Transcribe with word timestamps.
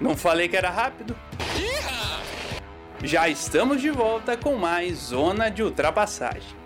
Não 0.00 0.16
falei 0.16 0.48
que 0.48 0.56
era 0.56 0.70
rápido? 0.70 1.16
Já 3.02 3.28
estamos 3.28 3.80
de 3.80 3.90
volta 3.90 4.36
com 4.36 4.56
mais 4.56 4.96
Zona 4.98 5.50
de 5.50 5.62
Ultrapassagem. 5.62 6.56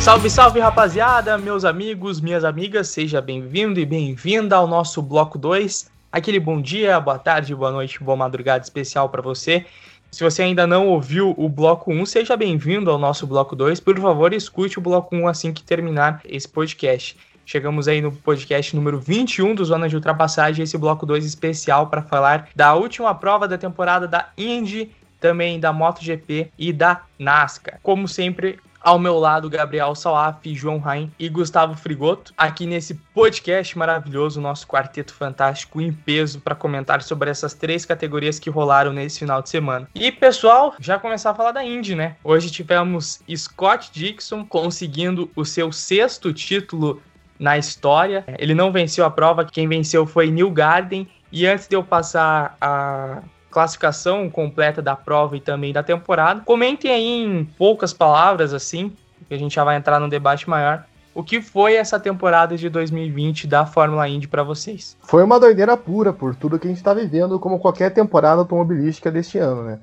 Salve, 0.00 0.30
salve 0.30 0.60
rapaziada, 0.60 1.36
meus 1.36 1.64
amigos, 1.64 2.20
minhas 2.20 2.44
amigas, 2.44 2.88
seja 2.88 3.20
bem-vindo 3.20 3.80
e 3.80 3.84
bem-vinda 3.84 4.54
ao 4.54 4.68
nosso 4.68 5.02
bloco 5.02 5.36
2. 5.36 5.90
Aquele 6.12 6.38
bom 6.38 6.62
dia, 6.62 7.00
boa 7.00 7.18
tarde, 7.18 7.54
boa 7.54 7.72
noite, 7.72 8.02
boa 8.02 8.16
madrugada 8.16 8.62
especial 8.62 9.08
para 9.08 9.20
você. 9.20 9.66
Se 10.10 10.24
você 10.24 10.42
ainda 10.42 10.66
não 10.66 10.88
ouviu 10.88 11.34
o 11.36 11.48
bloco 11.48 11.92
1, 11.92 12.06
seja 12.06 12.36
bem-vindo 12.36 12.90
ao 12.90 12.98
nosso 12.98 13.26
bloco 13.26 13.54
2. 13.54 13.80
Por 13.80 13.98
favor, 14.00 14.32
escute 14.32 14.78
o 14.78 14.82
bloco 14.82 15.14
1 15.14 15.28
assim 15.28 15.52
que 15.52 15.62
terminar 15.62 16.20
esse 16.24 16.48
podcast. 16.48 17.16
Chegamos 17.44 17.86
aí 17.86 18.00
no 18.00 18.10
podcast 18.10 18.74
número 18.74 18.98
21 18.98 19.54
do 19.54 19.64
Zona 19.64 19.88
de 19.88 19.94
Ultrapassagem, 19.94 20.64
esse 20.64 20.78
bloco 20.78 21.04
2 21.04 21.24
especial 21.24 21.88
para 21.88 22.02
falar 22.02 22.48
da 22.56 22.74
última 22.74 23.14
prova 23.14 23.46
da 23.46 23.58
temporada 23.58 24.08
da 24.08 24.30
Indy, 24.38 24.90
também 25.20 25.60
da 25.60 25.72
MotoGP 25.72 26.50
e 26.58 26.72
da 26.72 27.02
NASCAR. 27.18 27.78
Como 27.82 28.08
sempre, 28.08 28.58
ao 28.86 29.00
meu 29.00 29.18
lado, 29.18 29.50
Gabriel 29.50 29.96
Salaf, 29.96 30.38
João 30.54 30.78
Rain 30.78 31.10
e 31.18 31.28
Gustavo 31.28 31.74
Frigoto, 31.74 32.32
aqui 32.38 32.66
nesse 32.66 32.94
podcast 32.94 33.76
maravilhoso, 33.76 34.40
nosso 34.40 34.64
quarteto 34.64 35.12
fantástico 35.12 35.80
em 35.80 35.92
peso, 35.92 36.40
para 36.40 36.54
comentar 36.54 37.02
sobre 37.02 37.28
essas 37.28 37.52
três 37.52 37.84
categorias 37.84 38.38
que 38.38 38.48
rolaram 38.48 38.92
nesse 38.92 39.18
final 39.18 39.42
de 39.42 39.48
semana. 39.48 39.88
E 39.92 40.12
pessoal, 40.12 40.72
já 40.78 41.00
começar 41.00 41.32
a 41.32 41.34
falar 41.34 41.50
da 41.50 41.64
Indy, 41.64 41.96
né? 41.96 42.14
Hoje 42.22 42.48
tivemos 42.48 43.20
Scott 43.36 43.90
Dixon 43.92 44.46
conseguindo 44.46 45.28
o 45.34 45.44
seu 45.44 45.72
sexto 45.72 46.32
título 46.32 47.02
na 47.40 47.58
história. 47.58 48.24
Ele 48.38 48.54
não 48.54 48.70
venceu 48.70 49.04
a 49.04 49.10
prova, 49.10 49.44
quem 49.44 49.68
venceu 49.68 50.06
foi 50.06 50.30
Neil 50.30 50.52
Garden. 50.52 51.08
E 51.32 51.44
antes 51.44 51.66
de 51.66 51.74
eu 51.74 51.82
passar 51.82 52.56
a 52.60 53.20
classificação 53.56 54.28
completa 54.28 54.82
da 54.82 54.94
prova 54.94 55.34
e 55.34 55.40
também 55.40 55.72
da 55.72 55.82
temporada. 55.82 56.42
Comentem 56.44 56.90
aí 56.90 57.24
em 57.24 57.42
poucas 57.56 57.90
palavras, 57.90 58.52
assim, 58.52 58.92
que 59.26 59.32
a 59.32 59.38
gente 59.38 59.54
já 59.54 59.64
vai 59.64 59.78
entrar 59.78 59.98
num 59.98 60.10
debate 60.10 60.46
maior. 60.46 60.84
O 61.14 61.24
que 61.24 61.40
foi 61.40 61.74
essa 61.74 61.98
temporada 61.98 62.54
de 62.54 62.68
2020 62.68 63.46
da 63.46 63.64
Fórmula 63.64 64.06
Indy 64.06 64.28
para 64.28 64.42
vocês? 64.42 64.94
Foi 65.00 65.24
uma 65.24 65.40
doideira 65.40 65.74
pura 65.74 66.12
por 66.12 66.36
tudo 66.36 66.58
que 66.58 66.66
a 66.66 66.68
gente 66.68 66.76
está 66.76 66.92
vivendo, 66.92 67.40
como 67.40 67.58
qualquer 67.58 67.94
temporada 67.94 68.42
automobilística 68.42 69.10
deste 69.10 69.38
ano, 69.38 69.62
né? 69.62 69.78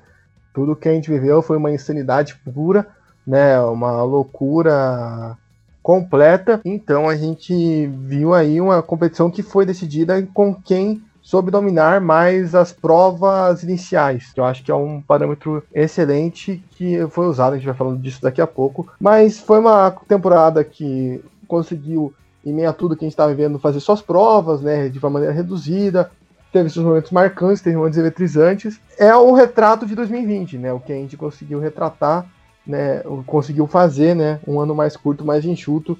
Tudo 0.54 0.76
que 0.76 0.88
a 0.88 0.92
gente 0.92 1.10
viveu 1.10 1.42
foi 1.42 1.56
uma 1.56 1.72
insanidade 1.72 2.36
pura, 2.54 2.86
né? 3.26 3.60
Uma 3.60 4.04
loucura 4.04 5.36
completa. 5.82 6.60
Então 6.64 7.08
a 7.08 7.16
gente 7.16 7.88
viu 7.88 8.32
aí 8.32 8.60
uma 8.60 8.80
competição 8.80 9.28
que 9.32 9.42
foi 9.42 9.66
decidida 9.66 10.24
com 10.32 10.54
quem 10.54 11.02
soube 11.24 11.50
dominar 11.50 12.02
mais 12.02 12.54
as 12.54 12.70
provas 12.70 13.62
iniciais. 13.62 14.30
Eu 14.36 14.44
acho 14.44 14.62
que 14.62 14.70
é 14.70 14.74
um 14.74 15.00
parâmetro 15.00 15.64
excelente 15.74 16.62
que 16.72 16.98
foi 17.08 17.26
usado, 17.26 17.54
a 17.54 17.56
gente 17.56 17.64
vai 17.64 17.74
falando 17.74 17.98
disso 17.98 18.20
daqui 18.20 18.42
a 18.42 18.46
pouco. 18.46 18.92
Mas 19.00 19.40
foi 19.40 19.58
uma 19.58 19.90
temporada 20.06 20.62
que 20.62 21.24
conseguiu, 21.48 22.12
em 22.44 22.52
meio 22.52 22.68
a 22.68 22.74
tudo 22.74 22.94
que 22.94 23.04
a 23.04 23.06
gente 23.06 23.14
estava 23.14 23.34
vivendo, 23.34 23.58
fazer 23.58 23.80
suas 23.80 24.02
provas, 24.02 24.60
né, 24.60 24.90
de 24.90 24.98
uma 24.98 25.08
maneira 25.08 25.34
reduzida. 25.34 26.10
Teve 26.52 26.68
seus 26.68 26.84
momentos 26.84 27.10
marcantes, 27.10 27.62
teve 27.62 27.74
momentos 27.74 27.98
eletrizantes. 27.98 28.78
É 28.98 29.16
o 29.16 29.32
retrato 29.32 29.86
de 29.86 29.94
2020, 29.94 30.58
né? 30.58 30.72
O 30.72 30.78
que 30.78 30.92
a 30.92 30.96
gente 30.96 31.16
conseguiu 31.16 31.58
retratar, 31.58 32.26
né? 32.64 33.02
Conseguiu 33.26 33.66
fazer, 33.66 34.14
né? 34.14 34.38
Um 34.46 34.60
ano 34.60 34.72
mais 34.72 34.96
curto, 34.96 35.24
mais 35.24 35.44
enxuto. 35.44 35.98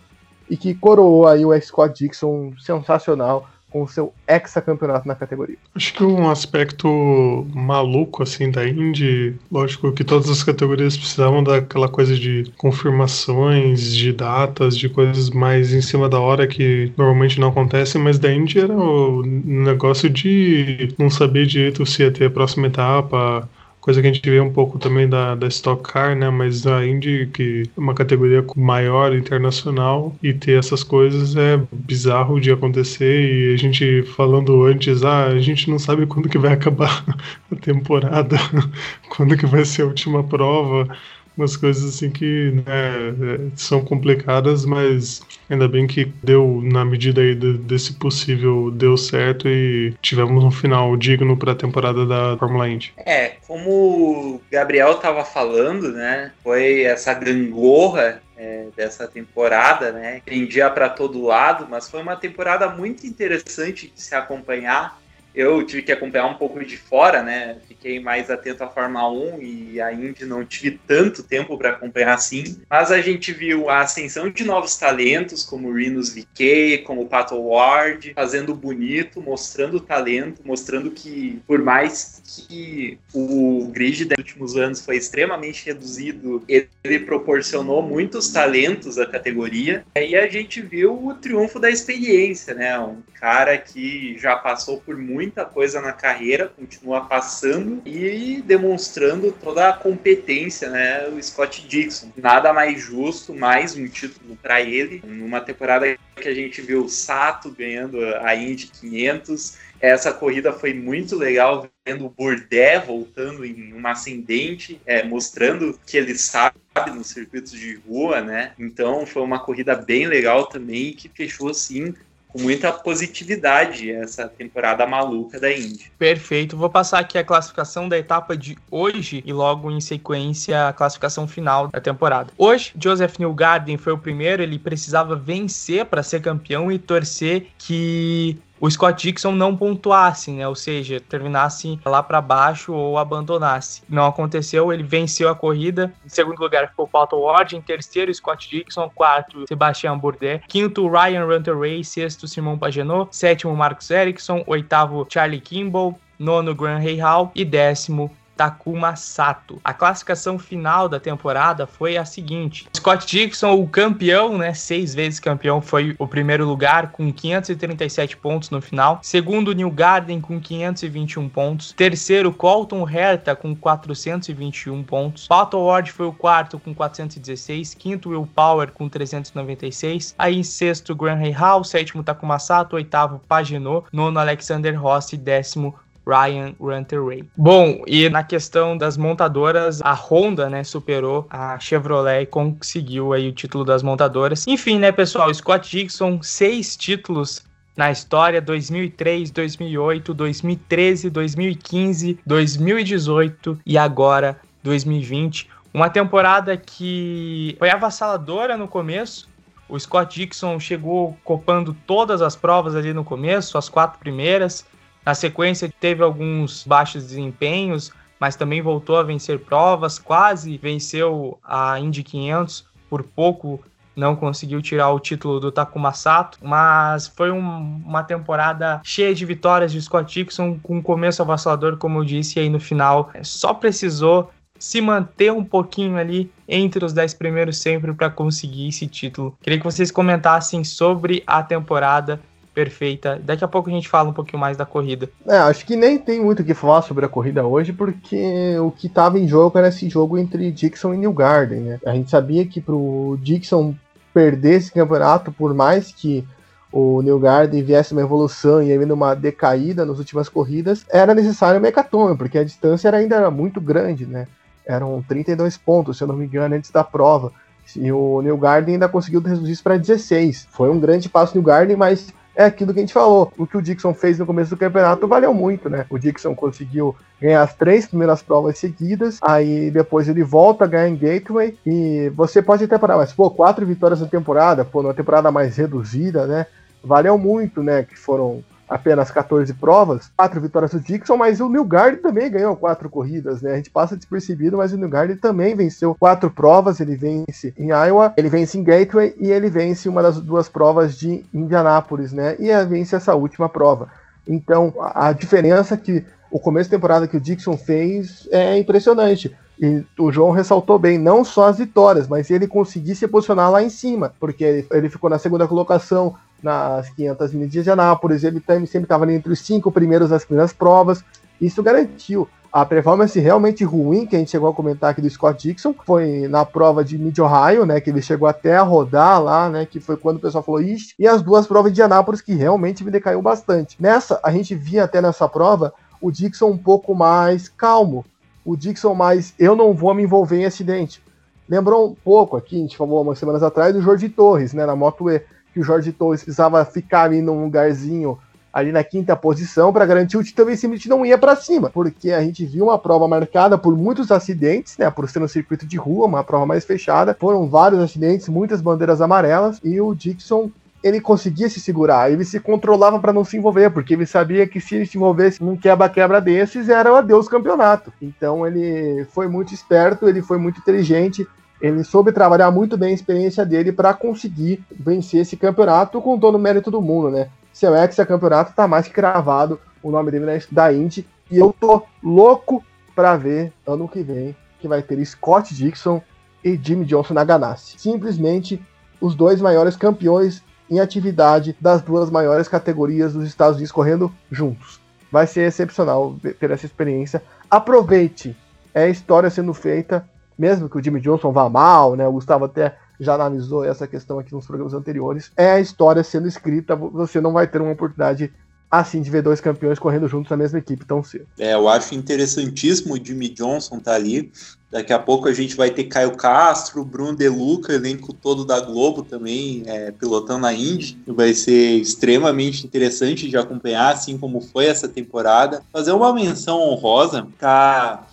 E 0.48 0.56
que 0.56 0.72
coroou 0.72 1.27
aí 1.27 1.44
o 1.44 1.61
Scott 1.61 2.05
Dixon 2.05 2.53
sensacional 2.61 3.48
com 3.74 3.82
o 3.82 3.88
seu 3.88 4.14
hexacampeonato 4.28 5.08
na 5.08 5.16
categoria. 5.16 5.56
Acho 5.74 5.92
que 5.94 6.04
um 6.04 6.30
aspecto 6.30 7.44
maluco 7.52 8.22
assim 8.22 8.48
da 8.48 8.64
Indy, 8.68 9.34
lógico 9.50 9.90
que 9.90 10.04
todas 10.04 10.30
as 10.30 10.44
categorias 10.44 10.96
precisavam 10.96 11.42
daquela 11.42 11.88
coisa 11.88 12.14
de 12.14 12.52
confirmações, 12.56 13.92
de 13.92 14.12
datas, 14.12 14.78
de 14.78 14.88
coisas 14.88 15.28
mais 15.28 15.72
em 15.72 15.82
cima 15.82 16.08
da 16.08 16.20
hora 16.20 16.46
que 16.46 16.92
normalmente 16.96 17.40
não 17.40 17.48
acontecem, 17.48 18.00
mas 18.00 18.16
da 18.16 18.32
Indy 18.32 18.60
era 18.60 18.72
o 18.72 19.24
negócio 19.24 20.08
de 20.08 20.94
não 20.96 21.10
saber 21.10 21.44
direito 21.44 21.84
se 21.84 22.04
ia 22.04 22.12
ter 22.12 22.26
a 22.26 22.30
próxima 22.30 22.68
etapa, 22.68 23.48
coisa 23.84 24.00
que 24.00 24.09
a 24.09 24.12
gente 24.12 24.31
vê 24.31 24.41
um 24.41 24.50
pouco 24.50 24.78
também 24.78 25.06
da, 25.06 25.34
da 25.34 25.47
Stock 25.47 25.83
Car, 25.83 26.17
né? 26.17 26.31
Mas 26.31 26.67
a 26.67 26.87
Indy, 26.87 27.28
que 27.31 27.65
é 27.77 27.78
uma 27.78 27.93
categoria 27.93 28.43
maior, 28.56 29.15
internacional, 29.15 30.17
e 30.22 30.33
ter 30.33 30.59
essas 30.59 30.83
coisas 30.83 31.37
é 31.37 31.61
bizarro 31.71 32.41
de 32.41 32.50
acontecer. 32.50 33.50
E 33.50 33.53
a 33.53 33.59
gente 33.59 34.03
falando 34.17 34.65
antes, 34.65 35.05
ah, 35.05 35.27
a 35.27 35.39
gente 35.39 35.69
não 35.69 35.78
sabe 35.78 36.06
quando 36.06 36.31
que 36.31 36.39
vai 36.39 36.55
acabar 36.56 37.05
a 37.53 37.56
temporada, 37.56 38.39
quando 39.15 39.37
que 39.37 39.45
vai 39.45 39.67
ser 39.67 39.83
a 39.83 39.87
última 39.87 40.25
prova 40.25 40.89
umas 41.37 41.56
coisas 41.56 41.95
assim 41.95 42.11
que 42.11 42.53
né, 42.67 43.50
são 43.56 43.84
complicadas, 43.84 44.65
mas 44.65 45.22
ainda 45.49 45.69
bem 45.69 45.87
que 45.87 46.05
deu, 46.22 46.61
na 46.62 46.84
medida 46.84 47.21
aí 47.21 47.34
desse 47.34 47.95
possível, 47.95 48.71
deu 48.71 48.97
certo 48.97 49.49
e 49.49 49.95
tivemos 50.00 50.43
um 50.43 50.50
final 50.50 50.97
digno 50.97 51.37
para 51.37 51.53
a 51.53 51.56
temporada 51.56 52.06
da 52.06 52.37
Fórmula 52.39 52.69
Indy. 52.69 52.93
É, 52.97 53.34
como 53.47 53.71
o 53.71 54.43
Gabriel 54.50 54.93
estava 54.93 55.25
falando, 55.25 55.93
né, 55.93 56.33
foi 56.43 56.83
essa 56.83 57.12
gangorra 57.15 58.22
é, 58.37 58.66
dessa 58.77 59.06
temporada, 59.06 59.93
né, 59.93 60.21
prendia 60.25 60.71
para 60.71 60.89
todo 60.89 61.25
lado, 61.25 61.66
mas 61.69 61.89
foi 61.89 62.01
uma 62.01 62.16
temporada 62.16 62.69
muito 62.69 63.06
interessante 63.06 63.93
de 63.95 64.01
se 64.01 64.15
acompanhar 64.15 65.03
eu 65.34 65.65
tive 65.65 65.83
que 65.83 65.93
acompanhar 65.93 66.27
um 66.27 66.34
pouco 66.34 66.65
de 66.65 66.77
fora, 66.77 67.22
né? 67.22 67.56
Fiquei 67.67 67.99
mais 67.99 68.31
atento 68.31 68.62
à 68.62 68.69
Fórmula 68.69 69.11
1 69.11 69.43
e 69.43 69.81
a 69.81 69.93
Indy 69.93 70.25
não 70.25 70.45
tive 70.45 70.78
tanto 70.87 71.22
tempo 71.22 71.59
para 71.59 71.71
acompanhar 71.71 72.15
assim. 72.15 72.62
Mas 72.71 72.93
a 72.93 73.00
gente 73.00 73.33
viu 73.33 73.69
a 73.69 73.81
ascensão 73.81 74.31
de 74.31 74.45
novos 74.45 74.77
talentos, 74.77 75.43
como 75.43 75.69
o 75.69 75.75
Rinus 75.75 76.15
VK, 76.15 76.84
como 76.84 77.03
o 77.03 77.06
Pato 77.06 77.34
Ward, 77.37 78.12
fazendo 78.15 78.55
bonito, 78.55 79.21
mostrando 79.21 79.81
talento, 79.81 80.41
mostrando 80.45 80.91
que, 80.91 81.43
por 81.47 81.61
mais 81.61 82.22
que 82.49 82.99
o 83.12 83.69
grid 83.72 84.05
dos 84.05 84.19
últimos 84.19 84.56
anos 84.56 84.84
foi 84.84 84.97
extremamente 84.97 85.66
reduzido, 85.66 86.45
ele 86.49 87.01
proporcionou 87.01 87.83
muitos 87.83 88.31
talentos 88.31 88.99
à 88.99 89.06
categoria. 89.06 89.84
E 89.97 90.15
a 90.16 90.28
gente 90.28 90.61
viu 90.61 91.06
o 91.06 91.15
triunfo 91.15 91.59
da 91.59 91.71
experiência, 91.71 92.55
né? 92.55 92.78
Um 92.78 93.03
cara 93.15 93.56
que 93.56 94.16
já 94.19 94.37
passou 94.37 94.81
por 94.81 94.97
muita 95.24 95.44
coisa 95.44 95.80
na 95.80 95.92
carreira, 95.92 96.48
continua 96.48 97.06
passando 97.06 97.80
e 97.86 98.42
demonstrando 98.42 99.32
toda 99.32 99.70
a 99.70 99.72
competência, 99.72 100.68
né? 100.68 101.08
O 101.08 101.22
Scott 101.22 101.66
Dixon. 101.66 102.12
Nada 102.16 102.52
mais 102.52 102.80
justo, 102.80 103.34
mais 103.34 103.74
um 103.74 103.88
título 103.88 104.36
para 104.36 104.60
ele. 104.60 105.02
Numa 105.04 105.40
temporada 105.40 105.96
que 106.16 106.28
a 106.28 106.34
gente 106.34 106.60
viu 106.60 106.84
o 106.84 106.88
Sato 106.88 107.50
ganhando 107.50 107.98
a 108.16 108.34
Indy 108.34 108.66
500, 108.66 109.56
essa 109.80 110.12
corrida 110.12 110.52
foi 110.52 110.74
muito 110.74 111.16
legal, 111.16 111.68
vendo 111.86 112.06
o 112.06 112.10
Bourdais 112.10 112.86
voltando 112.86 113.44
em 113.44 113.72
uma 113.72 113.92
ascendente, 113.92 114.80
é, 114.86 115.02
mostrando 115.02 115.78
que 115.86 115.96
ele 115.96 116.14
sabe 116.16 116.58
nos 116.94 117.08
circuitos 117.08 117.52
de 117.52 117.76
rua, 117.86 118.20
né? 118.20 118.52
Então 118.58 119.06
foi 119.06 119.22
uma 119.22 119.38
corrida 119.38 119.74
bem 119.74 120.06
legal 120.06 120.46
também, 120.46 120.92
que 120.92 121.08
fechou 121.08 121.48
assim 121.48 121.94
com 122.34 122.41
muita 122.41 122.72
positividade 122.72 123.93
essa 123.93 124.27
temporada 124.28 124.84
maluca 124.84 125.39
da 125.39 125.53
Indy. 125.53 125.93
Perfeito. 125.97 126.56
Vou 126.56 126.69
passar 126.69 126.99
aqui 126.99 127.17
a 127.17 127.22
classificação 127.22 127.89
da 127.89 127.97
etapa 127.97 128.37
de 128.37 128.59
hoje 128.69 129.22
e 129.25 129.33
logo 129.33 129.71
em 129.71 129.81
sequência 129.81 130.69
a 130.69 130.72
classificação 130.72 131.28
final 131.28 131.69
da 131.69 131.81
temporada. 131.81 132.33
Hoje, 132.36 132.72
Joseph 132.77 133.21
Newgarden 133.21 133.77
foi 133.77 133.92
o 133.92 133.98
primeiro, 133.98 134.42
ele 134.42 134.59
precisava 134.59 135.15
vencer 135.15 135.84
para 135.86 136.03
ser 136.03 136.21
campeão 136.21 136.72
e 136.72 136.78
torcer 136.78 137.47
que 137.57 138.37
o 138.65 138.71
Scott 138.71 139.07
Dixon 139.07 139.33
não 139.33 139.55
pontuasse, 139.55 140.31
né? 140.31 140.49
Ou 140.49 140.55
seja, 140.55 140.99
terminasse 140.99 141.78
lá 141.84 142.03
para 142.03 142.19
baixo 142.22 142.72
ou 142.72 142.97
abandonasse. 142.97 143.83
Não 143.87 144.07
aconteceu, 144.07 144.72
ele 144.72 144.83
venceu 144.83 145.28
a 145.28 145.34
corrida. 145.34 145.93
Em 146.03 146.09
segundo 146.09 146.41
lugar 146.41 146.71
ficou 146.71 146.89
Pato 146.89 147.15
Ward, 147.15 147.55
em 147.55 147.61
terceiro 147.61 148.13
Scott 148.15 148.49
Dixon, 148.49 148.91
quarto 148.95 149.47
Sebastian 149.47 149.99
Bourdais, 149.99 150.41
quinto 150.49 150.89
Ryan 150.89 151.27
Runter-Ray, 151.27 151.84
sexto 151.84 152.27
Simon 152.27 152.57
Pagenaud, 152.57 153.15
sétimo 153.15 153.55
Marcus 153.55 153.91
Ericsson, 153.91 154.43
oitavo 154.47 155.07
Charlie 155.11 155.43
Kimball, 155.43 155.99
nono 156.19 156.55
Graham 156.55 156.97
Hall 157.03 157.33
e 157.34 157.45
décimo 157.45 158.11
Takuma 158.36 158.97
Sato. 158.97 159.60
A 159.65 159.72
classificação 159.72 160.39
final 160.39 160.89
da 160.89 160.98
temporada 160.98 161.66
foi 161.66 161.97
a 161.97 162.04
seguinte: 162.04 162.69
Scott 162.77 163.07
Dixon, 163.07 163.54
o 163.54 163.69
campeão, 163.69 164.36
né, 164.39 164.53
seis 164.54 164.95
vezes 164.95 165.21
campeão, 165.21 165.60
foi 165.60 165.95
o 165.98 166.07
primeiro 166.07 166.47
lugar 166.47 166.92
com 166.92 167.13
537 167.13 168.16
pontos 168.16 168.51
no 168.51 168.60
final. 168.60 168.98
Segundo, 169.03 169.53
New 169.53 169.71
Garden 169.71 170.21
com 170.21 170.41
521 170.41 171.28
pontos. 171.28 171.72
Terceiro, 171.72 172.33
Colton 172.33 172.89
Herta 172.89 173.36
com 173.36 173.54
421 173.54 174.83
pontos. 174.83 175.27
Pato 175.27 175.59
Ward 175.59 175.91
foi 175.92 176.07
o 176.07 176.13
quarto 176.13 176.59
com 176.59 176.75
416. 176.75 177.75
Quinto, 177.75 178.10
Will 178.10 178.28
Power 178.34 178.72
com 178.72 178.89
396. 178.89 180.15
Aí 180.19 180.39
em 180.39 180.42
sexto, 180.42 180.95
Graham 180.95 181.30
Hall. 181.33 181.65
Sétimo, 181.65 182.03
Takuma 182.03 182.39
Sato. 182.39 182.77
Oitavo, 182.77 183.21
Paginot. 183.28 183.87
Nono, 183.92 184.19
Alexander 184.19 184.80
Rossi. 184.80 185.16
Décimo, 185.16 185.75
Ryan 186.06 186.54
Ray. 186.60 187.24
Bom, 187.36 187.83
e 187.86 188.09
na 188.09 188.22
questão 188.22 188.77
das 188.77 188.97
montadoras, 188.97 189.80
a 189.83 189.95
Honda, 189.95 190.48
né, 190.48 190.62
superou 190.62 191.27
a 191.30 191.59
Chevrolet 191.59 192.22
e 192.22 192.27
conseguiu 192.27 193.12
aí 193.12 193.28
o 193.28 193.33
título 193.33 193.65
das 193.65 193.83
montadoras. 193.83 194.47
Enfim, 194.47 194.78
né, 194.78 194.92
pessoal, 194.92 195.33
Scott 195.33 195.68
Dixon, 195.68 196.22
seis 196.22 196.77
títulos 196.77 197.45
na 197.77 197.91
história 197.91 198.41
2003, 198.41 199.30
2008, 199.30 200.15
2013, 200.15 201.10
2015, 201.10 202.18
2018 202.24 203.59
e 203.66 203.77
agora 203.77 204.39
2020. 204.62 205.51
Uma 205.72 205.91
temporada 205.91 206.56
que 206.56 207.56
foi 207.59 207.68
avassaladora 207.68 208.56
no 208.56 208.68
começo. 208.68 209.28
O 209.68 209.78
Scott 209.78 210.15
Dixon 210.15 210.60
chegou 210.60 211.18
copando 211.24 211.74
todas 211.86 212.22
as 212.22 212.36
provas 212.36 212.77
ali 212.77 212.92
no 212.92 213.03
começo, 213.03 213.59
as 213.59 213.68
quatro 213.68 213.98
primeiras. 213.98 214.65
Na 215.04 215.15
sequência, 215.15 215.72
teve 215.80 216.03
alguns 216.03 216.65
baixos 216.66 217.04
desempenhos, 217.04 217.92
mas 218.18 218.36
também 218.36 218.62
voltou 218.62 218.97
a 218.97 219.03
vencer 219.03 219.39
provas, 219.39 219.98
quase 219.98 220.56
venceu 220.56 221.39
a 221.45 221.78
Indy 221.78 222.03
500, 222.03 222.65
por 222.89 223.03
pouco 223.03 223.62
não 223.97 224.16
conseguiu 224.16 224.60
tirar 224.60 224.91
o 224.91 224.98
título 224.98 225.39
do 225.39 225.53
Takuma 225.53 225.92
Sato, 225.92 226.39
mas 226.42 227.06
foi 227.06 227.30
um, 227.30 227.83
uma 227.86 228.03
temporada 228.03 228.80
cheia 228.83 229.15
de 229.15 229.24
vitórias 229.24 229.71
de 229.71 229.80
Scott 229.80 230.12
Dixon, 230.12 230.59
com 230.62 230.78
um 230.78 230.83
começo 230.83 231.22
avassalador, 231.22 231.77
como 231.77 232.01
eu 232.01 232.04
disse, 232.04 232.39
e 232.39 232.42
aí 232.42 232.48
no 232.48 232.59
final 232.59 233.10
só 233.22 233.54
precisou 233.54 234.30
se 234.59 234.80
manter 234.80 235.33
um 235.33 235.45
pouquinho 235.45 235.97
ali 235.97 236.30
entre 236.48 236.84
os 236.84 236.92
10 236.92 237.15
primeiros 237.15 237.59
sempre 237.59 237.92
para 237.92 238.10
conseguir 238.10 238.68
esse 238.68 238.86
título. 238.86 239.36
Queria 239.42 239.59
que 239.59 239.65
vocês 239.65 239.91
comentassem 239.91 240.65
sobre 240.65 241.22
a 241.27 241.42
temporada 241.42 242.21
perfeita. 242.54 243.21
Daqui 243.22 243.45
a 243.45 243.48
pouco 243.48 243.68
a 243.68 243.72
gente 243.72 243.89
fala 243.89 244.09
um 244.09 244.12
pouquinho 244.12 244.39
mais 244.39 244.56
da 244.56 244.65
corrida. 244.65 245.10
É, 245.27 245.36
acho 245.39 245.66
que 245.66 245.74
nem 245.74 245.98
tem 245.98 246.22
muito 246.22 246.41
o 246.41 246.45
que 246.45 246.54
falar 246.54 246.83
sobre 246.83 247.04
a 247.04 247.09
corrida 247.09 247.45
hoje, 247.45 247.72
porque 247.72 248.56
o 248.60 248.71
que 248.71 248.86
estava 248.86 249.18
em 249.18 249.27
jogo 249.27 249.59
era 249.59 249.68
esse 249.68 249.89
jogo 249.89 250.16
entre 250.16 250.51
Dixon 250.53 250.95
e 250.95 250.98
New 250.98 251.12
Garden, 251.12 251.60
né? 251.60 251.80
A 251.84 251.92
gente 251.92 252.10
sabia 252.10 252.47
que 252.47 252.60
pro 252.60 253.18
Dixon 253.21 253.74
perder 254.15 254.54
esse 254.54 254.72
campeonato, 254.72 255.33
por 255.33 255.53
mais 255.53 255.91
que 255.91 256.25
o 256.73 257.02
New 257.02 257.18
Garden 257.18 257.62
viesse 257.62 257.92
uma 257.92 258.02
evolução 258.02 258.62
e 258.62 258.76
vindo 258.78 258.95
uma 258.95 259.14
decaída 259.14 259.85
nas 259.85 259.99
últimas 259.99 260.28
corridas, 260.28 260.85
era 260.90 261.14
necessário 261.14 261.61
um 261.61 261.66
hecatome, 261.66 262.16
porque 262.16 262.38
a 262.38 262.45
distância 262.45 262.88
era, 262.88 262.99
ainda 262.99 263.16
era 263.16 263.30
muito 263.30 263.61
grande, 263.61 264.06
né? 264.06 264.26
Eram 264.64 265.04
32 265.06 265.56
pontos, 265.56 265.99
se 265.99 266.04
eu 266.04 266.09
não 266.09 266.16
me 266.16 266.25
engano, 266.25 266.54
antes 266.54 266.71
da 266.71 266.83
prova. 266.83 267.33
E 267.76 267.90
o 267.90 268.21
New 268.23 268.37
Garden 268.37 268.75
ainda 268.75 268.88
conseguiu 268.88 269.21
reduzir 269.21 269.52
isso 269.52 269.62
para 269.62 269.76
16. 269.76 270.49
Foi 270.50 270.71
um 270.71 270.78
grande 270.78 271.09
passo 271.09 271.35
New 271.35 271.42
Garden, 271.42 271.76
mas 271.76 272.12
é 272.37 272.45
aquilo 272.45 272.73
que 272.73 272.81
a 272.81 272.83
gente 272.83 272.92
falou. 272.92 273.33
O 273.38 273.47
que 273.47 273.57
o 273.57 273.62
Dixon 273.62 273.95
fez 273.95 274.19
no 274.19 274.26
começo 274.26 274.50
do 274.50 274.57
campeonato 274.57 275.07
valeu 275.07 275.33
muito, 275.33 275.69
né? 275.69 275.87
O 275.88 275.99
Dixon 275.99 276.35
conseguiu 276.35 276.95
ganhar 277.21 277.42
as 277.42 277.54
três 277.54 277.87
primeiras 277.87 278.23
provas 278.23 278.59
seguidas, 278.59 279.19
aí 279.23 279.71
depois 279.71 280.09
ele 280.09 280.23
volta 280.23 280.64
a 280.64 280.66
ganhar 280.66 280.88
em 280.88 280.97
Gateway, 280.97 281.57
e 281.64 282.11
você 282.14 282.42
pode 282.42 282.64
até 282.64 282.76
parar, 282.76 282.97
mas 282.97 283.12
pô, 283.12 283.31
quatro 283.31 283.64
vitórias 283.64 284.00
na 284.00 284.07
temporada, 284.07 284.64
pô, 284.64 284.83
numa 284.83 284.95
temporada 284.95 285.31
mais 285.31 285.57
reduzida, 285.57 286.26
né? 286.26 286.47
Valeu 286.83 287.16
muito, 287.16 287.62
né? 287.62 287.83
Que 287.83 287.97
foram 287.97 288.42
apenas 288.69 289.11
14 289.11 289.52
provas, 289.55 290.11
quatro 290.16 290.40
vitórias 290.40 290.73
do 290.73 290.81
Dixon, 290.81 291.16
mas 291.16 291.40
o 291.40 291.49
Newgard 291.49 291.99
também 291.99 292.31
ganhou 292.31 292.57
quatro 292.57 292.88
corridas, 292.88 293.43
né? 293.43 293.52
A 293.52 293.57
gente 293.57 293.71
passa 293.71 293.97
despercebido, 293.97 294.57
mas 294.57 294.73
o 294.73 294.76
Newgard 294.76 295.16
também 295.16 295.55
venceu 295.55 295.95
quatro 295.95 296.31
provas, 296.31 296.81
ele 296.81 296.97
vence 296.97 297.55
em 297.59 297.69
Iowa, 297.69 298.12
ele 298.16 298.28
vence 298.28 298.59
em 298.59 298.64
Gateway 298.64 299.14
e 299.19 299.31
ele 299.31 299.50
vence 299.50 299.88
uma 299.88 300.02
das 300.02 300.21
duas 300.21 300.49
provas 300.49 300.97
de 300.97 301.25
Indianápolis, 301.33 302.12
né? 302.12 302.37
E 302.38 302.64
vence 302.64 302.97
essa 302.97 303.14
última 303.14 303.49
prova. 303.49 303.88
Então, 304.26 304.73
a 304.95 305.12
diferença 305.12 305.76
que 305.76 306.05
o 306.31 306.40
começo 306.40 306.71
da 306.71 306.76
temporada 306.76 307.07
que 307.07 307.16
o 307.16 307.21
Dixon 307.21 307.57
fez 307.57 308.26
é 308.33 308.59
impressionante. 308.59 309.37
E 309.61 309.85
o 309.99 310.11
João 310.11 310.30
ressaltou 310.30 310.78
bem, 310.78 310.99
não 310.99 311.25
só 311.25 311.49
as 311.49 311.59
vitórias, 311.59 312.09
mas 312.09 312.30
ele 312.30 312.47
conseguir 312.47 312.95
se 312.97 313.06
posicionar 313.06 313.50
lá 313.50 313.62
em 313.62 313.71
cima, 313.71 314.12
porque 314.18 314.66
ele 314.71 314.88
ficou 314.88 315.09
na 315.09 315.18
segunda 315.18 315.47
colocação, 315.47 316.16
nas 316.42 316.90
500 316.90 317.33
milhas 317.33 317.64
de 317.64 317.71
Anápolis, 317.71 318.23
ele 318.23 318.42
sempre 318.66 318.83
estava 318.83 319.11
entre 319.11 319.33
os 319.33 319.40
cinco 319.40 319.73
primeiros 319.73 320.11
das 320.11 320.25
primeiras 320.25 320.52
provas. 320.52 321.02
Isso 321.40 321.62
garantiu. 321.62 322.28
A 322.52 322.64
performance 322.64 323.18
realmente 323.18 323.64
ruim 323.64 324.06
que 324.06 324.14
a 324.14 324.18
gente 324.21 324.30
chegou 324.30 324.49
a 324.49 324.54
comentar 324.54 324.90
aqui 324.90 325.00
do 325.00 325.11
Scott 325.11 325.42
Dixon 325.42 325.75
foi 325.85 326.28
na 326.28 326.45
prova 326.45 326.85
de 326.85 326.97
Mid 326.97 327.18
Ohio, 327.18 327.66
né? 327.66 327.80
Que 327.80 327.90
ele 327.90 328.00
chegou 328.00 328.28
até 328.28 328.56
a 328.56 328.62
rodar 328.62 329.21
lá, 329.21 329.49
né? 329.49 329.66
Que 329.66 329.80
foi 329.80 329.97
quando 329.97 330.18
o 330.18 330.21
pessoal 330.21 330.45
falou 330.45 330.61
isso. 330.61 330.95
E 330.97 331.09
as 331.09 331.21
duas 331.21 331.49
provas 331.49 331.73
de 331.73 331.83
Anápolis 331.83 332.21
que 332.21 332.33
realmente 332.33 332.85
me 332.85 332.92
decaiu 332.92 333.21
bastante. 333.21 333.76
Nessa, 333.80 334.21
a 334.23 334.30
gente 334.30 334.54
via 334.54 334.85
até 334.85 335.02
nessa 335.02 335.28
prova 335.28 335.75
o 336.00 336.12
Dixon 336.12 336.50
um 336.50 336.56
pouco 336.56 336.95
mais 336.95 337.49
calmo. 337.49 338.04
O 338.44 338.56
Dixon 338.56 338.94
mais 338.94 339.35
eu 339.38 339.56
não 339.56 339.73
vou 339.73 339.94
me 339.94 340.02
envolver 340.02 340.40
em 340.40 340.44
acidente. 340.44 341.02
Lembrou 341.49 341.90
um 341.90 341.94
pouco 341.94 342.37
aqui, 342.37 342.56
a 342.56 342.61
gente 342.61 342.76
falou 342.76 343.02
umas 343.02 343.18
semanas 343.18 343.42
atrás, 343.42 343.75
do 343.75 343.80
Jorge 343.80 344.08
Torres, 344.08 344.52
né? 344.52 344.64
Na 344.64 344.76
Moto 344.76 345.11
E 345.11 345.23
que 345.52 345.61
o 345.61 345.64
Jorge 345.64 345.92
Torres 345.92 346.23
precisava 346.23 346.64
ficar 346.64 347.04
ali 347.04 347.23
num 347.23 347.44
lugarzinho 347.44 348.18
ali 348.54 348.70
na 348.70 348.85
quinta 348.85 349.16
posição 349.16 349.73
para 349.73 349.85
garantir 349.85 350.16
o 350.16 350.23
título 350.23 350.50
e 350.50 350.56
simplesmente 350.56 350.88
não 350.88 351.04
ia 351.04 351.18
para 351.18 351.35
cima, 351.35 351.70
porque 351.70 352.12
a 352.12 352.23
gente 352.23 352.46
viu 352.46 352.66
uma 352.66 352.78
prova 352.78 353.08
marcada 353.08 353.58
por 353.58 353.76
muitos 353.76 354.12
acidentes, 354.12 354.78
né, 354.78 354.88
por 354.90 355.11
ser 355.11 355.20
um 355.20 355.26
circuito 355.26 355.66
de 355.66 355.76
rua, 355.76 356.06
uma 356.06 356.23
prova 356.23 356.46
mais 356.46 356.64
fechada, 356.64 357.16
foram 357.18 357.49
vários 357.49 357.80
acidentes, 357.80 358.28
muitas 358.28 358.61
bandeiras 358.61 359.00
amarelas 359.00 359.61
e 359.64 359.80
o 359.80 359.92
Dixon 359.92 360.52
ele 360.85 361.00
conseguia 361.00 361.49
se 361.49 361.59
segurar, 361.59 362.12
ele 362.12 362.26
se 362.26 362.38
controlava 362.38 362.99
para 362.99 363.11
não 363.11 363.25
se 363.25 363.38
envolver, 363.38 363.71
porque 363.71 363.95
ele 363.95 364.04
sabia 364.04 364.47
que 364.47 364.61
se 364.61 364.75
ele 364.75 364.85
se 364.85 364.99
envolvesse 364.99 365.42
num 365.42 365.57
quebra-quebra 365.57 366.21
desses, 366.21 366.69
era 366.69 366.92
o 366.92 366.97
adeus 366.97 367.26
campeonato. 367.26 367.90
Então 368.02 368.47
ele 368.47 369.07
foi 369.07 369.26
muito 369.26 369.54
esperto, 369.54 370.07
ele 370.07 370.21
foi 370.21 370.37
muito 370.37 370.61
inteligente, 370.61 371.26
ele 371.59 371.83
soube 371.83 372.12
trabalhar 372.12 372.50
muito 372.50 372.76
bem 372.76 372.90
a 372.90 372.95
experiência 372.95 373.47
dele 373.47 373.73
para 373.73 373.95
conseguir 373.95 374.62
vencer 374.78 375.23
esse 375.23 375.38
campeonato 375.38 376.02
com 376.02 376.19
todo 376.19 376.35
o 376.35 376.38
mérito 376.38 376.71
do 376.71 376.83
mundo, 376.83 377.11
né? 377.11 377.28
Seu 377.50 377.75
ex-campeonato 377.75 378.52
tá 378.52 378.69
mais 378.69 378.87
que 378.87 378.92
cravado 378.92 379.59
o 379.83 379.90
nome 379.90 380.11
dele 380.11 380.26
né, 380.26 380.38
da 380.52 380.71
Indy. 380.71 381.07
E 381.30 381.38
eu 381.38 381.54
tô 381.59 381.83
louco 382.02 382.62
para 382.95 383.16
ver 383.16 383.54
ano 383.66 383.88
que 383.88 384.02
vem 384.02 384.37
que 384.61 384.69
vai 384.69 384.83
ter 384.83 385.02
Scott 385.07 385.54
Dixon 385.54 386.02
e 386.45 386.61
Jimmy 386.62 386.85
Johnson 386.85 387.14
na 387.14 387.25
Ganassi. 387.25 387.78
Simplesmente 387.78 388.62
os 389.00 389.14
dois 389.14 389.40
maiores 389.40 389.76
campeões 389.76 390.42
em 390.71 390.80
atividade 390.80 391.56
das 391.61 391.83
duas 391.83 392.11
maiores 392.11 392.49
categorias 392.49 393.12
dos 393.12 393.26
Estados 393.26 393.56
Unidos 393.56 393.73
correndo 393.73 394.12
juntos. 394.30 394.80
Vai 395.11 395.26
ser 395.26 395.42
excepcional 395.42 396.16
ter 396.38 396.50
essa 396.50 396.66
experiência. 396.66 397.23
Aproveite, 397.50 398.37
é 398.73 398.88
história 398.88 399.30
sendo 399.30 399.54
feita 399.54 400.09
mesmo 400.38 400.68
que 400.68 400.76
o 400.76 400.83
Jimmy 400.83 401.00
Johnson 401.00 401.33
vá 401.33 401.49
mal, 401.49 401.94
né? 401.94 402.06
O 402.06 402.12
Gustavo 402.12 402.44
até 402.44 402.76
já 402.99 403.14
analisou 403.14 403.64
essa 403.64 403.87
questão 403.87 404.18
aqui 404.18 404.33
nos 404.33 404.47
programas 404.47 404.75
anteriores. 404.75 405.33
É 405.37 405.52
a 405.52 405.61
história 405.61 406.02
sendo 406.02 406.28
escrita, 406.28 406.76
você 406.76 407.21
não 407.21 407.33
vai 407.33 407.47
ter 407.47 407.61
uma 407.61 407.73
oportunidade 407.73 408.33
assim 408.78 409.02
de 409.02 409.11
ver 409.11 409.23
dois 409.23 409.40
campeões 409.40 409.78
correndo 409.78 410.09
juntos 410.09 410.31
na 410.31 410.37
mesma 410.37 410.59
equipe 410.59 410.85
tão 410.85 411.02
cedo. 411.02 411.26
É, 411.38 411.54
eu 411.54 411.69
acho 411.69 411.95
interessantíssimo 411.95 412.95
o 412.95 413.04
Jimmy 413.04 413.28
Johnson 413.28 413.78
tá 413.78 413.95
ali. 413.95 414.33
Daqui 414.71 414.93
a 414.93 414.99
pouco 414.99 415.28
a 415.28 415.33
gente 415.33 415.54
vai 415.54 415.71
ter 415.71 415.85
Caio 415.85 416.16
Castro, 416.16 416.85
Bruno 416.85 417.16
De 417.16 417.28
Luca, 417.28 417.73
elenco 417.73 418.12
todo 418.12 418.45
da 418.45 418.59
Globo 418.61 419.04
também, 419.04 419.62
é, 419.66 419.93
pilotando 419.93 420.47
a 420.47 420.52
Indy. 420.52 420.99
Vai 421.07 421.33
ser 421.33 421.76
extremamente 421.76 422.66
interessante 422.66 423.28
de 423.28 423.37
acompanhar, 423.37 423.93
assim 423.93 424.19
como 424.19 424.40
foi 424.40 424.66
essa 424.66 424.88
temporada. 424.88 425.62
Fazer 425.73 425.93
uma 425.93 426.12
menção 426.12 426.61
honrosa, 426.61 427.28
tá 427.38 428.04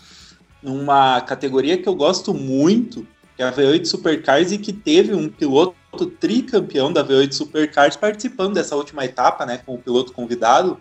numa 0.61 1.19
categoria 1.21 1.77
que 1.77 1.89
eu 1.89 1.95
gosto 1.95 2.31
muito, 2.31 3.07
que 3.35 3.41
é 3.41 3.47
a 3.47 3.51
V8 3.51 3.85
Supercars, 3.85 4.51
e 4.51 4.59
que 4.59 4.71
teve 4.71 5.15
um 5.15 5.27
piloto 5.27 5.75
tricampeão 6.19 6.91
da 6.91 7.05
V8 7.05 7.33
Supercars 7.33 7.95
participando 7.95 8.53
dessa 8.53 8.75
última 8.75 9.05
etapa, 9.05 9.45
né, 9.45 9.57
com 9.57 9.75
o 9.75 9.77
piloto 9.77 10.13
convidado, 10.13 10.77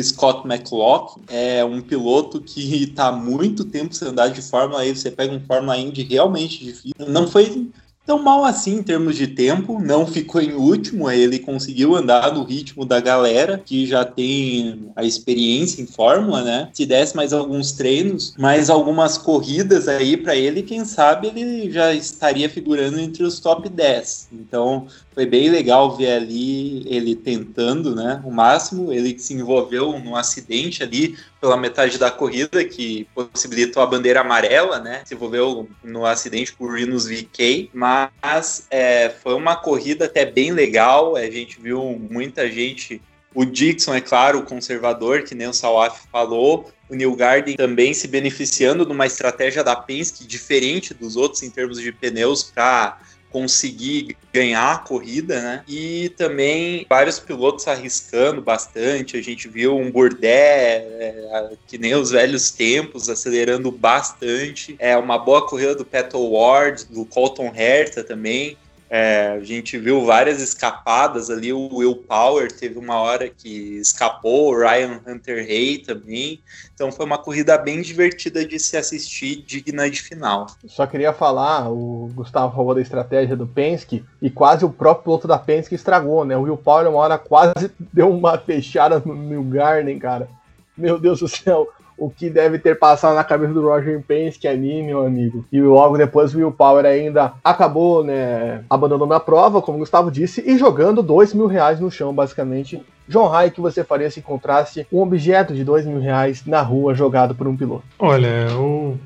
Scott 0.00 0.46
McLaughlin. 0.46 1.22
É 1.28 1.64
um 1.64 1.80
piloto 1.80 2.40
que 2.40 2.82
está 2.82 3.12
muito 3.12 3.64
tempo 3.64 3.94
sem 3.94 4.08
andar 4.08 4.28
de 4.28 4.42
Fórmula 4.42 4.84
E, 4.84 4.94
você 4.94 5.10
pega 5.10 5.32
um 5.32 5.40
Fórmula 5.40 5.76
Indy 5.76 6.02
realmente 6.02 6.64
difícil. 6.64 6.94
Não 6.98 7.28
foi 7.28 7.70
tão 8.06 8.22
mal 8.22 8.44
assim 8.44 8.76
em 8.76 8.82
termos 8.82 9.16
de 9.16 9.26
tempo, 9.26 9.80
não 9.80 10.06
ficou 10.06 10.40
em 10.40 10.52
último, 10.52 11.10
ele 11.10 11.38
conseguiu 11.38 11.94
andar 11.96 12.32
no 12.32 12.44
ritmo 12.44 12.84
da 12.84 13.00
galera 13.00 13.60
que 13.64 13.86
já 13.86 14.04
tem 14.04 14.90
a 14.94 15.04
experiência 15.04 15.82
em 15.82 15.86
Fórmula, 15.86 16.42
né? 16.42 16.68
Se 16.72 16.84
desse 16.84 17.16
mais 17.16 17.32
alguns 17.32 17.72
treinos, 17.72 18.34
mais 18.38 18.68
algumas 18.68 19.16
corridas 19.16 19.88
aí 19.88 20.16
para 20.16 20.36
ele, 20.36 20.62
quem 20.62 20.84
sabe 20.84 21.28
ele 21.28 21.70
já 21.70 21.92
estaria 21.92 22.48
figurando 22.48 23.00
entre 23.00 23.24
os 23.24 23.40
top 23.40 23.68
10. 23.68 24.28
Então, 24.32 24.86
foi 25.14 25.24
bem 25.24 25.48
legal 25.48 25.96
ver 25.96 26.10
ali 26.10 26.82
ele 26.86 27.14
tentando, 27.14 27.94
né, 27.94 28.20
o 28.24 28.30
máximo. 28.30 28.92
Ele 28.92 29.16
se 29.18 29.32
envolveu 29.32 29.98
num 30.00 30.16
acidente 30.16 30.82
ali 30.82 31.16
pela 31.40 31.56
metade 31.56 31.98
da 31.98 32.10
corrida 32.10 32.64
que 32.64 33.06
possibilitou 33.14 33.82
a 33.82 33.86
bandeira 33.86 34.20
amarela, 34.20 34.80
né? 34.80 35.02
Se 35.04 35.14
envolveu 35.14 35.68
no 35.82 36.04
acidente 36.04 36.52
com 36.52 36.64
o 36.64 36.72
Rinus 36.72 37.06
VK, 37.06 37.70
mas 37.72 38.66
é, 38.70 39.08
foi 39.08 39.34
uma 39.34 39.54
corrida 39.54 40.06
até 40.06 40.26
bem 40.26 40.50
legal. 40.50 41.14
A 41.14 41.30
gente 41.30 41.60
viu 41.60 41.98
muita 42.10 42.50
gente. 42.50 43.00
O 43.32 43.44
Dixon, 43.44 43.94
é 43.94 44.00
claro, 44.00 44.40
o 44.40 44.44
conservador, 44.44 45.22
que 45.22 45.34
nem 45.34 45.48
o 45.48 45.52
Salaf 45.52 46.06
falou, 46.10 46.70
o 46.88 46.94
New 46.94 47.14
Garden 47.16 47.56
também 47.56 47.92
se 47.92 48.06
beneficiando 48.06 48.86
de 48.86 48.92
uma 48.92 49.06
estratégia 49.06 49.64
da 49.64 49.74
Penske 49.74 50.26
diferente 50.26 50.94
dos 50.94 51.16
outros 51.16 51.42
em 51.42 51.50
termos 51.50 51.80
de 51.80 51.90
pneus 51.90 52.44
para 52.44 52.98
conseguir 53.34 54.16
ganhar 54.32 54.74
a 54.74 54.78
corrida, 54.78 55.42
né? 55.42 55.64
E 55.66 56.08
também 56.10 56.86
vários 56.88 57.18
pilotos 57.18 57.66
arriscando 57.66 58.40
bastante. 58.40 59.16
A 59.16 59.20
gente 59.20 59.48
viu 59.48 59.76
um 59.76 59.90
Bourdais, 59.90 60.22
é, 60.30 61.50
que 61.66 61.76
nem 61.76 61.96
os 61.96 62.12
velhos 62.12 62.52
tempos, 62.52 63.08
acelerando 63.08 63.72
bastante. 63.72 64.76
É 64.78 64.96
uma 64.96 65.18
boa 65.18 65.44
corrida 65.48 65.74
do 65.74 65.84
Petal 65.84 66.30
Ward, 66.30 66.84
do 66.84 67.04
Colton 67.04 67.52
Herta 67.52 68.04
também. 68.04 68.56
É, 68.88 69.28
a 69.28 69.40
gente 69.40 69.78
viu 69.78 70.04
várias 70.04 70.40
escapadas 70.40 71.30
ali, 71.30 71.52
o 71.52 71.76
Will 71.76 71.96
Power 71.96 72.52
teve 72.52 72.78
uma 72.78 73.00
hora 73.00 73.28
que 73.28 73.78
escapou, 73.78 74.52
o 74.52 74.58
Ryan 74.58 75.00
Hunter 75.06 75.38
Hay 75.38 75.78
também. 75.78 76.40
Então 76.74 76.92
foi 76.92 77.04
uma 77.04 77.18
corrida 77.18 77.56
bem 77.56 77.80
divertida 77.80 78.44
de 78.44 78.58
se 78.58 78.76
assistir, 78.76 79.42
digna 79.46 79.90
de 79.90 80.00
final. 80.00 80.46
Só 80.66 80.86
queria 80.86 81.12
falar, 81.12 81.70
o 81.70 82.10
Gustavo 82.14 82.54
falou 82.54 82.74
da 82.74 82.80
estratégia 82.80 83.34
do 83.34 83.46
Penske 83.46 84.04
e 84.20 84.30
quase 84.30 84.64
o 84.64 84.70
próprio 84.70 85.04
piloto 85.04 85.26
da 85.26 85.38
Penske 85.38 85.74
estragou, 85.74 86.24
né? 86.24 86.36
O 86.36 86.42
Will 86.42 86.56
Power 86.56 86.88
uma 86.88 86.98
hora 86.98 87.18
quase 87.18 87.70
deu 87.92 88.10
uma 88.10 88.38
fechada 88.38 89.02
no 89.04 89.14
New 89.14 89.44
Garden, 89.44 89.98
cara. 89.98 90.28
Meu 90.76 90.98
Deus 90.98 91.20
do 91.20 91.28
céu 91.28 91.68
o 91.96 92.10
que 92.10 92.28
deve 92.28 92.58
ter 92.58 92.78
passado 92.78 93.14
na 93.14 93.24
cabeça 93.24 93.52
do 93.52 93.62
Roger 93.62 94.02
Penske 94.06 94.48
ali, 94.48 94.82
meu 94.82 95.06
amigo. 95.06 95.44
E 95.52 95.60
logo 95.60 95.96
depois 95.96 96.34
o 96.34 96.38
Will 96.38 96.52
Power 96.52 96.84
ainda 96.84 97.34
acabou, 97.42 98.04
né, 98.04 98.64
abandonando 98.68 99.14
a 99.14 99.20
prova, 99.20 99.62
como 99.62 99.76
o 99.76 99.80
Gustavo 99.80 100.10
disse, 100.10 100.42
e 100.46 100.58
jogando 100.58 101.02
dois 101.02 101.32
mil 101.32 101.46
reais 101.46 101.80
no 101.80 101.90
chão, 101.90 102.12
basicamente. 102.14 102.82
John 103.06 103.28
Rai, 103.28 103.50
que 103.50 103.60
você 103.60 103.84
faria 103.84 104.10
se 104.10 104.20
encontrasse 104.20 104.86
um 104.90 105.00
objeto 105.00 105.54
de 105.54 105.62
dois 105.62 105.84
mil 105.84 106.00
reais 106.00 106.44
na 106.46 106.62
rua 106.62 106.94
jogado 106.94 107.34
por 107.34 107.46
um 107.46 107.56
piloto? 107.56 107.84
Olha, 107.98 108.46
eu 108.48 108.98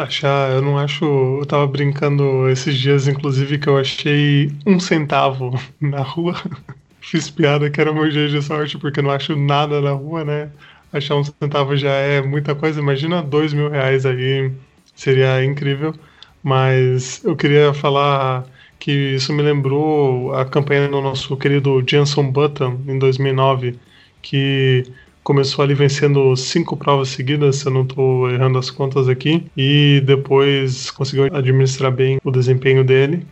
achar, 0.00 0.50
eu 0.50 0.62
não 0.62 0.78
acho. 0.78 1.04
Eu 1.04 1.46
tava 1.46 1.66
brincando 1.66 2.48
esses 2.48 2.76
dias, 2.76 3.08
inclusive, 3.08 3.58
que 3.58 3.68
eu 3.68 3.78
achei 3.78 4.50
um 4.66 4.78
centavo 4.78 5.58
na 5.80 6.02
rua. 6.02 6.34
Fiz 7.00 7.30
piada 7.30 7.70
que 7.70 7.80
era 7.80 7.92
meu 7.92 8.08
dia 8.08 8.28
de 8.28 8.42
sorte, 8.42 8.76
porque 8.76 9.00
não 9.00 9.10
acho 9.10 9.36
nada 9.36 9.80
na 9.80 9.92
rua, 9.92 10.24
né? 10.24 10.50
Achar 10.98 11.16
um 11.16 11.24
centavo 11.24 11.76
já 11.76 11.90
é 11.92 12.22
muita 12.22 12.54
coisa. 12.54 12.80
Imagina 12.80 13.22
dois 13.22 13.52
mil 13.52 13.68
reais 13.70 14.06
aí, 14.06 14.52
seria 14.94 15.44
incrível. 15.44 15.94
Mas 16.42 17.24
eu 17.24 17.36
queria 17.36 17.74
falar 17.74 18.46
que 18.78 18.92
isso 19.16 19.32
me 19.32 19.42
lembrou 19.42 20.34
a 20.34 20.44
campanha 20.44 20.88
do 20.88 21.00
nosso 21.00 21.36
querido 21.36 21.82
Jenson 21.88 22.30
Button 22.30 22.80
em 22.86 22.98
2009, 22.98 23.78
que 24.22 24.84
começou 25.26 25.64
ali 25.64 25.74
vencendo 25.74 26.36
cinco 26.36 26.76
provas 26.76 27.08
seguidas, 27.08 27.56
se 27.56 27.66
eu 27.66 27.72
não 27.72 27.82
estou 27.82 28.30
errando 28.30 28.58
as 28.58 28.70
contas 28.70 29.08
aqui, 29.08 29.44
e 29.56 30.00
depois 30.06 30.88
conseguiu 30.92 31.24
administrar 31.36 31.90
bem 31.90 32.18
o 32.22 32.30
desempenho 32.30 32.84
dele. 32.84 33.26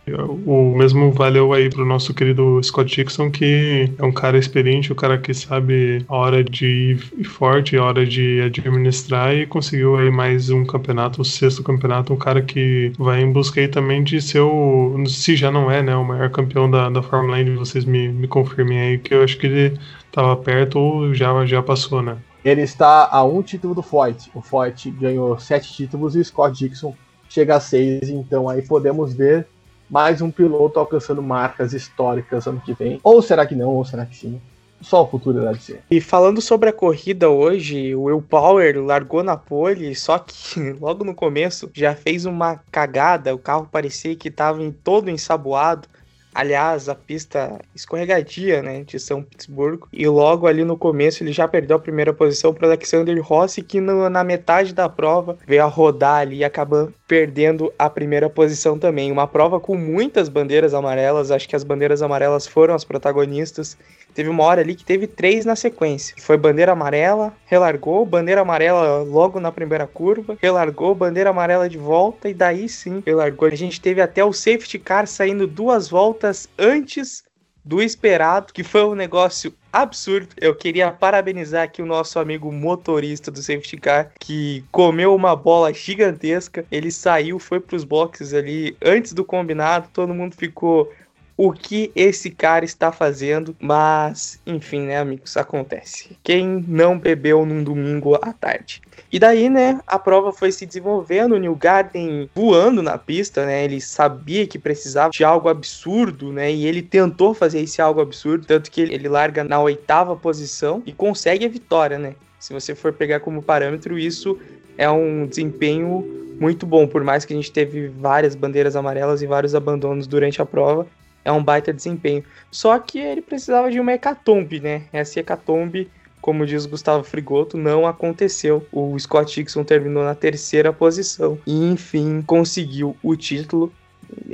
O 0.45 0.75
mesmo 0.75 1.09
valeu 1.13 1.53
aí 1.53 1.69
para 1.69 1.81
o 1.81 1.85
nosso 1.85 2.13
querido 2.13 2.61
Scott 2.61 2.93
Dixon, 2.93 3.31
que 3.31 3.89
é 3.97 4.03
um 4.03 4.11
cara 4.11 4.37
experiente, 4.37 4.91
um 4.91 4.95
cara 4.95 5.17
que 5.17 5.33
sabe 5.33 6.03
a 6.09 6.15
hora 6.17 6.43
de 6.43 6.97
ir 7.17 7.23
forte, 7.23 7.77
a 7.77 7.83
hora 7.85 8.05
de 8.05 8.41
administrar 8.41 9.33
e 9.33 9.45
conseguiu 9.45 9.95
aí 9.95 10.11
mais 10.11 10.49
um 10.49 10.65
campeonato, 10.65 11.21
o 11.21 11.25
sexto 11.25 11.63
campeonato, 11.63 12.11
um 12.11 12.17
cara 12.17 12.41
que 12.41 12.91
vai 12.99 13.21
em 13.21 13.31
busca 13.31 13.61
aí 13.61 13.69
também 13.69 14.03
de 14.03 14.21
ser 14.21 14.41
o, 14.41 15.01
se 15.07 15.37
já 15.37 15.49
não 15.49 15.71
é, 15.71 15.81
né, 15.81 15.95
o 15.95 16.03
maior 16.03 16.29
campeão 16.29 16.69
da, 16.69 16.89
da 16.89 17.01
Fórmula 17.01 17.37
1, 17.37 17.55
vocês 17.55 17.85
me, 17.85 18.09
me 18.09 18.27
confirmem 18.27 18.81
aí, 18.81 18.97
que 18.97 19.13
eu 19.13 19.23
acho 19.23 19.37
que 19.37 19.47
ele 19.47 19.79
estava 20.15 20.37
perto 20.37 20.79
ou 20.79 21.13
já, 21.13 21.45
já 21.45 21.61
passou, 21.61 22.01
né? 22.01 22.17
Ele 22.43 22.61
está 22.61 23.09
a 23.11 23.23
um 23.23 23.41
título 23.41 23.75
do 23.75 23.81
Foyt. 23.81 24.31
O 24.33 24.41
Foyt 24.41 24.89
ganhou 24.91 25.37
sete 25.37 25.73
títulos 25.73 26.15
e 26.15 26.19
o 26.19 26.25
Scott 26.25 26.57
Dixon 26.57 26.95
chega 27.27 27.55
a 27.57 27.59
seis. 27.59 28.07
Então 28.07 28.47
aí 28.47 28.61
podemos 28.61 29.13
ver 29.13 29.45
mais 29.89 30.21
um 30.21 30.31
piloto 30.31 30.79
alcançando 30.79 31.21
marcas 31.21 31.73
históricas 31.73 32.47
ano 32.47 32.61
que 32.61 32.73
vem. 32.73 32.99
Ou 33.03 33.21
será 33.21 33.45
que 33.45 33.55
não? 33.55 33.71
Ou 33.71 33.83
será 33.83 34.05
que 34.05 34.15
sim? 34.15 34.39
Só 34.79 35.03
o 35.03 35.07
futuro 35.07 35.41
deve 35.41 35.61
ser. 35.61 35.81
E 35.89 35.99
falando 35.99 36.39
sobre 36.41 36.69
a 36.69 36.73
corrida 36.73 37.29
hoje, 37.29 37.95
o 37.95 38.03
Will 38.03 38.21
Power 38.21 38.83
largou 38.83 39.23
na 39.23 39.35
pole, 39.35 39.95
só 39.95 40.19
que 40.19 40.73
logo 40.79 41.03
no 41.03 41.15
começo 41.15 41.69
já 41.73 41.95
fez 41.95 42.25
uma 42.25 42.57
cagada. 42.71 43.33
O 43.33 43.39
carro 43.39 43.67
parecia 43.69 44.15
que 44.15 44.29
estava 44.29 44.59
todo 44.83 45.09
ensaboado. 45.09 45.87
Aliás, 46.35 46.89
a 46.89 46.95
pista 46.95 47.61
escorregadia, 47.73 48.61
né, 48.61 48.83
de 48.83 48.99
São 48.99 49.23
Petersburgo. 49.23 49.87
E 49.93 50.05
logo 50.05 50.47
ali 50.47 50.65
no 50.65 50.77
começo 50.77 51.23
ele 51.23 51.31
já 51.31 51.47
perdeu 51.47 51.77
a 51.77 51.79
primeira 51.79 52.13
posição 52.13 52.53
para 52.53 52.67
Alexander 52.67 53.17
Rossi, 53.25 53.61
que 53.61 53.79
no, 53.79 54.09
na 54.09 54.21
metade 54.21 54.73
da 54.73 54.89
prova 54.89 55.37
veio 55.47 55.63
a 55.63 55.67
rodar 55.67 56.19
ali 56.19 56.39
e 56.39 56.43
acabou 56.43 56.91
perdendo 57.07 57.71
a 57.79 57.89
primeira 57.89 58.29
posição 58.29 58.77
também. 58.77 59.13
Uma 59.13 59.27
prova 59.27 59.61
com 59.61 59.77
muitas 59.77 60.27
bandeiras 60.27 60.73
amarelas, 60.73 61.31
acho 61.31 61.47
que 61.47 61.55
as 61.55 61.63
bandeiras 61.63 62.01
amarelas 62.01 62.45
foram 62.45 62.75
as 62.75 62.83
protagonistas. 62.83 63.77
Teve 64.15 64.29
uma 64.29 64.43
hora 64.45 64.61
ali 64.61 64.73
que 64.73 64.85
teve 64.85 65.07
três 65.07 65.45
na 65.45 65.57
sequência. 65.57 66.15
Foi 66.17 66.37
bandeira 66.37 66.71
amarela, 66.71 67.33
relargou, 67.45 68.05
bandeira 68.05 68.41
amarela 68.41 69.03
logo 69.03 69.41
na 69.41 69.51
primeira 69.51 69.85
curva, 69.85 70.37
relargou, 70.41 70.95
bandeira 70.95 71.31
amarela 71.31 71.67
de 71.67 71.77
volta 71.77 72.29
e 72.29 72.33
daí 72.33 72.69
sim 72.69 73.03
relargou. 73.05 73.49
A 73.49 73.55
gente 73.55 73.81
teve 73.81 74.01
até 74.01 74.23
o 74.23 74.31
safety 74.31 74.79
car 74.79 75.05
saindo 75.05 75.45
duas 75.45 75.89
voltas 75.89 76.47
antes 76.57 77.25
do 77.65 77.81
esperado, 77.81 78.53
que 78.53 78.63
foi 78.63 78.85
um 78.85 78.93
negócio 78.93 79.51
absurdo. 79.73 80.29
Eu 80.37 80.55
queria 80.55 80.91
parabenizar 80.91 81.63
aqui 81.63 81.81
o 81.81 81.85
nosso 81.85 82.19
amigo 82.19 82.51
motorista 82.51 83.31
do 83.31 83.41
safety 83.41 83.77
car, 83.77 84.11
que 84.19 84.63
comeu 84.71 85.13
uma 85.15 85.35
bola 85.35 85.73
gigantesca. 85.73 86.63
Ele 86.71 86.91
saiu, 86.91 87.39
foi 87.39 87.59
para 87.59 87.75
os 87.75 87.83
boxes 87.83 88.33
ali 88.33 88.77
antes 88.81 89.11
do 89.13 89.25
combinado, 89.25 89.89
todo 89.91 90.13
mundo 90.13 90.35
ficou 90.35 90.89
o 91.37 91.51
que 91.51 91.91
esse 91.95 92.29
cara 92.29 92.63
está 92.63 92.91
fazendo, 92.91 93.55
mas 93.59 94.39
enfim, 94.45 94.81
né, 94.81 94.97
amigos, 94.97 95.35
acontece. 95.35 96.17
Quem 96.23 96.63
não 96.67 96.97
bebeu 96.97 97.45
num 97.45 97.63
domingo 97.63 98.15
à 98.15 98.31
tarde. 98.31 98.81
E 99.11 99.19
daí, 99.19 99.49
né, 99.49 99.79
a 99.85 99.99
prova 99.99 100.31
foi 100.31 100.51
se 100.51 100.65
desenvolvendo, 100.65 101.33
o 101.33 101.37
New 101.37 101.55
Garden 101.55 102.29
voando 102.33 102.81
na 102.81 102.97
pista, 102.97 103.45
né? 103.45 103.65
Ele 103.65 103.81
sabia 103.81 104.47
que 104.47 104.57
precisava 104.57 105.11
de 105.11 105.23
algo 105.23 105.49
absurdo, 105.49 106.31
né? 106.31 106.51
E 106.51 106.65
ele 106.65 106.81
tentou 106.81 107.33
fazer 107.33 107.59
esse 107.59 107.81
algo 107.81 108.01
absurdo, 108.01 108.45
tanto 108.45 108.71
que 108.71 108.81
ele 108.81 109.09
larga 109.09 109.43
na 109.43 109.59
oitava 109.59 110.15
posição 110.15 110.81
e 110.85 110.93
consegue 110.93 111.45
a 111.45 111.49
vitória, 111.49 111.99
né? 111.99 112.15
Se 112.39 112.53
você 112.53 112.75
for 112.75 112.93
pegar 112.93 113.19
como 113.19 113.41
parâmetro, 113.41 113.97
isso 113.97 114.37
é 114.77 114.89
um 114.89 115.25
desempenho 115.25 116.25
muito 116.39 116.65
bom, 116.65 116.85
por 116.87 117.03
mais 117.03 117.25
que 117.25 117.33
a 117.33 117.35
gente 117.35 117.51
teve 117.51 117.87
várias 117.87 118.35
bandeiras 118.35 118.75
amarelas 118.75 119.21
e 119.21 119.27
vários 119.27 119.55
abandonos 119.55 120.05
durante 120.05 120.41
a 120.41 120.45
prova, 120.45 120.85
é 121.25 121.31
um 121.31 121.43
baita 121.43 121.73
desempenho. 121.73 122.23
Só 122.51 122.77
que 122.79 122.99
ele 122.99 123.21
precisava 123.21 123.71
de 123.71 123.79
uma 123.79 123.91
hecatombe, 123.91 124.59
né? 124.59 124.83
Essa 124.93 125.19
hecatombe, 125.19 125.89
como 126.21 126.45
diz 126.45 126.65
Gustavo 126.67 127.03
Frigoto, 127.03 127.57
não 127.57 127.87
aconteceu. 127.87 128.65
O 128.71 128.97
Scott 128.97 129.33
Dixon 129.33 129.63
terminou 129.63 130.03
na 130.03 130.15
terceira 130.15 130.71
posição 130.71 131.37
e, 131.45 131.71
enfim, 131.71 132.21
conseguiu 132.21 132.95
o 133.03 133.15
título 133.15 133.73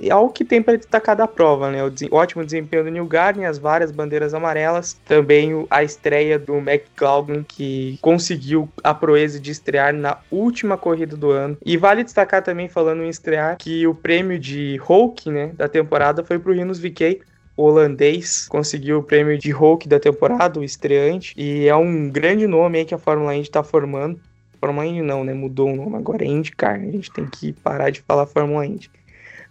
é 0.02 0.12
algo 0.12 0.32
que 0.32 0.46
tem 0.46 0.62
para 0.62 0.78
destacar 0.78 1.16
da 1.16 1.28
prova, 1.28 1.70
né? 1.70 1.84
O 1.84 2.16
ótimo 2.16 2.44
desempenho 2.44 2.84
do 2.84 2.90
New 2.90 3.06
Garden, 3.06 3.46
as 3.46 3.58
várias 3.58 3.92
bandeiras 3.92 4.34
amarelas, 4.34 5.00
também 5.06 5.66
a 5.70 5.84
estreia 5.84 6.40
do 6.40 6.56
McLaughlin, 6.56 7.44
que 7.44 7.98
conseguiu 8.02 8.70
a 8.84 8.94
proeza 8.94 9.40
de 9.40 9.52
estrear 9.52 9.94
na 9.94 10.18
última 10.32 10.78
corrida 10.78 11.16
do 11.16 11.32
ano. 11.32 11.58
E 11.66 11.78
vale 11.78 12.04
destacar 12.04 12.42
também, 12.42 12.68
falando 12.68 13.04
em 13.04 13.10
estrear, 13.10 13.58
que 13.58 13.86
o 13.88 13.94
prêmio 13.94 14.40
de 14.40 14.78
Hulk, 14.78 15.30
né, 15.30 15.52
da 15.56 15.68
temporada 15.68 16.24
foi 16.24 16.40
para 16.40 16.52
o 16.52 16.56
Rinos 16.56 16.80
VK, 16.80 17.22
holandês 17.56 18.48
conseguiu 18.48 19.00
o 19.00 19.04
prêmio 19.04 19.38
de 19.38 19.52
Hulk 19.52 19.88
da 19.88 20.00
temporada, 20.00 20.60
o 20.60 20.64
estreante, 20.64 21.34
e 21.38 21.68
é 21.68 21.76
um 21.76 22.10
grande 22.10 22.48
nome 22.48 22.80
aí 22.80 22.86
que 22.86 22.96
a 22.96 22.98
Fórmula 22.98 23.36
Indy 23.36 23.48
está 23.48 23.62
formando. 23.64 24.20
Fórmula 24.60 24.86
Indy 24.86 25.02
não, 25.02 25.24
né? 25.24 25.34
Mudou 25.34 25.70
o 25.70 25.76
nome, 25.76 25.96
agora 25.98 26.24
é 26.24 26.28
IndyCar. 26.28 26.76
A 26.76 26.92
gente 26.92 27.12
tem 27.12 27.26
que 27.26 27.52
parar 27.52 27.90
de 27.90 28.02
falar 28.02 28.28
Fórmula 28.28 28.66
Indy. 28.66 28.92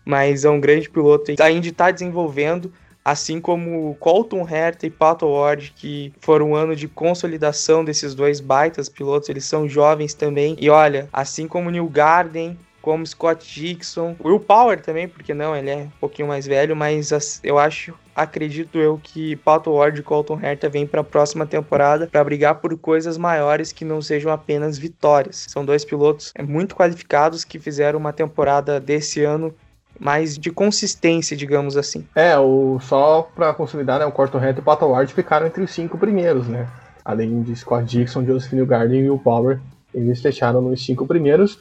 Mas 0.05 0.45
é 0.45 0.51
um 0.51 0.61
grande 0.61 0.89
piloto. 0.89 1.33
A 1.41 1.51
Indy 1.51 1.71
está 1.71 1.91
desenvolvendo, 1.91 2.73
assim 3.05 3.41
como 3.41 3.95
Colton 4.01 4.47
Herta 4.49 4.87
e 4.87 4.91
Pato 4.91 5.27
Ward, 5.27 5.73
que 5.77 6.13
foram 6.21 6.51
um 6.51 6.55
ano 6.55 6.77
de 6.77 6.89
consolidação 6.89 7.85
desses 7.85 8.15
dois 8.15 8.41
baitas 8.41 8.89
pilotos, 8.89 9.29
eles 9.29 9.45
são 9.45 9.69
jovens 9.69 10.15
também. 10.15 10.57
E 10.59 10.69
olha, 10.69 11.09
assim 11.13 11.47
como 11.47 11.71
New 11.71 11.89
Garden, 11.89 12.57
como 12.81 13.07
Scott 13.07 13.47
Dixon, 13.47 14.17
Will 14.25 14.41
Power 14.41 14.81
também, 14.81 15.09
porque 15.09 15.35
não, 15.35 15.55
ele 15.55 15.71
é 15.71 15.77
um 15.77 15.91
pouquinho 16.01 16.29
mais 16.29 16.47
velho, 16.47 16.75
mas 16.75 17.41
eu 17.45 17.59
acho, 17.59 17.95
acredito 18.15 18.79
eu 18.79 18.99
que 19.03 19.37
Pato 19.37 19.71
Ward 19.73 20.01
e 20.01 20.03
Colton 20.03 20.41
Herta 20.43 20.69
vêm 20.69 20.87
para 20.87 21.01
a 21.01 21.05
próxima 21.05 21.47
temporada 21.47 22.07
para 22.07 22.25
brigar 22.25 22.57
por 22.57 22.77
coisas 22.79 23.19
maiores 23.19 23.73
que 23.73 23.85
não 23.85 24.01
sejam 24.01 24.33
apenas 24.33 24.79
vitórias. 24.79 25.47
São 25.49 25.65
dois 25.65 25.85
pilotos 25.85 26.33
é, 26.35 26.43
muito 26.43 26.75
qualificados 26.75 27.45
que 27.45 27.59
fizeram 27.59 27.99
uma 27.99 28.13
temporada 28.13 28.81
desse 28.81 29.23
ano 29.23 29.55
mais 30.01 30.39
de 30.39 30.51
consistência, 30.51 31.37
digamos 31.37 31.77
assim. 31.77 32.07
É, 32.15 32.37
o 32.39 32.81
só 32.81 33.31
para 33.35 33.53
consolidar, 33.53 33.99
né, 33.99 34.07
o 34.07 34.13
Colton 34.13 34.43
Herta 34.43 34.61
e 34.61 34.63
o 34.63 34.65
Pato 34.65 34.87
Ward 34.87 35.13
ficaram 35.13 35.47
entre 35.47 35.63
os 35.63 35.71
cinco 35.71 35.99
primeiros, 35.99 36.49
né? 36.49 36.67
Além 37.05 37.43
de 37.43 37.55
Scott 37.55 37.85
Dixon, 37.85 38.25
Joseph 38.25 38.53
Newgarden 38.53 39.01
e 39.01 39.11
Will 39.11 39.19
Power, 39.19 39.61
eles 39.93 40.21
fecharam 40.23 40.63
nos 40.63 40.85
cinco 40.85 41.07
primeiros. 41.07 41.59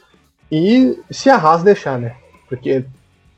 E 0.50 0.98
se 1.10 1.28
a 1.28 1.36
Haas 1.36 1.62
deixar, 1.62 1.98
né? 1.98 2.16
Porque 2.48 2.84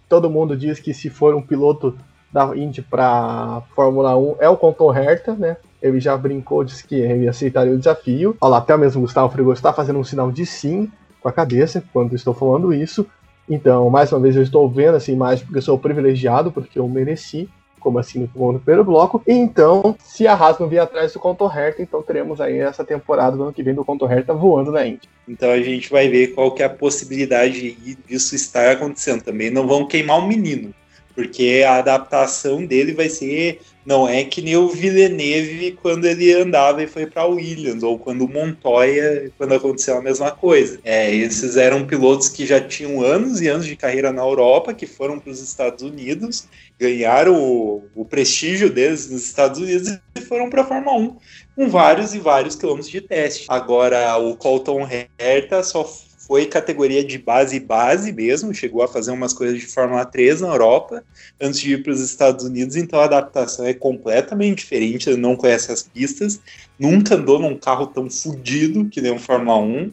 todo 0.09 0.31
mundo 0.31 0.57
diz 0.57 0.79
que 0.79 0.95
se 0.95 1.11
for 1.11 1.35
um 1.35 1.43
piloto 1.43 1.97
da 2.33 2.57
Indy 2.57 2.81
para 2.81 3.63
Fórmula 3.75 4.17
1 4.17 4.37
é 4.41 4.49
o 4.49 4.57
Colton 4.57 4.95
Herta, 4.95 5.35
né? 5.35 5.57
Ele 5.83 6.01
já 6.01 6.17
brincou, 6.17 6.65
disse 6.65 6.87
que 6.87 6.95
ele 6.95 7.29
aceitaria 7.29 7.73
o 7.73 7.79
desafio. 7.79 8.37
Olha 8.41 8.51
lá, 8.53 8.59
até 8.59 8.77
mesmo 8.77 9.03
Gustavo 9.03 9.33
Frigoso 9.33 9.55
está 9.55 9.73
fazendo 9.73 9.99
um 9.99 10.05
sinal 10.05 10.31
de 10.31 10.47
sim 10.47 10.91
com 11.21 11.29
a 11.29 11.33
cabeça 11.33 11.83
quando 11.93 12.15
estou 12.15 12.33
falando 12.33 12.73
isso. 12.73 13.07
Então, 13.49 13.91
mais 13.91 14.13
uma 14.13 14.21
vez, 14.21 14.37
eu 14.37 14.43
estou 14.43 14.69
vendo 14.69 14.97
essa 14.97 15.11
imagem 15.11 15.45
porque 15.45 15.59
eu 15.59 15.63
sou 15.63 15.79
privilegiado, 15.79 16.53
porque 16.53 16.79
eu 16.79 16.89
mereci 16.89 17.49
como 17.83 17.99
assim 17.99 18.21
no 18.21 18.61
primeiro 18.61 18.85
bloco. 18.85 19.23
Então, 19.27 19.97
se 19.99 20.27
a 20.27 20.35
Haas 20.35 20.59
não 20.59 20.69
vier 20.69 20.83
atrás 20.83 21.13
do 21.13 21.19
Conto 21.19 21.45
Herta, 21.45 21.83
então 21.83 22.01
teremos 22.01 22.41
aí 22.41 22.59
essa 22.59 22.85
temporada 22.85 23.37
do 23.37 23.43
ano 23.43 23.53
que 23.53 23.63
vem 23.63 23.75
do 23.75 23.85
Conto 23.85 24.07
Herta 24.07 24.33
voando 24.33 24.71
na 24.71 24.87
Indy. 24.87 25.09
Então 25.29 25.51
a 25.51 25.61
gente 25.61 25.91
vai 25.91 26.09
ver 26.09 26.29
qual 26.29 26.53
que 26.53 26.63
é 26.63 26.67
a 26.67 26.71
possibilidade 26.71 27.73
disso 28.07 28.35
estar 28.35 28.71
acontecendo. 28.71 29.23
Também 29.23 29.51
não 29.51 29.67
vão 29.67 29.87
queimar 29.87 30.19
o 30.19 30.27
menino, 30.27 30.73
porque 31.15 31.65
a 31.67 31.77
adaptação 31.77 32.65
dele 32.65 32.95
vai 32.95 33.09
ser 33.09 33.61
não 33.85 34.09
é 34.09 34.25
que 34.25 34.41
nem 34.41 34.57
o 34.57 34.69
Villeneuve 34.69 35.79
quando 35.83 36.05
ele 36.05 36.33
andava 36.33 36.83
e 36.83 36.87
foi 36.87 37.07
para 37.07 37.27
Williams, 37.27 37.83
ou 37.83 37.99
quando 37.99 38.25
o 38.25 38.29
Montoya, 38.29 39.31
quando 39.37 39.55
aconteceu 39.55 39.97
a 39.97 40.03
mesma 40.03 40.31
coisa. 40.31 40.79
É, 40.85 41.13
esses 41.15 41.57
eram 41.57 41.87
pilotos 41.87 42.29
que 42.29 42.47
já 42.47 42.61
tinham 42.61 43.03
anos 43.03 43.41
e 43.41 43.49
anos 43.49 43.67
de 43.67 43.77
carreira 43.77 44.13
na 44.13 44.23
Europa, 44.23 44.73
que 44.73 44.87
foram 44.87 45.19
para 45.19 45.33
os 45.33 45.41
Estados 45.41 45.83
Unidos, 45.83 46.47
ganharam 46.79 47.35
o, 47.35 47.85
o, 47.95 48.05
prestígio 48.05 48.71
deles 48.71 49.11
nos 49.11 49.25
Estados 49.25 49.61
Unidos 49.61 49.99
e 50.17 50.21
foram 50.21 50.49
para 50.49 50.63
a 50.63 50.65
Fórmula 50.65 50.97
1 50.97 51.17
com 51.55 51.69
vários 51.69 52.15
e 52.15 52.19
vários 52.19 52.57
quilômetros 52.57 52.91
de 52.91 53.01
teste. 53.01 53.47
Agora, 53.49 54.17
o 54.17 54.37
Colton 54.37 54.89
Herta 55.19 55.63
só 55.63 55.85
foi 56.33 56.47
categoria 56.47 57.05
de 57.05 57.19
base 57.19 57.61
base 57.61 58.11
mesmo, 58.11 58.55
chegou 58.55 58.83
a 58.83 58.89
fazer 58.89 59.11
umas 59.11 59.35
coisas 59.35 59.61
de 59.61 59.67
Fórmula 59.67 60.03
3 60.03 60.41
na 60.41 60.49
Europa 60.49 61.05
antes 61.39 61.61
de 61.61 61.75
ir 61.75 61.83
para 61.83 61.93
os 61.93 62.01
Estados 62.01 62.43
Unidos, 62.47 62.75
então 62.75 62.99
a 62.99 63.05
adaptação 63.05 63.67
é 63.67 63.75
completamente 63.75 64.61
diferente, 64.61 65.11
ele 65.11 65.21
não 65.21 65.37
conhece 65.37 65.71
as 65.71 65.83
pistas, 65.83 66.41
nunca 66.79 67.17
andou 67.17 67.39
num 67.39 67.55
carro 67.55 67.87
tão 67.87 68.09
fodido 68.09 68.89
que 68.89 69.03
nem 69.03 69.13
um 69.13 69.19
Fórmula 69.19 69.59
1. 69.59 69.93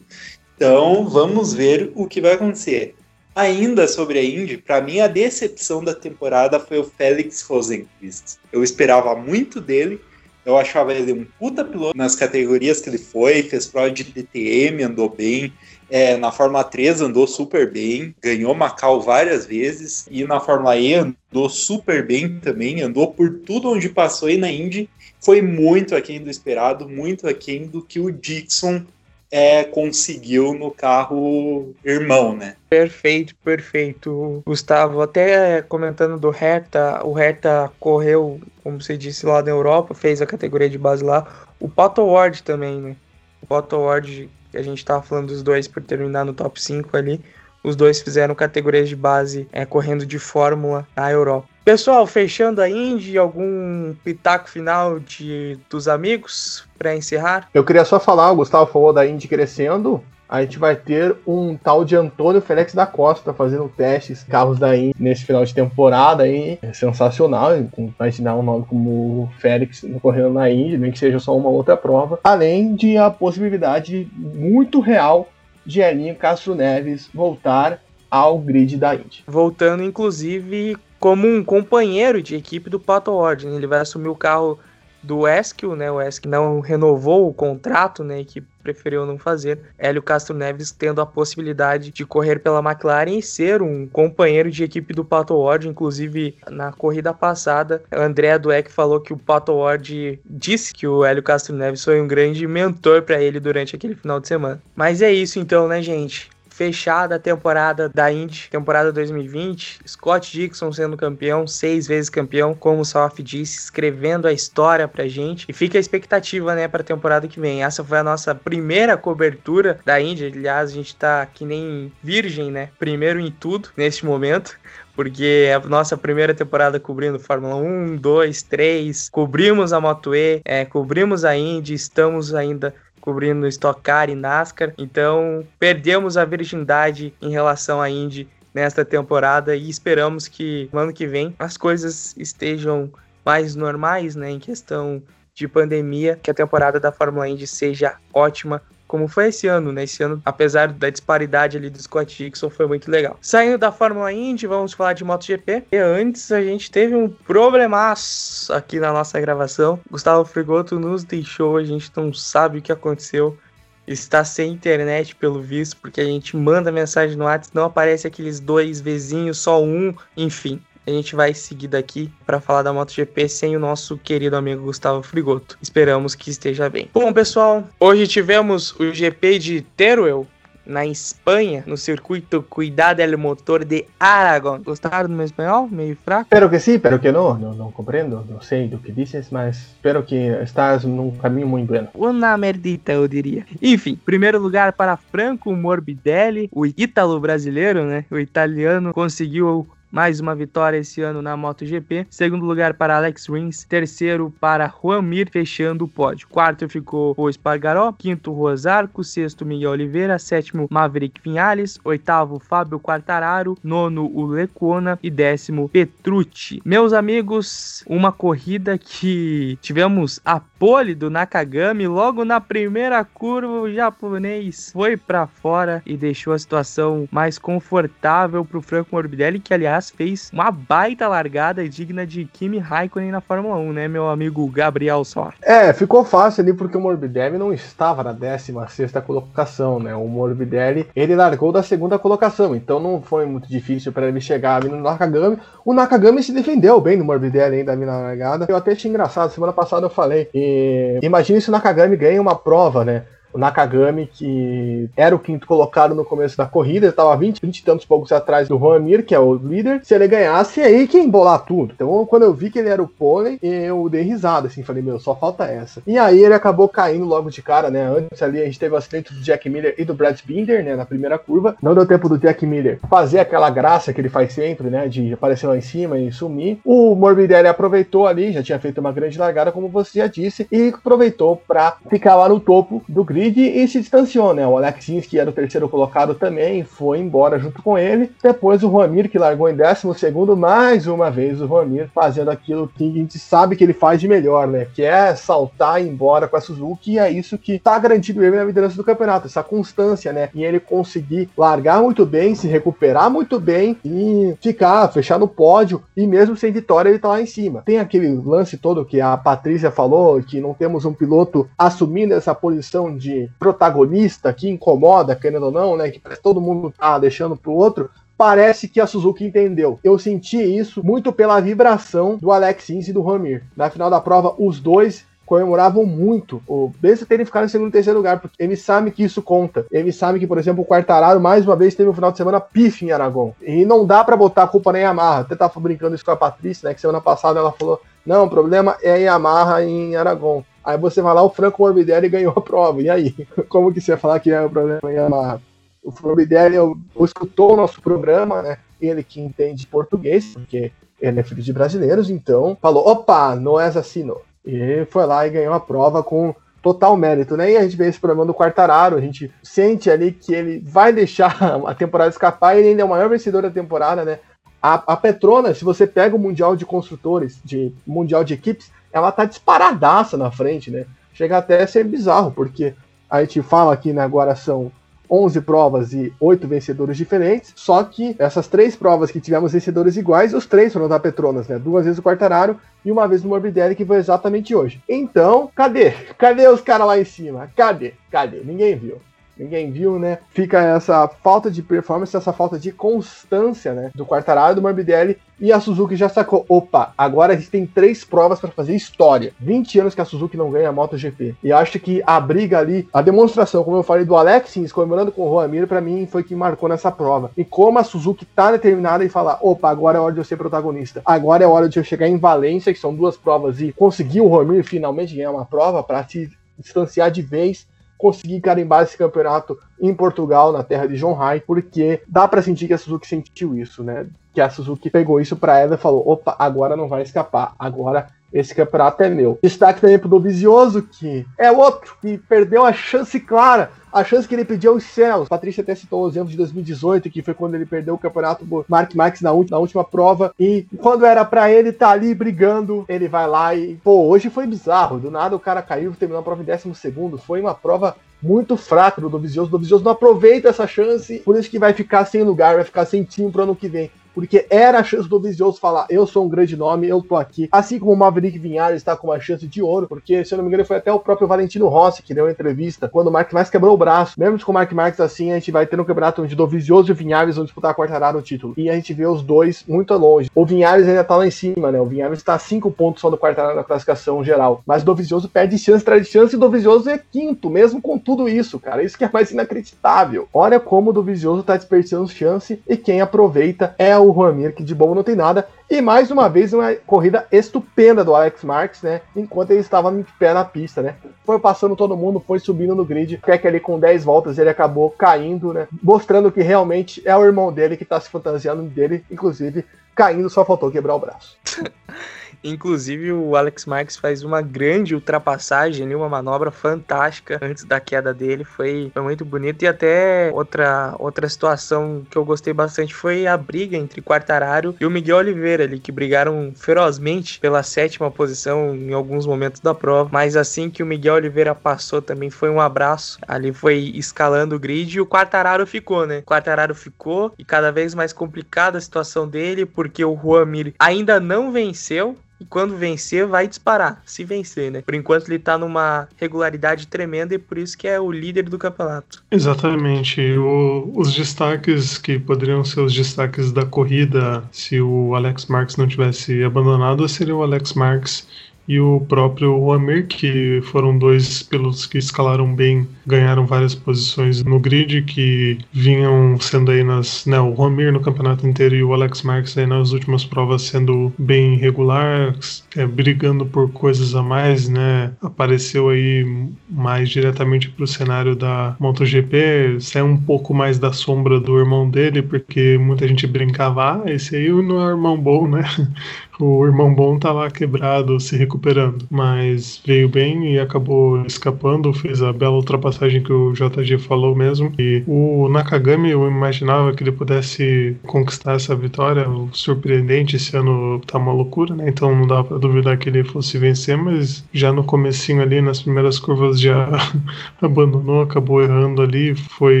Então, 0.56 1.06
vamos 1.06 1.52
ver 1.52 1.92
o 1.94 2.06
que 2.06 2.22
vai 2.22 2.32
acontecer. 2.32 2.94
Ainda 3.34 3.86
sobre 3.86 4.18
a 4.18 4.24
Indy, 4.24 4.56
para 4.56 4.80
mim 4.80 4.98
a 4.98 5.08
decepção 5.08 5.84
da 5.84 5.94
temporada 5.94 6.58
foi 6.58 6.78
o 6.78 6.84
Félix 6.84 7.42
Rosenqvist. 7.42 8.38
Eu 8.50 8.64
esperava 8.64 9.14
muito 9.14 9.60
dele, 9.60 10.00
eu 10.46 10.56
achava 10.56 10.94
ele 10.94 11.12
um 11.12 11.26
puta 11.38 11.62
piloto 11.62 11.96
nas 11.96 12.14
categorias 12.14 12.80
que 12.80 12.88
ele 12.88 12.96
foi, 12.96 13.42
fez 13.42 13.66
prova 13.66 13.90
de 13.90 14.04
DTM, 14.04 14.82
andou 14.84 15.10
bem, 15.10 15.52
é, 15.90 16.16
na 16.16 16.30
Fórmula 16.30 16.62
3 16.62 17.00
andou 17.00 17.26
super 17.26 17.70
bem, 17.70 18.14
ganhou 18.22 18.54
Macau 18.54 19.00
várias 19.00 19.44
vezes, 19.44 20.06
e 20.10 20.24
na 20.24 20.40
Fórmula 20.40 20.76
E 20.76 20.94
andou 20.94 21.48
super 21.48 22.06
bem 22.06 22.38
também, 22.40 22.80
andou 22.80 23.12
por 23.12 23.40
tudo 23.40 23.70
onde 23.70 23.88
passou 23.88 24.30
e 24.30 24.38
na 24.38 24.50
Indy 24.50 24.88
foi 25.20 25.42
muito 25.42 25.94
aquém 25.94 26.22
do 26.22 26.30
esperado, 26.30 26.88
muito 26.88 27.28
aquém 27.28 27.66
do 27.66 27.82
que 27.82 28.00
o 28.00 28.10
Dixon 28.10 28.82
é, 29.30 29.62
conseguiu 29.62 30.54
no 30.54 30.70
carro 30.70 31.72
irmão, 31.84 32.34
né? 32.34 32.56
Perfeito, 32.68 33.34
perfeito. 33.44 34.42
Gustavo, 34.44 35.00
até 35.00 35.62
comentando 35.62 36.18
do 36.18 36.30
Hertha, 36.30 37.00
o 37.04 37.12
Hertha 37.12 37.70
correu, 37.78 38.40
como 38.62 38.80
você 38.80 38.96
disse, 38.96 39.24
lá 39.26 39.42
na 39.42 39.50
Europa, 39.50 39.94
fez 39.94 40.20
a 40.20 40.26
categoria 40.26 40.68
de 40.68 40.78
base 40.78 41.04
lá. 41.04 41.26
O 41.60 41.68
Pato 41.68 42.02
Ward 42.02 42.42
também, 42.42 42.80
né? 42.80 42.96
O 43.42 43.46
Pato 43.46 43.76
Ward 43.76 44.28
que 44.50 44.56
a 44.58 44.62
gente 44.62 44.78
estava 44.78 45.02
falando 45.02 45.28
dos 45.28 45.42
dois 45.42 45.68
por 45.68 45.82
terminar 45.82 46.24
no 46.24 46.32
top 46.32 46.60
5 46.60 46.96
ali. 46.96 47.20
Os 47.62 47.76
dois 47.76 48.00
fizeram 48.00 48.34
categorias 48.34 48.88
de 48.88 48.96
base 48.96 49.46
é, 49.52 49.66
correndo 49.66 50.06
de 50.06 50.18
Fórmula 50.18 50.86
na 50.96 51.10
Europa. 51.10 51.46
Pessoal, 51.62 52.06
fechando 52.06 52.62
a 52.62 52.68
Indy, 52.68 53.18
algum 53.18 53.94
pitaco 54.02 54.48
final 54.48 54.98
de, 54.98 55.58
dos 55.68 55.86
amigos 55.86 56.64
para 56.78 56.96
encerrar? 56.96 57.48
Eu 57.52 57.62
queria 57.62 57.84
só 57.84 58.00
falar, 58.00 58.32
o 58.32 58.36
Gustavo 58.36 58.70
falou 58.72 58.92
da 58.92 59.06
Indy 59.06 59.28
crescendo 59.28 60.02
a 60.30 60.42
gente 60.42 60.60
vai 60.60 60.76
ter 60.76 61.16
um 61.26 61.56
tal 61.56 61.84
de 61.84 61.96
Antônio 61.96 62.40
Félix 62.40 62.72
da 62.72 62.86
Costa 62.86 63.34
fazendo 63.34 63.68
testes, 63.68 64.22
carros 64.22 64.60
da 64.60 64.76
Indy 64.76 64.94
nesse 64.96 65.24
final 65.24 65.44
de 65.44 65.52
temporada 65.52 66.22
aí. 66.22 66.56
É 66.62 66.72
sensacional, 66.72 67.50
imaginar 67.76 68.36
um 68.36 68.42
nome 68.42 68.64
como 68.68 69.28
Félix 69.38 69.84
correndo 70.00 70.34
na 70.34 70.48
Indy, 70.48 70.78
nem 70.78 70.92
que 70.92 70.98
seja 71.00 71.18
só 71.18 71.36
uma 71.36 71.48
outra 71.48 71.76
prova. 71.76 72.20
Além 72.22 72.76
de 72.76 72.96
a 72.96 73.10
possibilidade 73.10 74.08
muito 74.16 74.78
real 74.78 75.28
de 75.66 75.80
Elinho 75.80 76.14
Castro 76.14 76.54
Neves 76.54 77.10
voltar 77.12 77.82
ao 78.08 78.38
grid 78.38 78.76
da 78.76 78.94
Indy. 78.94 79.24
Voltando, 79.26 79.82
inclusive, 79.82 80.76
como 81.00 81.26
um 81.26 81.42
companheiro 81.42 82.22
de 82.22 82.36
equipe 82.36 82.70
do 82.70 82.78
Pato. 82.78 83.20
Né? 83.20 83.56
Ele 83.56 83.66
vai 83.66 83.80
assumir 83.80 84.08
o 84.08 84.14
carro 84.14 84.60
do 85.02 85.26
Esquil, 85.26 85.74
né? 85.74 85.90
O 85.90 86.00
Esquil 86.00 86.30
não 86.30 86.60
renovou 86.60 87.28
o 87.28 87.34
contrato, 87.34 88.04
né? 88.04 88.24
Que 88.24 88.42
preferiu 88.62 89.06
não 89.06 89.18
fazer. 89.18 89.58
Hélio 89.78 90.02
Castro 90.02 90.34
Neves 90.34 90.70
tendo 90.70 91.00
a 91.00 91.06
possibilidade 91.06 91.90
de 91.90 92.04
correr 92.04 92.40
pela 92.40 92.60
McLaren 92.60 93.18
e 93.18 93.22
ser 93.22 93.62
um 93.62 93.86
companheiro 93.86 94.50
de 94.50 94.64
equipe 94.64 94.92
do 94.92 95.04
Pato 95.04 95.34
Ward. 95.34 95.68
Inclusive, 95.68 96.36
na 96.48 96.72
corrida 96.72 97.12
passada, 97.12 97.82
André 97.90 98.38
Dueck 98.38 98.70
falou 98.70 99.00
que 99.00 99.12
o 99.12 99.18
Pato 99.18 99.52
Ward 99.52 100.20
disse 100.24 100.72
que 100.72 100.86
o 100.86 101.04
Hélio 101.04 101.22
Castro 101.22 101.54
Neves 101.54 101.84
foi 101.84 102.00
um 102.00 102.06
grande 102.06 102.46
mentor 102.46 103.02
para 103.02 103.20
ele 103.22 103.40
durante 103.40 103.74
aquele 103.74 103.94
final 103.94 104.20
de 104.20 104.28
semana. 104.28 104.62
Mas 104.76 105.02
é 105.02 105.12
isso 105.12 105.38
então, 105.38 105.66
né, 105.66 105.80
gente? 105.82 106.28
Fechada 106.60 107.14
a 107.14 107.18
temporada 107.18 107.88
da 107.88 108.12
Indy, 108.12 108.48
temporada 108.50 108.92
2020. 108.92 109.80
Scott 109.86 110.30
Dixon 110.30 110.70
sendo 110.70 110.94
campeão, 110.94 111.46
seis 111.46 111.86
vezes 111.86 112.10
campeão, 112.10 112.52
como 112.52 112.82
o 112.82 112.84
Salaf 112.84 113.18
disse, 113.22 113.56
escrevendo 113.60 114.28
a 114.28 114.32
história 114.32 114.86
pra 114.86 115.08
gente. 115.08 115.46
E 115.48 115.54
fica 115.54 115.78
a 115.78 115.80
expectativa, 115.80 116.54
né, 116.54 116.68
pra 116.68 116.82
temporada 116.82 117.26
que 117.26 117.40
vem. 117.40 117.64
Essa 117.64 117.82
foi 117.82 117.96
a 117.96 118.04
nossa 118.04 118.34
primeira 118.34 118.94
cobertura 118.98 119.80
da 119.86 119.98
Indy. 119.98 120.26
Aliás, 120.26 120.70
a 120.70 120.74
gente 120.74 120.94
tá 120.94 121.24
que 121.24 121.46
nem 121.46 121.90
virgem, 122.02 122.50
né? 122.50 122.68
Primeiro 122.78 123.18
em 123.18 123.30
tudo 123.30 123.70
neste 123.74 124.04
momento 124.04 124.58
porque 125.00 125.46
é 125.48 125.54
a 125.54 125.60
nossa 125.60 125.96
primeira 125.96 126.34
temporada 126.34 126.78
cobrindo 126.78 127.18
Fórmula 127.18 127.54
1, 127.56 127.96
2, 127.96 128.42
3, 128.42 129.08
cobrimos 129.08 129.72
a 129.72 129.80
Moto 129.80 130.14
E, 130.14 130.42
é, 130.44 130.66
cobrimos 130.66 131.24
a 131.24 131.34
Indy, 131.34 131.72
estamos 131.72 132.34
ainda 132.34 132.74
cobrindo 133.00 133.46
Stock 133.46 133.80
Car 133.80 134.10
e 134.10 134.14
NASCAR. 134.14 134.72
Então, 134.76 135.46
perdemos 135.58 136.16
a 136.16 136.24
virgindade 136.24 137.14
em 137.20 137.30
relação 137.30 137.80
à 137.80 137.88
Indy 137.88 138.28
nesta 138.52 138.84
temporada 138.84 139.54
e 139.56 139.68
esperamos 139.70 140.28
que 140.28 140.68
no 140.72 140.80
ano 140.80 140.92
que 140.92 141.06
vem 141.06 141.34
as 141.38 141.56
coisas 141.56 142.16
estejam 142.16 142.90
mais 143.24 143.54
normais, 143.54 144.16
né, 144.16 144.30
em 144.30 144.38
questão 144.38 145.02
de 145.34 145.46
pandemia, 145.46 146.18
que 146.22 146.30
a 146.30 146.34
temporada 146.34 146.80
da 146.80 146.90
Fórmula 146.90 147.28
Indy 147.28 147.46
seja 147.46 147.96
ótima 148.12 148.60
como 148.90 149.06
foi 149.06 149.28
esse 149.28 149.46
ano, 149.46 149.70
né? 149.70 149.84
Esse 149.84 150.02
ano, 150.02 150.20
apesar 150.24 150.72
da 150.72 150.90
disparidade 150.90 151.56
ali 151.56 151.70
do 151.70 151.80
Scott 151.80 152.24
Dixon, 152.24 152.50
foi 152.50 152.66
muito 152.66 152.90
legal. 152.90 153.16
Saindo 153.20 153.56
da 153.56 153.70
Fórmula 153.70 154.12
Indy, 154.12 154.48
vamos 154.48 154.72
falar 154.72 154.94
de 154.94 155.04
MotoGP. 155.04 155.62
E 155.70 155.76
antes 155.76 156.32
a 156.32 156.42
gente 156.42 156.72
teve 156.72 156.96
um 156.96 157.08
problemaço 157.08 158.52
aqui 158.52 158.80
na 158.80 158.92
nossa 158.92 159.20
gravação. 159.20 159.78
Gustavo 159.88 160.24
Frigoto 160.24 160.80
nos 160.80 161.04
deixou, 161.04 161.56
a 161.56 161.62
gente 161.62 161.88
não 161.94 162.12
sabe 162.12 162.58
o 162.58 162.62
que 162.62 162.72
aconteceu. 162.72 163.38
Está 163.86 164.24
sem 164.24 164.50
internet, 164.50 165.14
pelo 165.14 165.40
visto, 165.40 165.76
porque 165.76 166.00
a 166.00 166.04
gente 166.04 166.36
manda 166.36 166.72
mensagem 166.72 167.16
no 167.16 167.26
WhatsApp, 167.26 167.54
não 167.54 167.66
aparece 167.66 168.08
aqueles 168.08 168.40
dois 168.40 168.80
vizinhos, 168.80 169.38
só 169.38 169.62
um, 169.62 169.94
enfim 170.16 170.60
a 170.86 170.90
gente 170.90 171.14
vai 171.14 171.34
seguir 171.34 171.68
daqui 171.68 172.10
para 172.26 172.40
falar 172.40 172.62
da 172.62 172.72
MotoGP 172.72 173.28
sem 173.28 173.56
o 173.56 173.60
nosso 173.60 173.96
querido 173.98 174.36
amigo 174.36 174.62
Gustavo 174.62 175.02
Frigoto. 175.02 175.58
Esperamos 175.60 176.14
que 176.14 176.30
esteja 176.30 176.68
bem. 176.68 176.88
Bom, 176.92 177.12
pessoal, 177.12 177.64
hoje 177.78 178.06
tivemos 178.06 178.72
o 178.78 178.92
GP 178.92 179.38
de 179.38 179.60
Teruel, 179.76 180.26
na 180.70 180.86
Espanha, 180.86 181.64
no 181.66 181.76
circuito 181.76 182.42
Cuidado 182.48 183.00
el 183.00 183.16
Motor 183.16 183.64
de 183.64 183.86
Aragón. 183.98 184.62
Gostaram 184.62 185.08
do 185.08 185.14
meu 185.14 185.24
espanhol? 185.24 185.68
Meio 185.68 185.96
fraco? 185.96 186.22
Espero 186.22 186.48
que 186.48 186.60
sim, 186.60 186.78
pero 186.78 186.98
que 186.98 187.10
não, 187.10 187.36
não, 187.36 187.54
não 187.54 187.72
compreendo, 187.72 188.24
não 188.28 188.40
sei 188.40 188.68
do 188.68 188.78
que 188.78 188.92
dizes, 188.92 189.30
mas 189.30 189.56
espero 189.56 190.02
que 190.02 190.14
estás 190.42 190.84
num 190.84 191.10
caminho 191.10 191.48
muito 191.48 191.68
bueno. 191.68 191.88
Uma 191.94 192.36
merdita, 192.36 192.92
eu 192.92 193.08
diria. 193.08 193.44
Enfim, 193.60 193.96
primeiro 194.04 194.38
lugar 194.38 194.72
para 194.72 194.96
Franco 194.96 195.54
Morbidelli, 195.54 196.48
o 196.52 196.64
ítalo 196.64 197.18
brasileiro, 197.18 197.84
né? 197.84 198.04
O 198.10 198.18
italiano 198.18 198.92
conseguiu 198.92 199.66
mais 199.90 200.20
uma 200.20 200.34
vitória 200.34 200.78
esse 200.78 201.02
ano 201.02 201.20
na 201.20 201.36
MotoGP. 201.36 202.06
Segundo 202.08 202.44
lugar 202.44 202.74
para 202.74 202.96
Alex 202.96 203.26
Rins, 203.26 203.64
terceiro 203.64 204.32
para 204.40 204.68
Juan 204.68 205.02
Mir, 205.02 205.28
fechando 205.30 205.84
o 205.84 205.88
pódio. 205.88 206.28
Quarto 206.28 206.68
ficou 206.68 207.14
o 207.16 207.28
Espargaró, 207.28 207.92
quinto 207.92 208.32
Rosarco, 208.32 209.02
sexto 209.02 209.44
Miguel 209.44 209.72
Oliveira, 209.72 210.18
sétimo 210.18 210.68
Maverick 210.70 211.20
Vinhales, 211.22 211.78
oitavo 211.84 212.38
Fábio 212.38 212.78
Quartararo, 212.78 213.58
nono 213.62 214.10
o 214.14 214.26
Lecona 214.26 214.98
e 215.02 215.10
décimo 215.10 215.68
Petrucci. 215.68 216.62
Meus 216.64 216.92
amigos, 216.92 217.82
uma 217.86 218.12
corrida 218.12 218.78
que 218.78 219.58
tivemos 219.60 220.20
a 220.24 220.38
pole 220.38 220.94
do 220.94 221.10
Nakagami 221.10 221.88
logo 221.88 222.24
na 222.24 222.40
primeira 222.40 223.02
curva 223.04 223.60
o 223.62 223.72
japonês 223.72 224.70
foi 224.72 224.96
para 224.96 225.26
fora 225.26 225.82
e 225.86 225.96
deixou 225.96 226.34
a 226.34 226.38
situação 226.38 227.08
mais 227.10 227.38
confortável 227.38 228.44
para 228.44 228.58
o 228.58 228.62
Franco 228.62 228.90
Morbidelli 228.92 229.40
que 229.40 229.54
aliás 229.54 229.79
aliás, 229.80 229.90
fez 229.90 230.30
uma 230.32 230.50
baita 230.50 231.08
largada 231.08 231.66
digna 231.68 232.06
de 232.06 232.26
Kimi 232.26 232.58
Raikkonen 232.58 233.10
na 233.10 233.20
Fórmula 233.20 233.56
1, 233.56 233.72
né, 233.72 233.88
meu 233.88 234.08
amigo 234.08 234.46
Gabriel 234.48 235.02
Sor? 235.04 235.32
É, 235.42 235.72
ficou 235.72 236.04
fácil 236.04 236.42
ali 236.42 236.52
porque 236.52 236.76
o 236.76 236.80
Morbidelli 236.80 237.38
não 237.38 237.52
estava 237.52 238.04
na 238.04 238.12
16 238.12 238.92
colocação, 239.04 239.80
né? 239.80 239.94
O 239.94 240.06
Morbidelli, 240.06 240.86
ele 240.94 241.16
largou 241.16 241.50
da 241.50 241.62
segunda 241.62 241.98
colocação, 241.98 242.54
então 242.54 242.78
não 242.78 243.00
foi 243.00 243.24
muito 243.24 243.48
difícil 243.48 243.92
para 243.92 244.06
ele 244.06 244.20
chegar 244.20 244.56
ali 244.56 244.68
no 244.68 244.80
Nakagami. 244.80 245.38
O 245.64 245.72
Nakagami 245.72 246.22
se 246.22 246.32
defendeu 246.32 246.80
bem 246.80 246.98
do 246.98 247.04
Morbidelli 247.04 247.56
ainda 247.56 247.72
ali 247.72 247.86
na 247.86 247.98
largada. 247.98 248.46
Eu 248.48 248.56
até 248.56 248.72
achei 248.72 248.90
engraçado, 248.90 249.32
semana 249.32 249.52
passada 249.52 249.86
eu 249.86 249.90
falei. 249.90 250.28
E... 250.34 250.98
Imagine 251.02 251.40
se 251.40 251.48
o 251.48 251.52
Nakagami 251.52 251.96
ganha 251.96 252.20
uma 252.20 252.34
prova, 252.34 252.84
né? 252.84 253.04
O 253.32 253.38
Nakagami, 253.38 254.08
que 254.12 254.88
era 254.96 255.14
o 255.14 255.18
quinto 255.18 255.46
colocado 255.46 255.94
no 255.94 256.04
começo 256.04 256.36
da 256.36 256.46
corrida, 256.46 256.88
estava 256.88 257.16
20, 257.16 257.40
20 257.40 257.58
e 257.58 257.64
tantos 257.64 257.86
poucos 257.86 258.12
atrás 258.12 258.48
do 258.48 258.58
Juan 258.58 258.80
Mir, 258.80 259.04
que 259.04 259.14
é 259.14 259.18
o 259.18 259.34
líder. 259.34 259.80
Se 259.84 259.94
ele 259.94 260.08
ganhasse, 260.08 260.60
aí 260.60 260.86
que 260.86 260.98
embolar 260.98 261.44
tudo. 261.44 261.72
Então, 261.74 262.06
quando 262.06 262.22
eu 262.24 262.34
vi 262.34 262.50
que 262.50 262.58
ele 262.58 262.68
era 262.68 262.82
o 262.82 262.88
pônei, 262.88 263.38
eu 263.42 263.88
dei 263.88 264.02
risada, 264.02 264.48
assim, 264.48 264.62
falei, 264.62 264.82
meu, 264.82 264.98
só 264.98 265.14
falta 265.14 265.44
essa. 265.44 265.82
E 265.86 265.98
aí 265.98 266.22
ele 266.22 266.34
acabou 266.34 266.68
caindo 266.68 267.04
logo 267.04 267.30
de 267.30 267.42
cara, 267.42 267.70
né? 267.70 267.86
Antes 267.86 268.22
ali 268.22 268.40
a 268.40 268.44
gente 268.44 268.58
teve 268.58 268.74
o 268.74 268.78
acidente 268.78 269.14
do 269.14 269.20
Jack 269.20 269.48
Miller 269.48 269.74
e 269.78 269.84
do 269.84 269.94
Brad 269.94 270.18
Binder, 270.24 270.64
né, 270.64 270.74
na 270.76 270.84
primeira 270.84 271.18
curva. 271.18 271.56
Não 271.62 271.74
deu 271.74 271.86
tempo 271.86 272.08
do 272.08 272.18
Jack 272.18 272.44
Miller 272.46 272.78
fazer 272.88 273.20
aquela 273.20 273.50
graça 273.50 273.92
que 273.92 274.00
ele 274.00 274.08
faz 274.08 274.32
sempre, 274.32 274.68
né, 274.68 274.88
de 274.88 275.12
aparecer 275.12 275.46
lá 275.46 275.56
em 275.56 275.60
cima 275.60 275.98
e 275.98 276.12
sumir. 276.12 276.58
O 276.64 276.94
Morbidelli 276.94 277.48
aproveitou 277.48 278.06
ali, 278.06 278.32
já 278.32 278.42
tinha 278.42 278.58
feito 278.58 278.78
uma 278.78 278.92
grande 278.92 279.18
largada, 279.18 279.52
como 279.52 279.68
você 279.68 280.00
já 280.00 280.06
disse, 280.06 280.46
e 280.50 280.68
aproveitou 280.68 281.36
para 281.36 281.76
ficar 281.88 282.16
lá 282.16 282.28
no 282.28 282.40
topo 282.40 282.82
do 282.88 283.04
grid 283.04 283.19
e 283.28 283.68
se 283.68 283.80
distanciou, 283.80 284.34
né? 284.34 284.46
O 284.46 284.56
Alexis, 284.56 285.06
que 285.06 285.18
era 285.18 285.30
o 285.30 285.32
terceiro 285.32 285.68
colocado 285.68 286.14
também, 286.14 286.64
foi 286.64 286.98
embora 286.98 287.38
junto 287.38 287.62
com 287.62 287.78
ele. 287.78 288.10
Depois 288.22 288.62
o 288.62 288.70
Juanmir, 288.70 289.10
que 289.10 289.18
largou 289.18 289.48
em 289.48 289.54
décimo 289.54 289.94
segundo, 289.94 290.36
mais 290.36 290.86
uma 290.86 291.10
vez 291.10 291.40
o 291.40 291.46
Juanmir 291.46 291.88
fazendo 291.94 292.30
aquilo 292.30 292.68
que 292.68 292.88
a 292.88 292.92
gente 292.92 293.18
sabe 293.18 293.56
que 293.56 293.64
ele 293.64 293.72
faz 293.72 294.00
de 294.00 294.08
melhor, 294.08 294.46
né? 294.46 294.66
Que 294.74 294.82
é 294.82 295.14
saltar 295.14 295.80
e 295.80 295.86
ir 295.86 295.90
embora 295.90 296.28
com 296.28 296.36
a 296.36 296.40
Suzuki, 296.40 296.92
e 296.92 296.98
é 296.98 297.10
isso 297.10 297.36
que 297.36 297.58
tá 297.58 297.78
garantido 297.78 298.24
ele 298.24 298.36
na 298.36 298.44
liderança 298.44 298.76
do 298.76 298.84
campeonato, 298.84 299.26
essa 299.26 299.42
constância, 299.42 300.12
né? 300.12 300.28
E 300.34 300.44
ele 300.44 300.60
conseguir 300.60 301.28
largar 301.36 301.82
muito 301.82 302.06
bem, 302.06 302.34
se 302.34 302.48
recuperar 302.48 303.10
muito 303.10 303.38
bem 303.38 303.76
e 303.84 304.34
ficar, 304.40 304.88
fechar 304.88 305.18
no 305.18 305.28
pódio, 305.28 305.82
e 305.96 306.06
mesmo 306.06 306.36
sem 306.36 306.52
vitória 306.52 306.88
ele 306.88 306.98
tá 306.98 307.08
lá 307.08 307.20
em 307.20 307.26
cima. 307.26 307.62
Tem 307.64 307.78
aquele 307.78 308.08
lance 308.24 308.56
todo 308.56 308.84
que 308.84 309.00
a 309.00 309.16
Patrícia 309.16 309.70
falou, 309.70 310.22
que 310.22 310.40
não 310.40 310.54
temos 310.54 310.84
um 310.84 310.92
piloto 310.92 311.48
assumindo 311.58 312.14
essa 312.14 312.34
posição 312.34 312.96
de 312.96 313.09
protagonista 313.38 314.32
que 314.32 314.48
incomoda, 314.48 315.16
querendo 315.16 315.46
ou 315.46 315.52
não, 315.52 315.76
né? 315.76 315.90
Que 315.90 316.00
todo 316.22 316.40
mundo 316.40 316.72
tá 316.76 316.98
deixando 316.98 317.36
pro 317.36 317.52
outro. 317.52 317.90
Parece 318.16 318.68
que 318.68 318.80
a 318.80 318.86
Suzuki 318.86 319.24
entendeu. 319.24 319.78
Eu 319.82 319.98
senti 319.98 320.36
isso 320.36 320.84
muito 320.84 321.10
pela 321.12 321.40
vibração 321.40 322.18
do 322.18 322.30
Alex 322.30 322.68
Rins 322.68 322.88
e 322.88 322.92
do 322.92 323.02
Ramir. 323.02 323.44
Na 323.56 323.70
final 323.70 323.88
da 323.88 324.00
prova, 324.00 324.34
os 324.38 324.60
dois 324.60 325.06
comemoravam 325.30 325.86
muito 325.86 326.42
o 326.48 326.72
mesmo 326.82 327.06
terem 327.06 327.24
ficado 327.24 327.44
em 327.44 327.48
segundo 327.48 327.68
e 327.68 327.72
terceiro 327.72 327.96
lugar, 327.96 328.18
porque 328.18 328.42
eles 328.42 328.62
sabem 328.62 328.92
que 328.92 329.04
isso 329.04 329.22
conta. 329.22 329.64
Eles 329.70 329.94
sabem 329.94 330.20
que, 330.20 330.26
por 330.26 330.38
exemplo, 330.38 330.62
o 330.62 330.66
Quartararo 330.66 331.20
mais 331.20 331.46
uma 331.46 331.54
vez 331.54 331.72
teve 331.76 331.88
um 331.88 331.94
final 331.94 332.10
de 332.10 332.18
semana 332.18 332.40
pif 332.40 332.84
em 332.84 332.90
Aragão. 332.90 333.32
E 333.40 333.64
não 333.64 333.86
dá 333.86 334.02
para 334.02 334.16
botar 334.16 334.42
a 334.42 334.48
culpa 334.48 334.72
na 334.72 334.80
Yamaha. 334.80 335.20
Até 335.20 335.36
tava 335.36 335.60
brincando 335.60 335.94
isso 335.94 336.04
com 336.04 336.10
a 336.10 336.16
Patrícia, 336.16 336.68
né? 336.68 336.74
Que 336.74 336.80
semana 336.80 337.00
passada 337.00 337.38
ela 337.38 337.52
falou: 337.52 337.80
não, 338.04 338.24
o 338.24 338.28
problema 338.28 338.76
é 338.82 338.90
a 338.90 338.96
Yamaha 338.96 339.62
em 339.62 339.94
Aragão. 339.94 340.44
Aí 340.70 340.78
você 340.78 341.02
vai 341.02 341.14
lá, 341.14 341.22
o 341.22 341.30
Franco 341.30 341.62
Morbidelli 341.62 342.08
ganhou 342.08 342.32
a 342.36 342.40
prova. 342.40 342.80
E 342.80 342.88
aí? 342.88 343.14
Como 343.48 343.72
que 343.72 343.80
você 343.80 343.92
vai 343.92 344.00
falar 344.00 344.20
que 344.20 344.30
é 344.30 344.40
o 344.40 344.50
problema 344.50 344.80
em? 344.84 345.40
O 345.82 345.92
Morbidelli 346.02 346.56
escutou 347.02 347.54
o 347.54 347.56
nosso 347.56 347.80
programa, 347.80 348.42
né? 348.42 348.58
Ele 348.80 349.02
que 349.02 349.20
entende 349.20 349.66
português, 349.66 350.34
porque 350.34 350.72
ele 351.00 351.20
é 351.20 351.22
filho 351.22 351.42
de 351.42 351.52
brasileiros, 351.52 352.10
então 352.10 352.56
falou: 352.60 352.86
opa, 352.86 353.34
não 353.34 353.58
é 353.58 353.66
assassino. 353.66 354.16
E 354.44 354.86
foi 354.90 355.06
lá 355.06 355.26
e 355.26 355.30
ganhou 355.30 355.54
a 355.54 355.60
prova 355.60 356.02
com 356.02 356.34
total 356.62 356.96
mérito, 356.96 357.36
né? 357.36 357.52
E 357.52 357.56
a 357.56 357.62
gente 357.62 357.76
vê 357.76 357.88
esse 357.88 357.98
problema 357.98 358.26
do 358.26 358.34
Quartararo, 358.34 358.96
a 358.96 359.00
gente 359.00 359.30
sente 359.42 359.90
ali 359.90 360.12
que 360.12 360.34
ele 360.34 360.60
vai 360.60 360.92
deixar 360.92 361.36
a 361.66 361.74
temporada 361.74 362.10
escapar 362.10 362.56
ele 362.56 362.68
ainda 362.68 362.82
é 362.82 362.84
o 362.84 362.88
maior 362.88 363.08
vencedor 363.08 363.42
da 363.42 363.50
temporada, 363.50 364.04
né? 364.04 364.18
A, 364.62 364.74
a 364.92 364.96
Petronas, 364.96 365.56
se 365.56 365.64
você 365.64 365.86
pega 365.86 366.14
o 366.14 366.18
Mundial 366.18 366.54
de 366.54 366.66
Construtores, 366.66 367.40
de 367.42 367.72
Mundial 367.86 368.22
de 368.22 368.34
Equipes, 368.34 368.70
ela 368.92 369.12
tá 369.12 369.24
disparadaça 369.24 370.16
na 370.16 370.30
frente, 370.30 370.70
né? 370.70 370.86
Chega 371.12 371.38
até 371.38 371.62
a 371.62 371.66
ser 371.66 371.84
bizarro, 371.84 372.30
porque 372.30 372.74
a 373.08 373.20
gente 373.20 373.42
fala 373.42 373.72
aqui, 373.72 373.92
né, 373.92 374.02
agora 374.02 374.34
são 374.34 374.70
11 375.10 375.40
provas 375.40 375.92
e 375.92 376.12
8 376.20 376.46
vencedores 376.46 376.96
diferentes, 376.96 377.52
só 377.56 377.82
que 377.82 378.14
essas 378.18 378.46
três 378.46 378.76
provas 378.76 379.10
que 379.10 379.20
tivemos 379.20 379.52
vencedores 379.52 379.96
iguais, 379.96 380.32
os 380.32 380.46
três 380.46 380.72
foram 380.72 380.88
da 380.88 381.00
Petronas, 381.00 381.48
né? 381.48 381.58
Duas 381.58 381.84
vezes 381.84 381.98
o 381.98 382.02
Quartararo 382.02 382.56
e 382.84 382.92
uma 382.92 383.08
vez 383.08 383.24
o 383.24 383.28
Morbidelli, 383.28 383.74
que 383.74 383.84
foi 383.84 383.96
exatamente 383.96 384.54
hoje. 384.54 384.80
Então, 384.88 385.50
cadê? 385.54 385.90
Cadê 386.16 386.46
os 386.46 386.60
caras 386.60 386.86
lá 386.86 386.98
em 386.98 387.04
cima? 387.04 387.50
Cadê? 387.56 387.94
Cadê? 388.10 388.40
Ninguém 388.44 388.76
viu 388.76 389.00
ninguém 389.40 389.70
viu, 389.70 389.98
né? 389.98 390.18
Fica 390.30 390.58
essa 390.60 391.08
falta 391.08 391.50
de 391.50 391.62
performance, 391.62 392.16
essa 392.16 392.32
falta 392.32 392.58
de 392.58 392.70
constância, 392.70 393.72
né? 393.72 393.90
Do 393.94 394.04
Quartararo, 394.04 394.54
do 394.54 394.62
Morbidelli 394.62 395.16
e 395.40 395.50
a 395.50 395.58
Suzuki 395.58 395.96
já 395.96 396.08
sacou, 396.08 396.44
opa, 396.46 396.92
agora 396.98 397.32
a 397.32 397.36
gente 397.36 397.50
tem 397.50 397.64
três 397.64 398.04
provas 398.04 398.38
para 398.38 398.50
fazer 398.50 398.76
história. 398.76 399.32
20 399.40 399.80
anos 399.80 399.94
que 399.94 400.00
a 400.00 400.04
Suzuki 400.04 400.36
não 400.36 400.50
ganha 400.50 400.68
a 400.68 400.72
MotoGP. 400.72 401.34
E 401.42 401.50
acho 401.50 401.80
que 401.80 402.02
a 402.06 402.20
briga 402.20 402.58
ali, 402.58 402.86
a 402.92 403.00
demonstração, 403.00 403.64
como 403.64 403.78
eu 403.78 403.82
falei, 403.82 404.04
do 404.04 404.14
Alex 404.14 404.50
Sims 404.50 404.70
comemorando 404.70 405.10
com 405.10 405.22
o 405.22 405.30
Roamir, 405.30 405.66
para 405.66 405.80
mim 405.80 406.06
foi 406.06 406.22
que 406.22 406.34
marcou 406.34 406.68
nessa 406.68 406.92
prova. 406.92 407.30
E 407.38 407.44
como 407.44 407.78
a 407.78 407.84
Suzuki 407.84 408.26
tá 408.26 408.52
determinada 408.52 409.02
em 409.02 409.08
falar, 409.08 409.38
opa, 409.40 409.70
agora 409.70 409.96
é 409.96 410.00
hora 410.00 410.12
de 410.12 410.20
eu 410.20 410.24
ser 410.24 410.36
protagonista. 410.36 411.00
Agora 411.06 411.42
é 411.42 411.46
hora 411.46 411.70
de 411.70 411.78
eu 411.78 411.84
chegar 411.84 412.06
em 412.06 412.18
Valência, 412.18 412.74
que 412.74 412.78
são 412.78 412.94
duas 412.94 413.16
provas, 413.16 413.62
e 413.62 413.72
conseguir 413.72 414.20
o 414.20 414.28
Roamir 414.28 414.62
finalmente 414.62 415.16
ganhar 415.16 415.30
uma 415.30 415.46
prova 415.46 415.82
para 415.82 416.06
se 416.06 416.30
distanciar 416.58 417.10
de 417.10 417.22
vez 417.22 417.66
conseguir 418.00 418.40
carimbar 418.40 418.82
esse 418.82 418.96
campeonato 418.96 419.58
em 419.80 419.94
Portugal, 419.94 420.52
na 420.52 420.62
terra 420.62 420.86
de 420.86 420.96
John 420.96 421.12
Rai, 421.12 421.40
porque 421.40 422.02
dá 422.08 422.26
para 422.26 422.42
sentir 422.42 422.66
que 422.66 422.72
a 422.72 422.78
Suzuki 422.78 423.06
sentiu 423.06 423.56
isso, 423.56 423.84
né? 423.84 424.06
Que 424.32 424.40
a 424.40 424.48
Suzuki 424.48 424.88
pegou 424.88 425.20
isso 425.20 425.36
para 425.36 425.58
ela 425.58 425.74
e 425.74 425.78
falou: 425.78 426.08
opa, 426.08 426.34
agora 426.38 426.76
não 426.76 426.88
vai 426.88 427.02
escapar, 427.02 427.54
agora 427.58 428.08
esse 428.32 428.54
campeonato 428.54 429.02
é 429.02 429.08
meu. 429.08 429.38
Destaque 429.42 429.80
também 429.80 429.98
pro 429.98 430.08
Dovizioso, 430.08 430.82
que 430.82 431.26
é 431.38 431.50
outro 431.50 431.96
que 432.00 432.18
perdeu 432.18 432.64
a 432.64 432.72
chance 432.72 433.18
clara 433.18 433.70
a 433.92 434.04
chance 434.04 434.26
que 434.26 434.34
ele 434.34 434.44
pediu 434.44 434.72
aos 434.72 434.84
céus. 434.84 435.28
Patrícia 435.28 435.62
até 435.62 435.74
citou 435.74 436.04
o 436.04 436.08
exemplo 436.08 436.30
de 436.30 436.36
2018, 436.36 437.10
que 437.10 437.22
foi 437.22 437.34
quando 437.34 437.54
ele 437.54 437.66
perdeu 437.66 437.94
o 437.94 437.98
campeonato 437.98 438.44
do 438.44 438.64
Mark 438.68 438.94
Marques 438.94 439.20
na, 439.20 439.30
na 439.32 439.58
última 439.58 439.84
prova. 439.84 440.32
E 440.38 440.66
quando 440.78 441.04
era 441.04 441.24
para 441.24 441.50
ele 441.50 441.70
estar 441.70 441.88
tá 441.88 441.92
ali 441.92 442.14
brigando, 442.14 442.84
ele 442.88 443.08
vai 443.08 443.26
lá 443.26 443.54
e. 443.54 443.76
Pô, 443.82 444.06
hoje 444.06 444.30
foi 444.30 444.46
bizarro. 444.46 444.98
Do 444.98 445.10
nada 445.10 445.34
o 445.34 445.40
cara 445.40 445.62
caiu, 445.62 445.94
terminou 445.98 446.20
a 446.20 446.24
prova 446.24 446.42
em 446.42 446.46
décimo 446.46 446.74
segundo. 446.74 447.18
Foi 447.18 447.40
uma 447.40 447.54
prova 447.54 447.96
muito 448.22 448.56
fraca 448.56 449.00
do 449.00 449.08
Dovizioso. 449.08 449.48
O 449.48 449.52
Dovizioso 449.52 449.84
não 449.84 449.92
aproveita 449.92 450.48
essa 450.48 450.66
chance, 450.66 451.20
por 451.20 451.38
isso 451.38 451.50
que 451.50 451.58
vai 451.58 451.72
ficar 451.72 452.04
sem 452.04 452.22
lugar, 452.22 452.54
vai 452.54 452.64
ficar 452.64 452.84
sem 452.84 453.02
time 453.02 453.30
pro 453.30 453.42
ano 453.42 453.56
que 453.56 453.68
vem. 453.68 453.90
Porque 454.14 454.46
era 454.50 454.78
a 454.78 454.84
chance 454.84 455.08
do 455.08 455.20
Vizioso 455.20 455.60
falar: 455.60 455.86
eu 455.88 456.06
sou 456.06 456.24
um 456.24 456.28
grande 456.28 456.56
nome, 456.56 456.88
eu 456.88 457.02
tô 457.02 457.16
aqui. 457.16 457.48
Assim 457.52 457.78
como 457.78 457.92
o 457.92 457.96
Maverick 457.96 458.38
Vinhares 458.38 458.76
está 458.78 458.96
com 458.96 459.08
uma 459.08 459.20
chance 459.20 459.46
de 459.46 459.62
ouro, 459.62 459.86
porque 459.86 460.24
se 460.24 460.34
eu 460.34 460.38
não 460.38 460.44
me 460.44 460.48
engano 460.48 460.64
foi 460.64 460.76
até 460.76 460.92
o 460.92 460.98
próprio 460.98 461.28
Valentino 461.28 461.68
Rossi 461.68 462.02
que 462.02 462.14
deu 462.14 462.24
uma 462.24 462.30
entrevista 462.30 462.88
quando 462.88 463.08
o 463.08 463.12
Mark 463.12 463.32
Marques 463.32 463.50
quebrou 463.50 463.74
o 463.74 463.78
braço. 463.78 464.18
Mesmo 464.18 464.38
com 464.44 464.52
o 464.52 464.54
Mark 464.54 464.72
Marques 464.72 465.00
assim, 465.00 465.30
a 465.30 465.34
gente 465.34 465.50
vai 465.50 465.66
ter 465.66 465.80
um 465.80 465.84
campeonato 465.84 466.22
onde 466.22 466.34
Dovizioso 466.34 466.90
e 466.90 466.94
Vinhares 466.94 467.36
vão 467.36 467.44
disputar 467.44 467.70
a 467.70 467.74
quarta 467.74 467.94
rara 467.94 468.12
no 468.12 468.22
título. 468.22 468.54
E 468.56 468.68
a 468.68 468.74
gente 468.74 468.92
vê 468.92 469.06
os 469.06 469.22
dois 469.22 469.64
muito 469.66 469.94
longe. 469.94 470.30
O 470.34 470.44
Vinhares 470.44 470.88
ainda 470.88 471.04
tá 471.04 471.16
lá 471.16 471.26
em 471.26 471.30
cima, 471.30 471.70
né? 471.70 471.80
O 471.80 471.86
Vinhares 471.86 472.18
está 472.18 472.34
a 472.34 472.38
5 472.38 472.70
pontos 472.70 473.00
só 473.00 473.10
do 473.10 473.18
quarta 473.18 473.42
rara 473.42 473.54
na 473.54 473.64
classificação 473.64 474.24
geral. 474.24 474.62
Mas 474.66 474.82
o 474.82 474.86
Dovizioso 474.86 475.28
perde 475.28 475.58
chance, 475.58 475.84
traz 475.84 476.08
chance 476.08 476.34
e 476.34 476.36
o 476.36 476.40
Dovizioso 476.40 476.88
é 476.88 476.98
quinto, 476.98 477.50
mesmo 477.50 477.80
com 477.80 477.98
tudo 477.98 478.28
isso, 478.28 478.58
cara. 478.58 478.82
Isso 478.82 478.96
que 478.96 479.04
é 479.04 479.10
mais 479.12 479.30
inacreditável. 479.30 480.28
Olha 480.32 480.58
como 480.58 480.90
o 480.90 480.92
Dovizioso 480.92 481.42
tá 481.42 481.56
desperdiçando 481.56 482.08
chance 482.08 482.60
e 482.68 482.76
quem 482.76 483.00
aproveita 483.00 483.74
é 483.78 483.99
o 484.00 484.12
Juan 484.12 484.52
que 484.52 484.62
de 484.62 484.74
bom 484.74 484.94
não 484.94 485.02
tem 485.02 485.14
nada. 485.14 485.46
E 485.68 485.80
mais 485.80 486.10
uma 486.10 486.28
vez, 486.28 486.52
uma 486.52 486.74
corrida 486.74 487.26
estupenda 487.30 488.04
do 488.04 488.14
Alex 488.14 488.42
Marques, 488.42 488.82
né? 488.82 489.00
Enquanto 489.14 489.50
ele 489.50 489.60
estava 489.60 489.92
em 489.92 490.04
pé 490.18 490.34
na 490.34 490.44
pista, 490.44 490.82
né? 490.82 490.94
Foi 491.24 491.38
passando 491.38 491.76
todo 491.76 491.96
mundo, 491.96 492.22
foi 492.26 492.38
subindo 492.38 492.74
no 492.74 492.84
grid. 492.84 493.18
Até 493.22 493.38
que 493.38 493.46
ali 493.46 493.60
com 493.60 493.78
10 493.78 494.04
voltas 494.04 494.38
ele 494.38 494.50
acabou 494.50 494.90
caindo, 494.90 495.52
né? 495.52 495.68
Mostrando 495.82 496.32
que 496.32 496.42
realmente 496.42 497.02
é 497.04 497.16
o 497.16 497.24
irmão 497.24 497.52
dele 497.52 497.76
que 497.76 497.84
está 497.84 498.00
se 498.00 498.10
fantasiando 498.10 498.62
dele, 498.62 499.04
inclusive 499.10 499.64
caindo, 499.94 500.30
só 500.30 500.44
faltou 500.44 500.70
quebrar 500.70 500.94
o 500.94 500.98
braço. 500.98 501.36
Inclusive, 502.42 503.12
o 503.12 503.36
Alex 503.36 503.66
Marques 503.66 503.96
faz 503.96 504.22
uma 504.24 504.40
grande 504.40 504.94
ultrapassagem 504.94 505.90
uma 505.94 506.08
manobra 506.08 506.50
fantástica 506.50 507.38
antes 507.42 507.64
da 507.64 507.80
queda 507.80 508.14
dele. 508.14 508.44
Foi, 508.44 508.90
foi 508.92 509.02
muito 509.02 509.24
bonito. 509.24 509.62
E 509.62 509.66
até 509.66 510.30
outra, 510.32 510.94
outra 510.98 511.28
situação 511.28 512.04
que 512.08 512.16
eu 512.16 512.24
gostei 512.24 512.52
bastante 512.52 512.94
foi 512.94 513.26
a 513.26 513.36
briga 513.36 513.76
entre 513.76 514.00
Quartararo 514.00 514.74
e 514.80 514.86
o 514.86 514.90
Miguel 514.90 515.18
Oliveira 515.18 515.64
ali, 515.64 515.78
que 515.78 515.92
brigaram 515.92 516.52
ferozmente 516.54 517.38
pela 517.40 517.62
sétima 517.62 518.10
posição 518.10 518.74
em 518.74 518.92
alguns 518.92 519.26
momentos 519.26 519.60
da 519.60 519.74
prova. 519.74 520.08
Mas 520.12 520.36
assim 520.36 520.70
que 520.70 520.82
o 520.82 520.86
Miguel 520.86 521.14
Oliveira 521.14 521.54
passou, 521.54 522.00
também 522.00 522.30
foi 522.30 522.50
um 522.50 522.60
abraço. 522.60 523.18
Ali 523.26 523.52
foi 523.52 523.92
escalando 523.94 524.56
o 524.56 524.58
grid 524.58 524.96
e 524.96 525.00
o 525.00 525.06
Quartararo 525.06 525.66
ficou, 525.66 526.06
né? 526.06 526.18
O 526.18 526.22
Quartararo 526.22 526.74
ficou 526.74 527.32
e 527.38 527.44
cada 527.44 527.70
vez 527.70 527.94
mais 527.94 528.12
complicada 528.12 528.78
a 528.78 528.80
situação 528.80 529.28
dele, 529.28 529.66
porque 529.66 530.04
o 530.04 530.16
Juan 530.16 530.46
Mir 530.46 530.74
ainda 530.78 531.20
não 531.20 531.52
venceu 531.52 532.16
e 532.40 532.44
quando 532.46 532.76
vencer, 532.76 533.26
vai 533.26 533.46
disparar. 533.46 534.02
Se 534.06 534.24
vencer, 534.24 534.72
né? 534.72 534.80
Por 534.80 534.94
enquanto 534.94 535.28
ele 535.28 535.38
tá 535.38 535.58
numa 535.58 536.08
regularidade 536.16 536.86
tremenda 536.86 537.34
e 537.34 537.38
por 537.38 537.58
isso 537.58 537.76
que 537.76 537.86
é 537.86 538.00
o 538.00 538.10
líder 538.10 538.48
do 538.48 538.58
campeonato. 538.58 539.22
Exatamente. 539.30 540.20
O, 540.38 540.90
os 540.96 541.14
destaques 541.14 541.98
que 541.98 542.18
poderiam 542.18 542.64
ser 542.64 542.80
os 542.80 542.94
destaques 542.94 543.52
da 543.52 543.66
corrida 543.66 544.42
se 544.50 544.80
o 544.80 545.14
Alex 545.14 545.46
Marques 545.46 545.76
não 545.76 545.86
tivesse 545.86 546.42
abandonado 546.42 547.06
seria 547.08 547.36
o 547.36 547.42
Alex 547.42 547.74
Marques 547.74 548.26
e 548.70 548.78
o 548.78 549.00
próprio 549.00 549.72
Amir, 549.72 550.06
que 550.06 550.60
foram 550.62 550.96
dois 550.96 551.42
pilotos 551.42 551.86
que 551.86 551.98
escalaram 551.98 552.54
bem, 552.54 552.86
ganharam 553.04 553.44
várias 553.44 553.74
posições 553.74 554.44
no 554.44 554.60
grid, 554.60 555.02
que 555.02 555.58
vinham 555.72 556.38
sendo 556.38 556.70
aí 556.70 556.84
nas. 556.84 557.26
Né, 557.26 557.40
o 557.40 557.64
Amir 557.64 557.92
no 557.92 557.98
campeonato 557.98 558.46
inteiro 558.46 558.76
e 558.76 558.84
o 558.84 558.94
Alex 558.94 559.22
Marques 559.22 559.58
aí 559.58 559.66
nas 559.66 559.90
últimas 559.90 560.24
provas 560.24 560.62
sendo 560.62 561.12
bem 561.18 561.56
regular, 561.56 562.36
é, 562.76 562.86
brigando 562.86 563.44
por 563.44 563.72
coisas 563.72 564.14
a 564.14 564.22
mais, 564.22 564.68
né? 564.68 565.14
Apareceu 565.20 565.88
aí 565.88 566.24
mais 566.68 567.10
diretamente 567.10 567.68
para 567.70 567.82
o 567.82 567.88
cenário 567.88 568.36
da 568.36 568.76
MotoGP, 568.78 569.80
saiu 569.80 570.06
um 570.06 570.16
pouco 570.16 570.54
mais 570.54 570.78
da 570.78 570.92
sombra 570.92 571.40
do 571.40 571.58
irmão 571.58 571.90
dele, 571.90 572.22
porque 572.22 572.78
muita 572.78 573.08
gente 573.08 573.26
brincava, 573.26 574.04
ah, 574.04 574.12
esse 574.12 574.36
aí 574.36 574.48
não 574.48 574.80
é 574.80 574.90
irmão 574.90 575.18
bom, 575.18 575.48
né? 575.48 575.64
o 576.40 576.64
irmão 576.64 576.94
bom 576.94 577.18
tá 577.18 577.50
quebrado, 577.50 578.18
se 578.18 578.36
recuperando, 578.36 579.06
mas 579.10 579.80
veio 579.84 580.08
bem 580.08 580.54
e 580.54 580.58
acabou 580.58 581.24
escapando, 581.26 581.92
fez 581.92 582.22
a 582.22 582.32
bela 582.32 582.56
ultrapassagem 582.56 583.22
que 583.22 583.32
o 583.32 583.52
JG 583.52 583.98
falou 583.98 584.34
mesmo. 584.34 584.72
E 584.78 585.02
o 585.06 585.48
Nakagami, 585.48 586.10
eu 586.10 586.26
imaginava 586.26 586.92
que 586.92 587.02
ele 587.02 587.12
pudesse 587.12 587.96
conquistar 588.06 588.54
essa 588.54 588.74
vitória, 588.74 589.26
surpreendente, 589.52 590.36
esse 590.36 590.56
ano 590.56 591.00
tá 591.06 591.18
uma 591.18 591.32
loucura, 591.32 591.74
né? 591.74 591.88
Então 591.88 592.14
não 592.14 592.26
dá 592.26 592.42
para 592.42 592.58
duvidar 592.58 592.96
que 592.98 593.08
ele 593.08 593.24
fosse 593.24 593.58
vencer, 593.58 593.96
mas 593.96 594.44
já 594.52 594.72
no 594.72 594.84
comecinho 594.84 595.42
ali, 595.42 595.60
nas 595.60 595.82
primeiras 595.82 596.18
curvas 596.18 596.60
já 596.60 596.88
abandonou, 597.60 598.22
acabou 598.22 598.62
errando 598.62 599.02
ali, 599.02 599.34
foi 599.34 599.80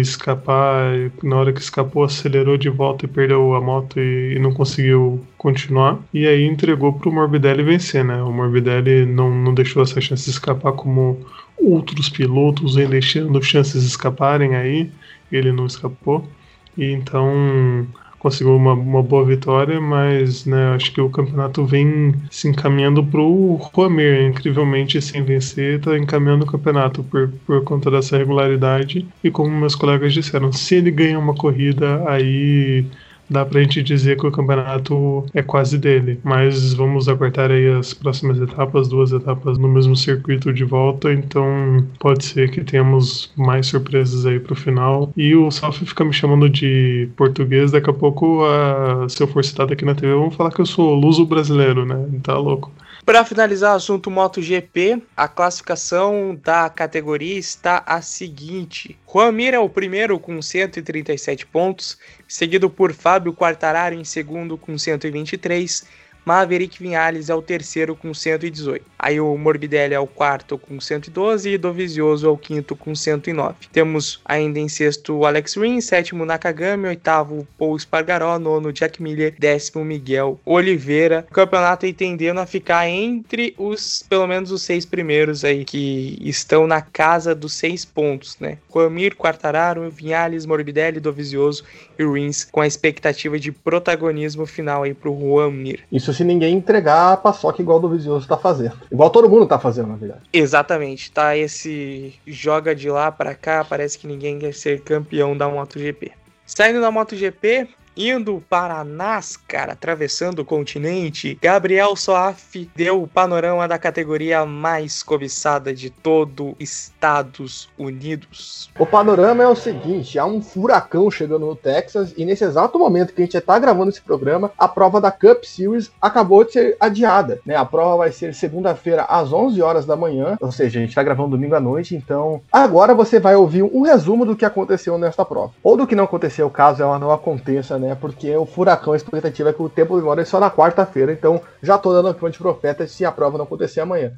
escapar, 0.00 1.10
na 1.22 1.36
hora 1.36 1.52
que 1.52 1.60
escapou 1.60 2.04
acelerou 2.04 2.56
de 2.56 2.68
volta 2.68 3.04
e 3.04 3.08
perdeu 3.08 3.54
a 3.54 3.60
moto 3.60 3.98
e, 3.98 4.34
e 4.36 4.38
não 4.38 4.52
conseguiu 4.52 5.20
continuar. 5.40 5.98
E 6.12 6.26
aí 6.26 6.44
entregou 6.44 6.92
para 6.92 7.08
o 7.08 7.12
Morbidelli 7.12 7.62
vencer, 7.62 8.04
né? 8.04 8.22
O 8.22 8.30
Morbidelli 8.30 9.06
não, 9.06 9.34
não 9.34 9.54
deixou 9.54 9.82
essa 9.82 9.98
chance 9.98 10.28
escapar 10.28 10.72
como 10.72 11.18
outros 11.56 12.10
pilotos 12.10 12.74
vêm 12.74 12.86
deixando 12.86 13.42
chances 13.42 13.82
escaparem 13.82 14.54
aí. 14.54 14.90
Ele 15.32 15.50
não 15.50 15.64
escapou. 15.64 16.28
E 16.76 16.92
então 16.92 17.86
conseguiu 18.18 18.54
uma, 18.54 18.74
uma 18.74 19.02
boa 19.02 19.24
vitória, 19.24 19.80
mas 19.80 20.44
né, 20.44 20.74
acho 20.74 20.92
que 20.92 21.00
o 21.00 21.08
campeonato 21.08 21.64
vem 21.64 22.14
se 22.30 22.46
encaminhando 22.46 23.02
para 23.02 23.22
o 23.22 23.54
Romer, 23.54 24.26
incrivelmente 24.28 25.00
sem 25.00 25.22
vencer, 25.22 25.78
está 25.78 25.96
encaminhando 25.96 26.44
o 26.44 26.46
campeonato 26.46 27.02
por, 27.02 27.32
por 27.46 27.64
conta 27.64 27.90
dessa 27.90 28.18
regularidade. 28.18 29.08
E 29.24 29.30
como 29.30 29.48
meus 29.48 29.74
colegas 29.74 30.12
disseram, 30.12 30.52
se 30.52 30.74
ele 30.74 30.90
ganha 30.90 31.18
uma 31.18 31.34
corrida, 31.34 32.04
aí 32.06 32.84
dá 33.30 33.44
pra 33.46 33.62
gente 33.62 33.82
dizer 33.82 34.18
que 34.18 34.26
o 34.26 34.32
campeonato 34.32 35.24
é 35.32 35.42
quase 35.42 35.78
dele. 35.78 36.20
Mas 36.24 36.74
vamos 36.74 37.08
aguardar 37.08 37.50
aí 37.50 37.68
as 37.68 37.94
próximas 37.94 38.40
etapas, 38.40 38.88
duas 38.88 39.12
etapas 39.12 39.56
no 39.56 39.68
mesmo 39.68 39.94
circuito 39.96 40.52
de 40.52 40.64
volta, 40.64 41.12
então 41.12 41.86
pode 41.98 42.24
ser 42.24 42.50
que 42.50 42.64
tenhamos 42.64 43.32
mais 43.36 43.66
surpresas 43.66 44.26
aí 44.26 44.40
pro 44.40 44.54
final. 44.54 45.12
E 45.16 45.34
o 45.34 45.50
Salf 45.50 45.78
fica 45.82 46.04
me 46.04 46.12
chamando 46.12 46.48
de 46.48 47.08
português, 47.16 47.70
daqui 47.70 47.88
a 47.90 47.94
pouco, 47.94 48.44
a, 48.44 49.08
se 49.08 49.22
eu 49.22 49.28
for 49.28 49.44
citado 49.44 49.72
aqui 49.72 49.84
na 49.84 49.94
TV, 49.94 50.14
vão 50.14 50.30
falar 50.30 50.50
que 50.50 50.60
eu 50.60 50.66
sou 50.66 50.94
luso 50.94 51.24
brasileiro, 51.24 51.86
né? 51.86 52.06
Tá 52.22 52.36
louco. 52.36 52.72
Para 53.04 53.24
finalizar 53.24 53.72
o 53.72 53.76
assunto 53.76 54.10
MotoGP, 54.10 55.02
a 55.16 55.26
classificação 55.26 56.38
da 56.42 56.68
categoria 56.68 57.38
está 57.38 57.82
a 57.86 58.02
seguinte: 58.02 58.98
Juan 59.10 59.32
Mir 59.32 59.54
é 59.54 59.58
o 59.58 59.70
primeiro 59.70 60.18
com 60.18 60.40
137 60.40 61.46
pontos, 61.46 61.98
seguido 62.28 62.68
por 62.68 62.92
Fábio 62.92 63.32
Quartararo 63.32 63.94
em 63.94 64.04
segundo 64.04 64.56
com 64.58 64.76
123, 64.76 65.86
Maverick 66.24 66.82
Vinhales 66.82 67.28
é 67.28 67.34
o 67.34 67.42
terceiro 67.42 67.96
com 67.96 68.12
118. 68.12 68.84
Aí 68.98 69.20
o 69.20 69.36
Morbidelli 69.36 69.94
é 69.94 70.00
o 70.00 70.06
quarto 70.06 70.58
com 70.58 70.80
112 70.80 71.50
e 71.50 71.58
Dovizioso 71.58 72.26
é 72.26 72.30
o 72.30 72.36
quinto 72.36 72.76
com 72.76 72.94
109. 72.94 73.54
Temos 73.72 74.20
ainda 74.24 74.58
em 74.58 74.68
sexto 74.68 75.14
o 75.14 75.26
Alex 75.26 75.56
Rins, 75.56 75.86
sétimo 75.86 76.24
Nakagami, 76.24 76.86
oitavo 76.86 77.46
Paul 77.58 77.78
Spargaró, 77.78 78.38
nono 78.38 78.72
Jack 78.72 79.02
Miller, 79.02 79.34
décimo 79.38 79.84
Miguel 79.84 80.38
Oliveira. 80.44 81.26
O 81.30 81.34
campeonato 81.34 81.86
aí 81.86 81.92
tendendo 81.92 82.40
a 82.40 82.46
ficar 82.46 82.88
entre 82.88 83.54
os, 83.56 84.04
pelo 84.08 84.26
menos 84.26 84.50
os 84.50 84.62
seis 84.62 84.84
primeiros 84.84 85.44
aí, 85.44 85.64
que 85.64 86.18
estão 86.20 86.66
na 86.66 86.82
casa 86.82 87.34
dos 87.34 87.54
seis 87.54 87.84
pontos, 87.84 88.36
né? 88.38 88.58
Coamir, 88.68 89.16
Quartararo, 89.16 89.90
Vinhales, 89.90 90.46
Morbidelli, 90.46 91.00
Dovizioso 91.00 91.64
e 91.98 92.04
Rins, 92.04 92.44
com 92.50 92.60
a 92.60 92.66
expectativa 92.66 93.38
de 93.38 93.50
protagonismo 93.50 94.46
final 94.46 94.82
aí 94.82 94.94
pro 94.94 95.18
Juan 95.18 95.50
Mir. 95.50 95.80
Isso 95.90 96.09
se 96.12 96.24
ninguém 96.24 96.54
entregar 96.54 97.12
a 97.12 97.16
paçoca 97.16 97.60
igual 97.60 97.78
o 97.78 97.80
Dovizioso 97.80 98.26
tá 98.26 98.36
fazendo. 98.36 98.76
Igual 98.90 99.10
todo 99.10 99.28
mundo 99.28 99.46
tá 99.46 99.58
fazendo, 99.58 99.88
na 99.88 99.96
verdade. 99.96 100.22
Exatamente. 100.32 101.10
Tá 101.10 101.36
esse 101.36 102.14
joga 102.26 102.74
de 102.74 102.90
lá 102.90 103.10
para 103.10 103.34
cá, 103.34 103.64
parece 103.64 103.98
que 103.98 104.06
ninguém 104.06 104.38
quer 104.38 104.54
ser 104.54 104.80
campeão 104.80 105.36
da 105.36 105.48
MotoGP. 105.48 106.12
Saindo 106.46 106.80
da 106.80 106.90
MotoGP, 106.90 107.68
Indo 108.02 108.42
para 108.48 108.82
NASCAR, 108.82 109.68
atravessando 109.68 110.38
o 110.38 110.44
continente, 110.44 111.38
Gabriel 111.42 111.94
Soaf 111.94 112.70
deu 112.74 113.02
o 113.02 113.06
panorama 113.06 113.68
da 113.68 113.78
categoria 113.78 114.46
mais 114.46 115.02
cobiçada 115.02 115.74
de 115.74 115.90
todo 115.90 116.56
Estados 116.58 117.68
Unidos. 117.78 118.70
O 118.78 118.86
panorama 118.86 119.42
é 119.42 119.46
o 119.46 119.54
seguinte: 119.54 120.18
há 120.18 120.24
um 120.24 120.40
furacão 120.40 121.10
chegando 121.10 121.44
no 121.44 121.54
Texas 121.54 122.14
e 122.16 122.24
nesse 122.24 122.42
exato 122.42 122.78
momento 122.78 123.12
que 123.12 123.20
a 123.20 123.24
gente 123.26 123.36
está 123.36 123.58
gravando 123.58 123.90
esse 123.90 124.00
programa, 124.00 124.50
a 124.56 124.66
prova 124.66 124.98
da 124.98 125.10
Cup 125.10 125.44
Series 125.44 125.90
acabou 126.00 126.42
de 126.42 126.52
ser 126.52 126.76
adiada. 126.80 127.38
Né? 127.44 127.54
A 127.54 127.66
prova 127.66 127.98
vai 127.98 128.12
ser 128.12 128.34
segunda-feira 128.34 129.02
às 129.02 129.30
11 129.30 129.60
horas 129.60 129.84
da 129.84 129.94
manhã, 129.94 130.38
ou 130.40 130.50
seja, 130.50 130.78
a 130.78 130.80
gente 130.80 130.88
está 130.88 131.02
gravando 131.02 131.36
domingo 131.36 131.54
à 131.54 131.60
noite, 131.60 131.94
então 131.94 132.40
agora 132.50 132.94
você 132.94 133.20
vai 133.20 133.36
ouvir 133.36 133.62
um 133.62 133.82
resumo 133.82 134.24
do 134.24 134.34
que 134.34 134.46
aconteceu 134.46 134.96
nesta 134.96 135.22
prova. 135.22 135.52
Ou 135.62 135.76
do 135.76 135.86
que 135.86 135.94
não 135.94 136.04
aconteceu 136.04 136.48
caso 136.48 136.82
ela 136.82 136.98
não 136.98 137.10
aconteça 137.10 137.78
né? 137.78 137.89
Porque 137.94 138.34
o 138.36 138.46
furacão, 138.46 138.92
a 138.92 138.96
expectativa 138.96 139.50
é 139.50 139.52
que 139.52 139.62
o 139.62 139.68
tempo 139.68 139.96
demora 139.96 140.24
só 140.24 140.38
na 140.40 140.50
quarta-feira, 140.50 141.12
então 141.12 141.40
já 141.62 141.78
tô 141.78 141.92
dando 141.92 142.08
aqui 142.08 142.30
de 142.30 142.38
profeta 142.38 142.86
se 142.86 143.04
a 143.04 143.12
prova 143.12 143.38
não 143.38 143.44
acontecer 143.44 143.80
amanhã. 143.80 144.12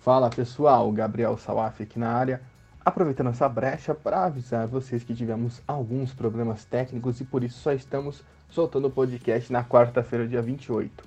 Fala 0.00 0.28
pessoal, 0.30 0.90
Gabriel 0.90 1.36
Salaf 1.38 1.82
aqui 1.82 1.98
na 1.98 2.10
área. 2.10 2.40
aproveitando 2.84 3.30
essa 3.30 3.48
brecha 3.48 3.94
para 3.94 4.24
avisar 4.24 4.66
vocês 4.66 5.04
que 5.04 5.14
tivemos 5.14 5.62
alguns 5.68 6.12
problemas 6.12 6.64
técnicos 6.64 7.20
e 7.20 7.24
por 7.24 7.44
isso 7.44 7.60
só 7.60 7.72
estamos 7.72 8.22
soltando 8.50 8.88
o 8.88 8.90
podcast 8.90 9.52
na 9.52 9.62
quarta-feira, 9.62 10.26
dia 10.26 10.42
28. 10.42 11.04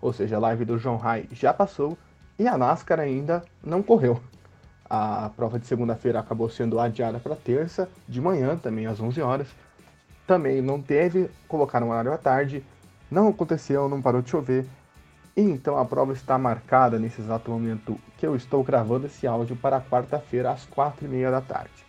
Ou 0.00 0.12
seja, 0.12 0.36
a 0.36 0.40
live 0.40 0.64
do 0.64 0.78
João 0.78 0.96
Rai 0.96 1.28
já 1.32 1.52
passou 1.52 1.98
e 2.38 2.46
a 2.48 2.56
NASCAR 2.56 3.00
ainda 3.00 3.42
não 3.62 3.82
correu. 3.82 4.20
A 4.88 5.30
prova 5.36 5.58
de 5.58 5.66
segunda-feira 5.66 6.18
acabou 6.18 6.48
sendo 6.48 6.80
adiada 6.80 7.18
para 7.18 7.36
terça, 7.36 7.88
de 8.08 8.20
manhã, 8.20 8.56
também 8.56 8.86
às 8.86 8.98
11 9.00 9.20
horas. 9.20 9.48
Também 10.28 10.60
não 10.60 10.78
teve, 10.82 11.30
colocaram 11.48 11.86
um 11.86 11.90
horário 11.90 12.12
à 12.12 12.18
tarde, 12.18 12.62
não 13.10 13.28
aconteceu, 13.28 13.88
não 13.88 14.02
parou 14.02 14.20
de 14.20 14.28
chover. 14.28 14.66
E 15.34 15.40
então 15.40 15.78
a 15.78 15.86
prova 15.86 16.12
está 16.12 16.36
marcada 16.36 16.98
nesse 16.98 17.22
exato 17.22 17.50
momento 17.50 17.98
que 18.18 18.26
eu 18.26 18.36
estou 18.36 18.62
gravando 18.62 19.06
esse 19.06 19.26
áudio 19.26 19.56
para 19.56 19.80
quarta-feira 19.80 20.50
às 20.50 20.66
4h30 20.68 21.30
da 21.30 21.40
tarde. 21.40 21.86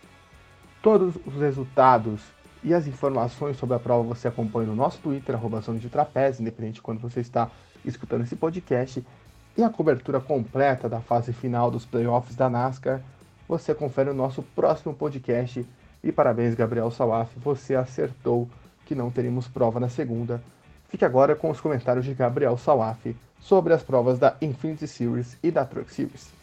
Todos 0.80 1.16
os 1.26 1.34
resultados 1.34 2.22
e 2.64 2.72
as 2.72 2.86
informações 2.86 3.58
sobre 3.58 3.76
a 3.76 3.78
prova 3.78 4.08
você 4.08 4.28
acompanha 4.28 4.68
no 4.68 4.74
nosso 4.74 5.00
Twitter, 5.00 5.34
arroba 5.34 5.60
de 5.60 5.90
trapézio, 5.90 6.40
independente 6.40 6.76
de 6.76 6.82
quando 6.82 6.98
você 6.98 7.20
está 7.20 7.50
escutando 7.84 8.22
esse 8.22 8.36
podcast. 8.36 9.04
E 9.54 9.62
a 9.62 9.68
cobertura 9.68 10.18
completa 10.18 10.88
da 10.88 11.02
fase 11.02 11.34
final 11.34 11.70
dos 11.70 11.84
playoffs 11.84 12.34
da 12.34 12.48
NASCAR 12.48 13.02
você 13.46 13.74
confere 13.74 14.08
no 14.08 14.16
nosso 14.16 14.42
próximo 14.42 14.94
podcast. 14.94 15.66
E 16.02 16.10
parabéns, 16.10 16.54
Gabriel 16.54 16.90
Salaf, 16.90 17.30
você 17.38 17.74
acertou 17.74 18.48
que 18.86 18.94
não 18.94 19.10
teremos 19.10 19.46
prova 19.46 19.78
na 19.78 19.88
segunda. 19.88 20.42
Fique 20.88 21.04
agora 21.04 21.36
com 21.36 21.50
os 21.50 21.60
comentários 21.60 22.04
de 22.04 22.14
Gabriel 22.14 22.56
Salaf 22.56 23.14
sobre 23.38 23.72
as 23.72 23.82
provas 23.82 24.18
da 24.18 24.36
Infinity 24.40 24.88
Series 24.88 25.38
e 25.42 25.50
da 25.50 25.64
Truck 25.64 25.92
Series. 25.92 26.39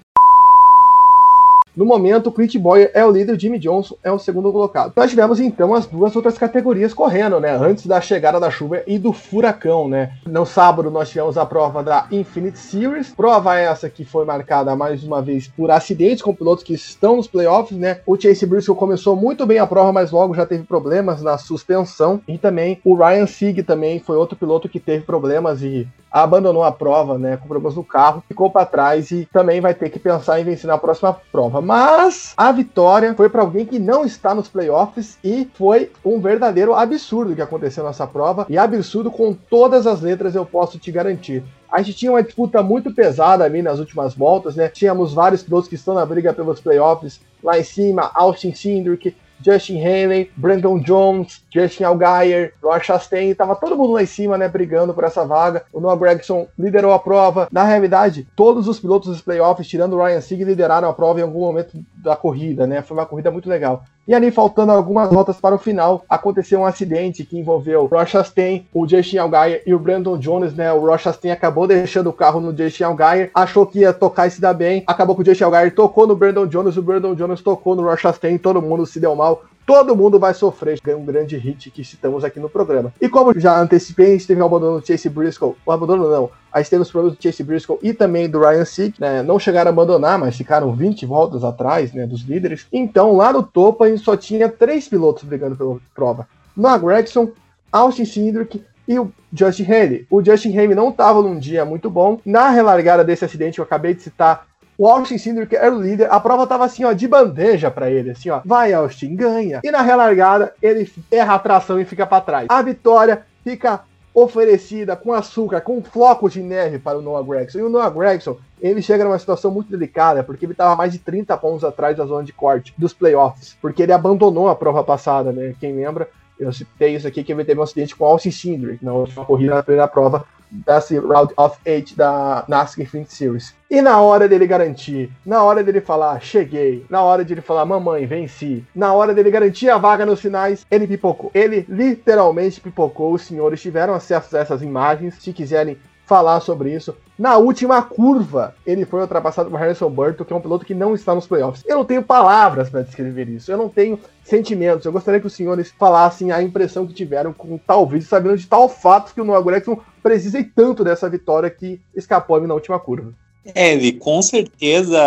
No 1.78 1.86
momento, 1.86 2.28
o 2.28 2.32
Clint 2.32 2.58
Boyer 2.58 2.90
é 2.92 3.06
o 3.06 3.12
líder, 3.12 3.40
Jimmy 3.40 3.60
Johnson 3.60 3.96
é 4.04 4.12
o 4.12 4.18
segundo 4.18 4.52
colocado. 4.52 4.94
Nós 4.96 5.12
tivemos 5.12 5.40
então 5.40 5.76
as 5.76 5.86
duas 5.86 6.16
outras 6.16 6.36
categorias 6.36 6.92
correndo, 6.92 7.40
né? 7.40 7.52
Antes 7.56 7.86
da 7.86 8.02
chegada 8.02 8.40
da 8.40 8.50
chuva 8.50 8.82
e 8.88 8.98
do 8.98 9.14
furacão, 9.14 9.88
né? 9.88 10.14
No 10.26 10.44
sábado 10.44 10.90
nós 10.90 11.08
tivemos 11.08 11.38
a 11.38 11.46
prova 11.46 11.84
da 11.84 12.08
Infinite 12.12 12.58
Series, 12.58 13.14
prova 13.14 13.60
essa 13.60 13.92
que 13.92 14.04
foi 14.04 14.26
marcada 14.26 14.76
mais 14.76 15.04
uma 15.04 15.22
vez 15.22 15.50
por 15.50 15.70
acidentes 15.70 16.24
com 16.24 16.34
pilotos 16.34 16.64
que 16.64 16.74
estão 16.74 17.18
nos 17.18 17.28
playoffs, 17.28 17.78
né? 17.78 18.00
O 18.08 18.20
Chase 18.20 18.48
Briscoe 18.48 18.74
começou 18.74 19.16
muito 19.16 19.46
bem 19.46 19.60
a 19.60 19.68
prova, 19.68 19.94
mas 19.94 20.10
logo 20.10 20.34
já 20.34 20.48
teve 20.48 20.64
problemas 20.64 21.22
na 21.22 21.38
suspensão 21.38 22.20
e 22.28 22.40
também 22.40 22.80
o 22.84 22.96
Ryan 22.96 23.28
Sieg 23.28 23.62
também 23.62 24.00
foi 24.00 24.18
outro 24.18 24.36
piloto 24.36 24.68
que 24.68 24.80
teve 24.80 25.06
problemas 25.06 25.62
e 25.62 25.88
abandonou 26.12 26.64
a 26.64 26.72
prova, 26.72 27.18
né, 27.18 27.38
com 27.38 27.48
problemas 27.48 27.76
no 27.76 27.84
carro, 27.84 28.24
ficou 28.28 28.50
para 28.50 28.66
trás 28.66 29.12
e 29.12 29.28
também 29.32 29.62
vai 29.62 29.74
ter 29.74 29.90
que 29.90 30.00
pensar 30.00 30.40
em 30.40 30.44
vencer 30.44 30.68
na 30.68 30.78
próxima 30.78 31.16
prova. 31.32 31.62
Mas 31.68 32.34
a 32.38 32.50
vitória 32.50 33.14
foi 33.14 33.28
para 33.28 33.42
alguém 33.42 33.66
que 33.66 33.78
não 33.78 34.06
está 34.06 34.34
nos 34.34 34.48
playoffs 34.48 35.18
e 35.22 35.50
foi 35.56 35.92
um 36.04 36.18
verdadeiro 36.18 36.74
absurdo 36.74 37.36
que 37.36 37.42
aconteceu 37.42 37.84
nessa 37.84 38.08
prova 38.08 38.46
e 38.48 38.58
absurdo 38.58 39.12
com 39.12 39.34
todas 39.34 39.86
as 39.86 40.00
letras 40.00 40.34
eu 40.34 40.46
posso 40.46 40.80
te 40.80 40.90
garantir. 40.94 41.44
A 41.70 41.82
gente 41.82 41.98
tinha 41.98 42.14
uma 42.14 42.24
disputa 42.24 42.64
muito 42.64 42.94
pesada 42.94 43.44
ali 43.44 43.62
nas 43.62 43.80
últimas 43.80 44.16
voltas, 44.16 44.56
né? 44.56 44.70
Tínhamos 44.70 45.14
vários 45.14 45.44
pilotos 45.44 45.68
que 45.68 45.76
estão 45.76 45.94
na 45.94 46.06
briga 46.06 46.32
pelos 46.32 46.62
playoffs. 46.62 47.20
Lá 47.44 47.60
em 47.60 47.64
cima, 47.66 48.12
Austin 48.14 48.54
Cindric, 48.54 49.14
Justin 49.44 49.80
Haley, 49.80 50.32
Brandon 50.36 50.80
Jones, 50.80 51.44
Justin 51.54 51.84
Allgaier, 51.84 52.54
Roy 52.62 52.80
Chastain, 52.82 53.34
tava 53.34 53.56
todo 53.56 53.78
mundo 53.78 53.94
lá 53.94 54.04
em 54.04 54.08
cima, 54.08 54.38
né, 54.38 54.48
brigando 54.48 54.94
por 54.94 55.04
essa 55.04 55.26
vaga. 55.26 55.64
O 55.72 55.80
Noah 55.80 55.98
Gregson 55.98 56.48
liderou 56.58 56.92
a 56.94 57.00
prova. 57.00 57.48
Na 57.52 57.64
realidade, 57.64 58.28
todos 58.36 58.68
os 58.68 58.80
pilotos 58.80 59.10
dos 59.10 59.22
playoffs, 59.22 59.68
tirando 59.68 59.94
o 59.94 60.04
Ryan 60.04 60.22
Sieg, 60.22 60.44
lideraram 60.44 60.90
a 60.90 60.94
prova 60.94 61.20
em 61.20 61.24
algum 61.24 61.42
momento 61.42 61.78
da 62.08 62.16
corrida, 62.16 62.66
né? 62.66 62.82
Foi 62.82 62.98
uma 62.98 63.06
corrida 63.06 63.30
muito 63.30 63.50
legal. 63.50 63.84
E 64.08 64.16
ali, 64.16 64.32
faltando 64.32 64.72
algumas 64.72 65.10
voltas 65.10 65.40
para 65.40 65.54
o 65.54 65.58
final, 65.58 66.04
aconteceu 66.10 66.62
um 66.62 66.66
acidente 66.66 67.26
que 67.26 67.38
envolveu 67.38 67.82
o 67.82 67.86
Roy 67.86 68.06
Chastain, 68.06 68.66
o 68.74 68.88
Justin 68.88 69.18
Allgaier 69.18 69.62
e 69.66 69.74
o 69.74 69.80
Brandon 69.80 70.18
Jones, 70.18 70.54
né? 70.54 70.72
O 70.72 70.80
Roy 70.80 70.98
Chastain 70.98 71.32
acabou 71.32 71.68
deixando 71.68 72.10
o 72.10 72.14
carro 72.14 72.40
no 72.40 72.56
Justin 72.56 72.84
Allgaier, 72.84 73.30
achou 73.34 73.66
que 73.66 73.80
ia 73.80 73.92
tocar 73.92 74.28
e 74.28 74.32
se 74.32 74.40
dar 74.40 74.54
bem, 74.54 74.84
acabou 74.88 75.16
com 75.16 75.22
o 75.22 75.26
Justin 75.26 75.44
Allgaier 75.44 75.76
tocou 75.76 76.08
no 76.08 76.16
Brandon 76.16 76.48
Jones, 76.48 76.78
o 76.78 76.82
Brandon 76.82 77.16
Jones 77.16 77.42
tocou 77.42 77.76
no 77.76 77.84
Roy 77.84 77.98
Chastain, 77.98 78.38
todo 78.38 78.62
mundo 78.62 78.86
se 78.86 79.00
deu 79.00 79.14
mal 79.14 79.44
todo 79.68 79.98
mundo 79.98 80.18
vai 80.18 80.34
sofrer 80.34 80.80
um 80.96 81.04
grande 81.04 81.36
hit 81.36 81.70
que 81.70 81.84
citamos 81.84 82.24
aqui 82.24 82.40
no 82.40 82.50
programa. 82.50 82.94
E 83.02 83.10
como 83.10 83.38
já 83.38 83.60
antecipei, 83.60 84.08
a 84.08 84.12
gente 84.14 84.26
teve 84.26 84.42
o 84.42 84.46
abandono 84.46 84.80
do 84.80 84.88
Chase 84.88 85.10
Briscoe, 85.10 85.56
o 85.66 85.72
abandono 85.74 86.10
não, 86.10 86.32
a 86.50 86.62
gente 86.62 86.70
teve 86.70 86.84
os 86.84 86.90
problemas 86.90 87.18
do 87.18 87.22
Chase 87.22 87.44
Briscoe 87.44 87.78
e 87.84 87.94
também 87.94 88.30
do 88.30 88.40
Ryan 88.40 88.64
Sieg, 88.64 88.96
né, 88.98 89.22
não 89.22 89.38
chegaram 89.38 89.70
a 89.70 89.74
abandonar, 89.74 90.18
mas 90.18 90.38
ficaram 90.38 90.74
20 90.74 91.06
voltas 91.06 91.44
atrás, 91.44 91.92
né, 91.92 92.08
dos 92.08 92.22
líderes. 92.22 92.66
Então, 92.72 93.14
lá 93.14 93.34
no 93.34 93.44
topo, 93.44 93.84
a 93.84 93.90
gente 93.90 94.04
só 94.04 94.16
tinha 94.16 94.48
três 94.48 94.88
pilotos 94.88 95.26
brigando 95.26 95.58
pela 95.58 95.78
prova. 95.94 96.30
Noah 96.56 96.78
Gregson, 96.78 97.30
Austin 97.70 98.06
Cindric 98.06 98.64
e 98.88 98.98
o 98.98 99.12
Justin 99.34 99.66
Haley. 99.66 100.08
O 100.10 100.24
Justin 100.24 100.58
Haley 100.58 100.76
não 100.76 100.90
estava 100.90 101.22
num 101.22 101.38
dia 101.38 101.66
muito 101.66 101.90
bom. 101.90 102.22
Na 102.26 102.50
relargada 102.50 103.04
desse 103.04 103.26
acidente 103.26 103.60
eu 103.60 103.66
acabei 103.66 103.94
de 103.94 104.02
citar, 104.02 104.48
o 104.78 104.88
Austin 104.88 105.18
Cindric 105.18 105.56
era 105.56 105.74
o 105.74 105.82
líder, 105.82 106.12
a 106.12 106.20
prova 106.20 106.46
tava 106.46 106.66
assim, 106.66 106.84
ó, 106.84 106.94
de 106.94 107.08
bandeja 107.08 107.72
para 107.72 107.90
ele, 107.90 108.12
assim, 108.12 108.30
ó. 108.30 108.42
Vai, 108.46 108.74
Austin, 108.74 109.16
ganha. 109.16 109.60
E 109.64 109.72
na 109.72 109.82
relargada, 109.82 110.54
ele 110.62 110.92
erra 111.10 111.36
a 111.36 111.40
tração 111.40 111.80
e 111.80 111.86
fica 111.86 112.06
para 112.06 112.22
trás. 112.22 112.48
A 112.50 112.62
vitória 112.62 113.26
fica 113.44 113.82
oferecida 114.14 114.96
com 114.96 115.14
açúcar, 115.14 115.62
com 115.62 115.82
flocos 115.84 116.34
de 116.34 116.42
neve 116.42 116.80
para 116.80 116.98
o 116.98 117.02
Noah 117.02 117.24
Gregson. 117.24 117.60
E 117.60 117.64
o 117.64 117.70
Noah 117.70 117.90
Gregson, 117.90 118.38
ele 118.60 118.82
chega 118.82 119.04
numa 119.04 119.18
situação 119.20 119.52
muito 119.52 119.70
delicada, 119.70 120.24
porque 120.24 120.46
ele 120.46 120.54
estava 120.54 120.76
mais 120.76 120.92
de 120.92 121.00
30 121.00 121.36
pontos 121.38 121.64
atrás 121.64 121.98
da 121.98 122.06
zona 122.06 122.24
de 122.24 122.34
corte 122.34 122.74
dos 122.78 122.94
playoffs, 122.94 123.56
porque 123.62 123.84
ele 123.84 123.94
abandonou 123.94 124.50
a 124.50 124.56
prova 124.56 124.84
passada, 124.84 125.32
né? 125.32 125.54
Quem 125.60 125.76
lembra, 125.76 126.10
eu 126.40 126.52
citei 126.52 126.96
isso 126.96 127.08
aqui, 127.08 127.24
que 127.24 127.32
ele 127.32 127.46
teve 127.46 127.60
um 127.60 127.64
acidente 127.64 127.96
com 127.96 128.06
o 128.06 128.08
Austin 128.08 128.32
Cindric 128.32 128.84
na 128.84 128.94
última 128.94 129.26
corrida 129.26 129.56
na 129.56 129.64
primeira 129.64 129.88
prova 129.88 130.26
desse 130.50 130.98
Round 131.00 131.34
of 131.38 131.58
Eight 131.66 131.96
da 131.96 132.44
NASCAR 132.48 132.84
Infinite 132.84 133.14
Series. 133.14 133.56
E 133.70 133.82
na 133.82 134.00
hora 134.00 134.28
dele 134.28 134.48
garantir, 134.48 135.12
na 135.26 135.44
hora 135.44 135.64
dele 135.64 135.82
falar 135.82 136.22
cheguei, 136.22 136.86
na 136.90 137.02
hora 137.02 137.26
de 137.26 137.34
ele 137.34 137.42
falar 137.42 137.66
mamãe 137.66 138.06
venci, 138.06 138.66
na 138.74 138.94
hora 138.94 139.14
dele 139.14 139.30
garantir 139.30 139.70
a 139.70 139.78
vaga 139.78 140.06
nos 140.06 140.22
finais, 140.22 140.66
ele 140.72 140.88
pipocou. 140.88 141.32
Ele 141.34 141.66
literalmente 141.68 142.62
pipocou. 142.62 143.14
Os 143.14 143.24
senhores 143.24 143.62
tiveram 143.62 143.94
acesso 143.94 144.36
a 144.38 144.40
essas 144.40 144.62
imagens. 144.62 145.16
Se 145.16 145.34
quiserem 145.34 145.78
falar 146.08 146.40
sobre 146.40 146.74
isso. 146.74 146.96
Na 147.20 147.38
última 147.38 147.82
curva, 147.82 148.56
ele 148.66 148.86
foi 148.86 149.02
ultrapassado 149.02 149.50
por 149.50 149.60
Harrison 149.60 149.90
Burton, 149.90 150.24
que 150.24 150.32
é 150.32 150.36
um 150.36 150.42
piloto 150.42 150.66
que 150.66 150.74
não 150.74 150.96
está 150.96 151.14
nos 151.14 151.28
playoffs. 151.28 151.66
Eu 151.68 151.78
não 151.78 151.86
tenho 151.86 152.02
palavras 152.02 152.70
para 152.70 152.82
descrever 152.82 153.28
isso. 153.28 153.52
Eu 153.52 153.58
não 153.58 153.68
tenho 153.68 154.00
sentimentos. 154.24 154.86
Eu 154.86 154.92
gostaria 154.94 155.20
que 155.20 155.28
os 155.28 155.34
senhores 155.34 155.70
falassem 155.78 156.32
a 156.32 156.42
impressão 156.42 156.88
que 156.88 156.94
tiveram 156.94 157.34
com 157.34 157.58
tal 157.58 157.86
vídeo, 157.86 158.08
sabendo 158.08 158.38
de 158.38 158.48
tal 158.48 158.70
fato 158.70 159.14
que 159.14 159.20
o 159.20 159.26
Noah 159.26 159.44
Gregson 159.44 159.82
precisa 160.02 160.42
tanto 160.56 160.82
dessa 160.82 161.10
vitória 161.10 161.50
que 161.50 161.82
escapou 161.94 162.40
na 162.40 162.54
última 162.54 162.80
curva. 162.80 163.14
É, 163.54 163.74
ele 163.74 163.94
com 163.94 164.22
certeza, 164.22 165.00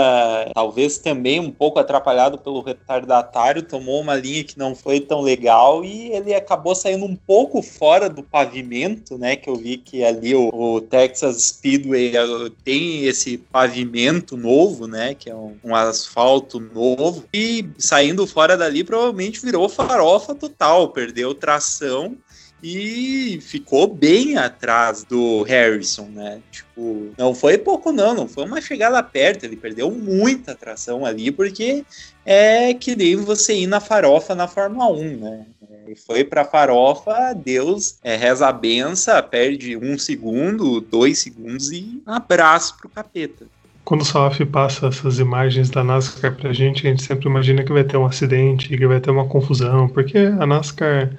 talvez 0.55 0.99
também 0.99 1.41
um 1.41 1.51
pouco 1.51 1.79
atrapalhado 1.79 2.39
pelo 2.39 2.61
retardatário, 2.61 3.63
tomou 3.63 4.01
uma 4.01 4.15
linha 4.15 4.45
que 4.45 4.59
não 4.59 4.75
foi 4.75 5.01
tão 5.01 5.21
legal 5.21 5.85
e 5.85 6.13
ele 6.13 6.35
acabou 6.35 6.75
saindo 6.75 7.05
um 7.05 7.17
pouco 7.17 7.63
fora 7.63 8.09
do 8.09 8.23
pavimento, 8.23 9.19
né? 9.19 9.37
Que 9.37 9.49
eu 9.49 9.57
vi 9.57 9.77
que 9.77 10.05
ali 10.05 10.35
o, 10.35 10.49
o 10.53 10.81
Texas 10.81 11.43
Speedway 11.43 12.17
eh, 12.17 12.51
tem 12.65 13.05
esse 13.05 13.39
pavimento 13.39 14.37
novo, 14.37 14.87
né? 14.87 15.15
Que 15.15 15.31
é 15.31 15.35
um, 15.35 15.57
um 15.65 15.75
asfalto 15.75 16.61
novo. 16.61 17.25
E 17.33 17.69
saindo 17.79 18.27
fora 18.27 18.57
dali, 18.57 18.85
provavelmente 18.85 19.41
virou 19.41 19.69
farofa 19.69 20.35
total, 20.35 20.89
perdeu 20.89 21.35
tração 21.35 22.17
e 22.63 23.39
ficou 23.43 23.87
bem 23.87 24.37
atrás 24.37 25.05
do 25.05 25.43
Harrison, 25.43 26.09
né? 26.13 26.41
Tipo, 26.51 27.11
não 27.17 27.35
foi 27.35 27.57
pouco 27.57 27.93
não, 27.93 28.15
não 28.15 28.29
foi 28.29 28.45
uma 28.45 28.61
chegada 28.61 29.03
perto, 29.03 29.45
ele 29.45 29.57
perdeu 29.57 29.91
muita 29.91 30.55
tração 30.55 31.07
ali, 31.07 31.31
porque 31.31 31.85
é 32.25 32.75
que 32.75 32.95
nem 32.95 33.17
você 33.17 33.55
ir 33.55 33.67
na 33.67 33.81
farofa 33.81 34.35
na 34.35 34.47
Fórmula 34.47 34.91
1, 34.91 35.17
né? 35.17 35.47
E 35.89 35.97
foi 35.97 36.23
pra 36.23 36.45
farofa, 36.45 37.35
Deus 37.35 37.99
é, 38.05 38.15
reza 38.15 38.47
a 38.47 38.53
benção, 38.53 39.21
perde 39.23 39.77
um 39.77 39.99
segundo, 39.99 40.81
dois 40.81 41.19
segundos 41.19 41.73
e 41.73 42.01
abraço 42.07 42.77
pro 42.79 42.89
capeta. 42.89 43.47
Quando 43.85 44.03
o 44.03 44.05
Salaf 44.05 44.39
passa 44.47 44.87
essas 44.87 45.19
imagens 45.19 45.71
da 45.71 45.83
NASCAR 45.83 46.37
pra 46.37 46.53
gente, 46.53 46.87
a 46.87 46.91
gente 46.91 47.03
sempre 47.03 47.27
imagina 47.27 47.65
que 47.65 47.73
vai 47.73 47.83
ter 47.83 47.97
um 47.97 48.07
acidente, 48.07 48.69
que 48.69 48.87
vai 48.87 49.01
ter 49.01 49.11
uma 49.11 49.27
confusão, 49.27 49.89
porque 49.89 50.19
a 50.19 50.47
NASCAR 50.47 51.11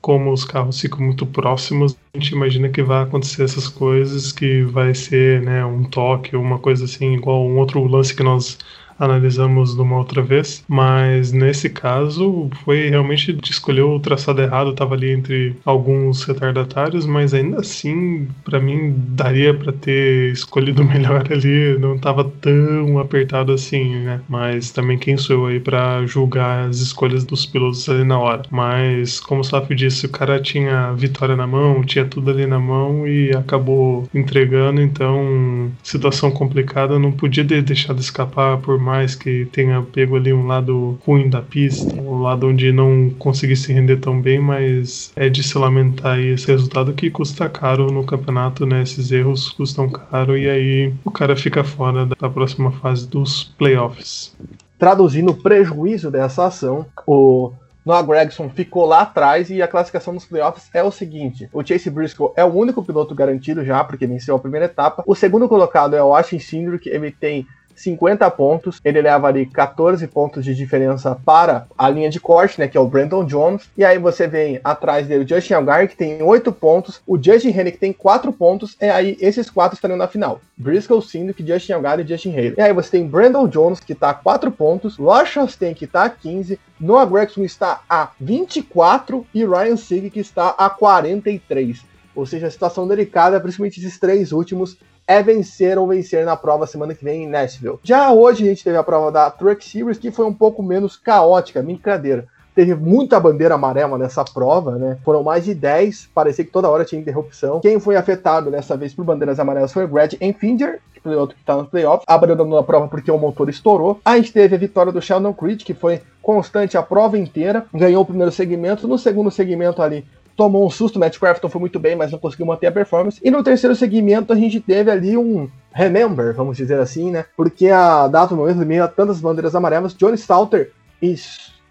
como 0.00 0.32
os 0.32 0.44
carros 0.44 0.80
ficam 0.80 1.00
muito 1.00 1.26
próximos, 1.26 1.96
a 2.14 2.18
gente 2.18 2.32
imagina 2.32 2.68
que 2.68 2.82
vai 2.82 3.02
acontecer 3.02 3.44
essas 3.44 3.68
coisas, 3.68 4.32
que 4.32 4.62
vai 4.62 4.94
ser 4.94 5.42
né, 5.42 5.64
um 5.64 5.84
toque, 5.84 6.36
uma 6.36 6.58
coisa 6.58 6.84
assim, 6.84 7.14
igual 7.14 7.46
um 7.46 7.58
outro 7.58 7.84
lance 7.84 8.14
que 8.14 8.22
nós 8.22 8.58
analisamos 9.00 9.74
numa 9.74 9.96
outra 9.96 10.22
vez, 10.22 10.62
mas 10.68 11.32
nesse 11.32 11.70
caso 11.70 12.50
foi 12.64 12.90
realmente 12.90 13.32
de 13.32 13.50
escolher 13.50 13.82
o 13.82 13.98
traçado 13.98 14.42
errado, 14.42 14.74
tava 14.74 14.94
ali 14.94 15.10
entre 15.10 15.56
alguns 15.64 16.22
retardatários, 16.24 17.06
mas 17.06 17.32
ainda 17.32 17.60
assim, 17.60 18.28
para 18.44 18.60
mim, 18.60 18.94
daria 19.08 19.54
para 19.54 19.72
ter 19.72 20.30
escolhido 20.30 20.84
melhor 20.84 21.24
ali, 21.30 21.78
não 21.78 21.98
tava 21.98 22.24
tão 22.24 22.98
apertado 22.98 23.52
assim, 23.52 23.96
né? 24.00 24.20
Mas 24.28 24.70
também 24.70 24.98
quem 24.98 25.16
sou 25.16 25.36
eu 25.36 25.46
aí 25.46 25.60
para 25.60 26.04
julgar 26.06 26.68
as 26.68 26.78
escolhas 26.78 27.24
dos 27.24 27.46
pilotos 27.46 27.88
ali 27.88 28.04
na 28.04 28.18
hora. 28.18 28.42
Mas, 28.50 29.18
como 29.18 29.40
o 29.40 29.44
Saf 29.44 29.74
disse, 29.74 30.06
o 30.06 30.10
cara 30.10 30.40
tinha 30.40 30.88
a 30.88 30.92
vitória 30.92 31.36
na 31.36 31.46
mão, 31.46 31.82
tinha 31.82 32.04
tudo 32.04 32.30
ali 32.30 32.46
na 32.46 32.58
mão 32.58 33.06
e 33.06 33.30
acabou 33.34 34.08
entregando, 34.14 34.80
então, 34.80 35.70
situação 35.82 36.30
complicada, 36.30 36.98
não 36.98 37.12
podia 37.12 37.44
ter 37.44 37.62
deixado 37.62 37.98
escapar, 38.00 38.58
por 38.58 38.78
mais 38.78 38.89
que 39.14 39.46
tenha 39.46 39.82
pego 39.82 40.16
ali 40.16 40.32
um 40.32 40.46
lado 40.46 40.98
ruim 41.06 41.28
da 41.28 41.42
pista, 41.42 41.94
um 41.94 42.22
lado 42.22 42.48
onde 42.48 42.72
não 42.72 43.10
conseguisse 43.18 43.72
render 43.72 43.96
tão 43.96 44.20
bem, 44.20 44.38
mas 44.38 45.12
é 45.16 45.28
de 45.28 45.42
se 45.42 45.56
lamentar 45.56 46.16
aí 46.16 46.28
esse 46.28 46.46
resultado 46.46 46.92
que 46.92 47.10
custa 47.10 47.48
caro 47.48 47.90
no 47.90 48.04
campeonato, 48.04 48.66
né? 48.66 48.82
Esses 48.82 49.10
erros 49.10 49.50
custam 49.50 49.88
caro 49.88 50.36
e 50.36 50.48
aí 50.48 50.92
o 51.04 51.10
cara 51.10 51.36
fica 51.36 51.62
fora 51.62 52.06
da 52.06 52.28
próxima 52.28 52.70
fase 52.72 53.06
dos 53.08 53.44
playoffs. 53.58 54.34
Traduzindo 54.78 55.30
o 55.30 55.36
prejuízo 55.36 56.10
dessa 56.10 56.46
ação, 56.46 56.86
o 57.06 57.52
Noah 57.84 58.02
Gregson 58.02 58.48
ficou 58.48 58.84
lá 58.84 59.02
atrás 59.02 59.50
e 59.50 59.62
a 59.62 59.68
classificação 59.68 60.14
dos 60.14 60.24
playoffs 60.24 60.68
é 60.72 60.82
o 60.82 60.90
seguinte: 60.90 61.48
o 61.52 61.64
Chase 61.64 61.90
Briscoe 61.90 62.32
é 62.36 62.44
o 62.44 62.52
único 62.52 62.82
piloto 62.82 63.14
garantido 63.14 63.64
já, 63.64 63.82
porque 63.82 64.06
venceu 64.06 64.36
a 64.36 64.38
primeira 64.38 64.66
etapa. 64.66 65.02
O 65.06 65.14
segundo 65.14 65.48
colocado 65.48 65.96
é 65.96 66.02
o 66.02 66.14
Austin 66.14 66.38
Cindric, 66.38 66.88
ele 66.88 67.10
tem 67.10 67.46
50 67.80 68.30
pontos, 68.30 68.80
ele 68.84 69.00
leva 69.00 69.26
ali 69.26 69.46
14 69.46 70.06
pontos 70.06 70.44
de 70.44 70.54
diferença 70.54 71.18
para 71.24 71.66
a 71.76 71.88
linha 71.88 72.10
de 72.10 72.20
corte, 72.20 72.60
né, 72.60 72.68
que 72.68 72.76
é 72.76 72.80
o 72.80 72.86
Brandon 72.86 73.24
Jones, 73.24 73.70
e 73.76 73.84
aí 73.84 73.98
você 73.98 74.26
vem 74.26 74.60
atrás 74.62 75.06
dele 75.06 75.24
o 75.24 75.28
Justin 75.28 75.54
Algar, 75.54 75.88
que 75.88 75.96
tem 75.96 76.22
8 76.22 76.52
pontos, 76.52 77.00
o 77.06 77.16
Justin 77.16 77.48
Henry, 77.48 77.72
que 77.72 77.78
tem 77.78 77.92
4 77.92 78.32
pontos, 78.32 78.76
e 78.80 78.84
aí 78.84 79.16
esses 79.20 79.48
quatro 79.48 79.74
estariam 79.74 79.96
na 79.96 80.06
final. 80.06 80.40
Briscoe, 80.56 81.00
Sindrick, 81.00 81.46
Justin 81.46 81.72
Algar 81.72 81.98
e 82.00 82.06
Justin 82.06 82.32
Haley. 82.32 82.54
E 82.58 82.60
aí 82.60 82.72
você 82.72 82.90
tem 82.90 83.06
Brandon 83.06 83.48
Jones, 83.48 83.80
que 83.80 83.94
está 83.94 84.10
a 84.10 84.14
4 84.14 84.50
pontos, 84.50 84.96
Ross 84.96 85.28
Chastain, 85.28 85.72
que 85.72 85.86
está 85.86 86.04
a 86.04 86.10
15, 86.10 86.58
Noah 86.78 87.06
Gregson 87.06 87.44
está 87.44 87.82
a 87.88 88.10
24 88.20 89.26
e 89.34 89.44
Ryan 89.44 89.76
Sieg, 89.76 90.10
que 90.10 90.20
está 90.20 90.50
a 90.50 90.68
43. 90.68 91.82
Ou 92.14 92.26
seja, 92.26 92.50
situação 92.50 92.86
delicada, 92.86 93.40
principalmente 93.40 93.80
esses 93.80 93.98
três 93.98 94.32
últimos, 94.32 94.76
é 95.10 95.24
vencer 95.24 95.76
ou 95.76 95.88
vencer 95.88 96.24
na 96.24 96.36
prova 96.36 96.68
semana 96.68 96.94
que 96.94 97.04
vem 97.04 97.24
em 97.24 97.26
Nashville. 97.26 97.80
Já 97.82 98.12
hoje 98.12 98.44
a 98.44 98.46
gente 98.46 98.62
teve 98.62 98.76
a 98.76 98.82
prova 98.84 99.10
da 99.10 99.28
Truck 99.28 99.64
Series, 99.64 99.98
que 99.98 100.12
foi 100.12 100.24
um 100.24 100.32
pouco 100.32 100.62
menos 100.62 100.96
caótica, 100.96 101.60
brincadeira. 101.60 102.28
Teve 102.54 102.76
muita 102.76 103.18
bandeira 103.18 103.56
amarela 103.56 103.98
nessa 103.98 104.24
prova, 104.24 104.78
né? 104.78 104.98
Foram 105.04 105.24
mais 105.24 105.44
de 105.44 105.52
10, 105.52 106.10
parecia 106.14 106.44
que 106.44 106.52
toda 106.52 106.68
hora 106.68 106.84
tinha 106.84 107.00
interrupção. 107.00 107.58
Quem 107.58 107.80
foi 107.80 107.96
afetado 107.96 108.52
dessa 108.52 108.76
vez 108.76 108.94
por 108.94 109.04
bandeiras 109.04 109.40
amarelas 109.40 109.72
foi 109.72 109.84
o 109.84 109.88
Brad 109.88 110.14
Enfinger, 110.20 110.80
que 110.94 111.00
piloto 111.00 111.34
que 111.34 111.40
está 111.40 111.56
nos 111.56 111.68
playoffs, 111.68 112.04
abandonando 112.06 112.56
a 112.56 112.62
prova 112.62 112.86
porque 112.86 113.10
o 113.10 113.18
motor 113.18 113.48
estourou. 113.48 114.00
A 114.04 114.16
gente 114.16 114.32
teve 114.32 114.54
a 114.54 114.58
vitória 114.58 114.92
do 114.92 115.02
Sheldon 115.02 115.34
Creed, 115.34 115.64
que 115.64 115.74
foi 115.74 116.02
constante 116.22 116.76
a 116.76 116.82
prova 116.82 117.18
inteira, 117.18 117.66
ganhou 117.74 118.02
o 118.02 118.06
primeiro 118.06 118.30
segmento. 118.30 118.86
No 118.86 118.96
segundo 118.96 119.30
segmento 119.30 119.82
ali, 119.82 120.04
tomou 120.40 120.66
um 120.66 120.70
susto, 120.70 120.98
Matt 120.98 121.18
Crafton 121.18 121.50
foi 121.50 121.60
muito 121.60 121.78
bem, 121.78 121.94
mas 121.94 122.10
não 122.10 122.18
conseguiu 122.18 122.46
manter 122.46 122.68
a 122.68 122.72
performance. 122.72 123.20
E 123.22 123.30
no 123.30 123.44
terceiro 123.44 123.76
segmento 123.76 124.32
a 124.32 124.36
gente 124.36 124.58
teve 124.58 124.90
ali 124.90 125.14
um 125.14 125.50
remember, 125.70 126.34
vamos 126.34 126.56
dizer 126.56 126.80
assim, 126.80 127.10
né? 127.10 127.26
Porque 127.36 127.68
a 127.68 128.08
data 128.08 128.34
no 128.34 128.40
momento, 128.40 128.64
meio 128.64 128.82
a 128.82 128.88
tantas 128.88 129.20
bandeiras 129.20 129.54
amarelas, 129.54 129.92
Johnny 129.92 130.16
Salter 130.16 130.72
e 131.02 131.14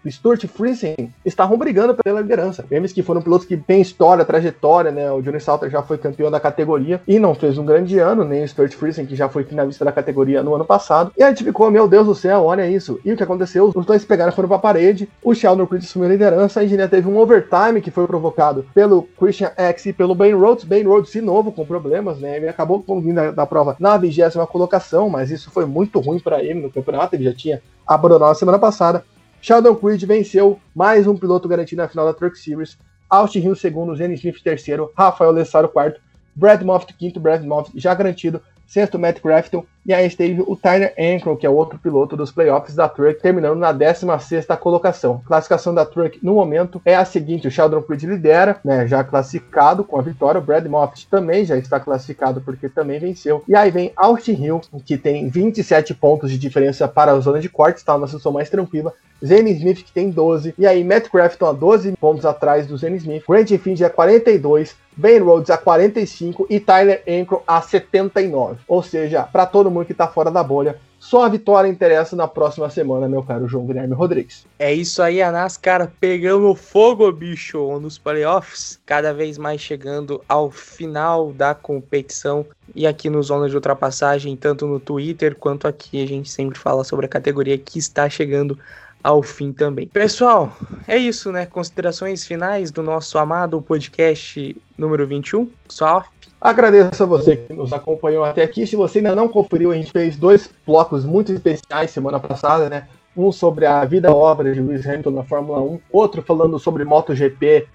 Stuart 0.08 0.46
Friesen 0.46 1.12
estavam 1.24 1.58
brigando 1.58 1.94
pela 1.94 2.20
liderança. 2.20 2.64
Eles 2.70 2.92
que 2.92 3.02
foram 3.02 3.20
pilotos 3.20 3.46
que 3.46 3.56
têm 3.56 3.80
história, 3.80 4.24
trajetória, 4.24 4.90
né? 4.90 5.10
O 5.12 5.20
Johnny 5.20 5.40
Salter 5.40 5.70
já 5.70 5.82
foi 5.82 5.98
campeão 5.98 6.30
da 6.30 6.40
categoria 6.40 7.00
e 7.06 7.18
não 7.18 7.34
fez 7.34 7.58
um 7.58 7.64
grande 7.64 7.98
ano, 7.98 8.24
nem 8.24 8.42
o 8.42 8.48
Stuart 8.48 8.72
Friesen, 8.72 9.06
que 9.06 9.16
já 9.16 9.28
foi 9.28 9.44
finalista 9.44 9.84
da 9.84 9.92
categoria 9.92 10.42
no 10.42 10.54
ano 10.54 10.64
passado. 10.64 11.12
E 11.16 11.22
a 11.22 11.28
gente 11.28 11.44
ficou, 11.44 11.70
meu 11.70 11.86
Deus 11.86 12.06
do 12.06 12.14
céu, 12.14 12.44
olha 12.44 12.68
isso. 12.68 13.00
E 13.04 13.12
o 13.12 13.16
que 13.16 13.22
aconteceu? 13.22 13.70
Os 13.74 13.86
dois 13.86 14.04
pegaram 14.04 14.32
foram 14.32 14.48
pra 14.48 14.58
parede, 14.58 15.08
o 15.22 15.34
Sheldon 15.34 15.66
Creed 15.66 15.82
assumiu 15.82 16.08
a 16.08 16.12
liderança, 16.12 16.60
a 16.60 16.64
engenharia 16.64 16.88
teve 16.88 17.08
um 17.08 17.18
overtime 17.18 17.80
que 17.80 17.90
foi 17.90 18.06
provocado 18.06 18.64
pelo 18.74 19.02
Christian 19.18 19.50
X 19.56 19.86
e 19.86 19.92
pelo 19.92 20.14
Ben 20.14 20.34
Rhodes. 20.34 20.64
Ben 20.64 20.84
Rhodes, 20.84 21.12
de 21.12 21.20
novo, 21.20 21.52
com 21.52 21.64
problemas, 21.64 22.18
né? 22.18 22.36
Ele 22.36 22.48
acabou 22.48 22.84
vindo 23.00 23.14
da, 23.14 23.30
da 23.30 23.46
prova 23.46 23.76
na 23.78 23.96
vigésima 23.96 24.46
colocação, 24.46 25.08
mas 25.08 25.30
isso 25.30 25.50
foi 25.50 25.66
muito 25.66 26.00
ruim 26.00 26.18
para 26.18 26.42
ele 26.42 26.60
no 26.60 26.70
campeonato, 26.70 27.14
ele 27.14 27.24
já 27.24 27.34
tinha 27.34 27.62
abandonado 27.86 28.30
a 28.30 28.34
semana 28.34 28.58
passada. 28.58 29.04
Sheldon 29.42 29.74
Creed 29.74 30.04
venceu 30.04 30.60
mais 30.74 31.06
um 31.06 31.16
piloto 31.16 31.48
garantido 31.48 31.80
na 31.80 31.88
final 31.88 32.06
da 32.06 32.14
Truck 32.14 32.38
Series. 32.38 32.76
Austin 33.08 33.40
Hill 33.40 33.56
segundo, 33.56 33.96
Zenny 33.96 34.14
Smith 34.14 34.42
terceiro, 34.42 34.92
Rafael 34.96 35.32
Lessaro 35.32 35.68
quarto, 35.68 36.00
Brad 36.34 36.62
Moffitt 36.62 36.94
quinto, 36.94 37.18
Brad 37.18 37.42
Moffitt 37.44 37.80
já 37.80 37.92
garantido, 37.92 38.40
sexto 38.70 39.00
Matt 39.00 39.20
Crafton, 39.20 39.64
e 39.84 39.92
aí 39.92 40.06
esteve 40.06 40.40
o 40.46 40.54
Tyler 40.54 40.94
Ankron, 40.96 41.36
que 41.36 41.44
é 41.44 41.50
outro 41.50 41.76
piloto 41.76 42.16
dos 42.16 42.30
playoffs 42.30 42.76
da 42.76 42.88
Truck, 42.88 43.20
terminando 43.20 43.58
na 43.58 43.74
16ª 43.74 44.56
colocação. 44.56 45.20
A 45.24 45.28
classificação 45.28 45.74
da 45.74 45.84
Truck 45.84 46.20
no 46.22 46.34
momento 46.34 46.80
é 46.84 46.94
a 46.94 47.04
seguinte, 47.04 47.48
o 47.48 47.50
Sheldon 47.50 47.82
Creed 47.82 48.04
lidera, 48.04 48.60
né, 48.64 48.86
já 48.86 49.02
classificado 49.02 49.82
com 49.82 49.98
a 49.98 50.02
vitória, 50.02 50.38
o 50.38 50.44
Brad 50.44 50.64
Moffitt 50.66 51.08
também 51.08 51.44
já 51.44 51.56
está 51.56 51.80
classificado 51.80 52.40
porque 52.40 52.68
também 52.68 53.00
venceu. 53.00 53.42
E 53.48 53.56
aí 53.56 53.72
vem 53.72 53.92
Austin 53.96 54.40
Hill, 54.40 54.60
que 54.84 54.96
tem 54.96 55.28
27 55.28 55.92
pontos 55.94 56.30
de 56.30 56.38
diferença 56.38 56.86
para 56.86 57.10
a 57.10 57.18
zona 57.18 57.40
de 57.40 57.48
corte, 57.48 57.78
está 57.78 57.94
numa 57.94 58.06
situação 58.06 58.30
mais 58.30 58.48
tranquila, 58.48 58.94
Zane 59.24 59.52
Smith, 59.52 59.84
que 59.84 59.92
tem 59.92 60.10
12. 60.10 60.54
E 60.58 60.66
aí, 60.66 60.82
Matt 60.82 61.08
Crafton 61.08 61.46
a 61.46 61.52
12 61.52 61.92
pontos 61.92 62.24
atrás 62.24 62.66
do 62.66 62.76
Zane 62.76 62.96
Smith. 62.96 63.24
Grant 63.28 63.48
Finch 63.58 63.84
a 63.84 63.90
42. 63.90 64.74
Ben 65.00 65.18
Rhodes 65.18 65.48
a 65.48 65.56
45 65.56 66.46
e 66.50 66.60
Tyler 66.60 67.02
Ankro 67.08 67.42
a 67.46 67.62
79. 67.62 68.58
Ou 68.68 68.82
seja, 68.82 69.22
para 69.22 69.46
todo 69.46 69.70
mundo 69.70 69.86
que 69.86 69.94
tá 69.94 70.06
fora 70.06 70.30
da 70.30 70.42
bolha, 70.44 70.78
só 70.98 71.24
a 71.24 71.28
vitória 71.30 71.66
interessa 71.66 72.14
na 72.14 72.28
próxima 72.28 72.68
semana, 72.68 73.08
meu 73.08 73.22
caro 73.22 73.48
João 73.48 73.64
Guilherme 73.64 73.94
Rodrigues. 73.94 74.44
É 74.58 74.70
isso 74.74 75.02
aí, 75.02 75.22
a 75.22 75.32
NASCAR 75.32 75.90
pegando 75.98 76.54
fogo, 76.54 77.10
bicho, 77.10 77.80
nos 77.80 77.96
playoffs, 77.96 78.78
cada 78.84 79.14
vez 79.14 79.38
mais 79.38 79.62
chegando 79.62 80.22
ao 80.28 80.50
final 80.50 81.32
da 81.32 81.54
competição. 81.54 82.44
E 82.74 82.86
aqui 82.86 83.08
no 83.08 83.22
Zona 83.22 83.48
de 83.48 83.54
Ultrapassagem, 83.54 84.36
tanto 84.36 84.66
no 84.66 84.78
Twitter 84.78 85.34
quanto 85.34 85.66
aqui, 85.66 86.02
a 86.02 86.06
gente 86.06 86.30
sempre 86.30 86.58
fala 86.58 86.84
sobre 86.84 87.06
a 87.06 87.08
categoria 87.08 87.56
que 87.56 87.78
está 87.78 88.06
chegando 88.10 88.58
ao 89.02 89.22
fim 89.22 89.52
também. 89.52 89.86
Pessoal, 89.86 90.56
é 90.86 90.96
isso, 90.96 91.32
né? 91.32 91.46
Considerações 91.46 92.26
finais 92.26 92.70
do 92.70 92.82
nosso 92.82 93.18
amado 93.18 93.60
podcast 93.60 94.56
número 94.76 95.06
21. 95.06 95.48
Só 95.68 96.04
Agradeço 96.40 97.02
a 97.02 97.06
você 97.06 97.36
que 97.36 97.52
nos 97.52 97.70
acompanhou 97.70 98.24
até 98.24 98.42
aqui. 98.42 98.66
Se 98.66 98.74
você 98.74 98.98
ainda 98.98 99.14
não 99.14 99.28
conferiu, 99.28 99.72
a 99.72 99.74
gente 99.74 99.92
fez 99.92 100.16
dois 100.16 100.48
blocos 100.66 101.04
muito 101.04 101.30
especiais 101.32 101.90
semana 101.90 102.18
passada, 102.18 102.70
né? 102.70 102.88
Um 103.14 103.30
sobre 103.30 103.66
a 103.66 103.84
vida 103.84 104.10
obra 104.10 104.54
de 104.54 104.60
Lewis 104.60 104.86
Hamilton 104.86 105.10
na 105.10 105.22
Fórmula 105.22 105.60
1, 105.60 105.80
outro 105.92 106.22
falando 106.22 106.58
sobre 106.58 106.82
MotoGP, 106.82 107.66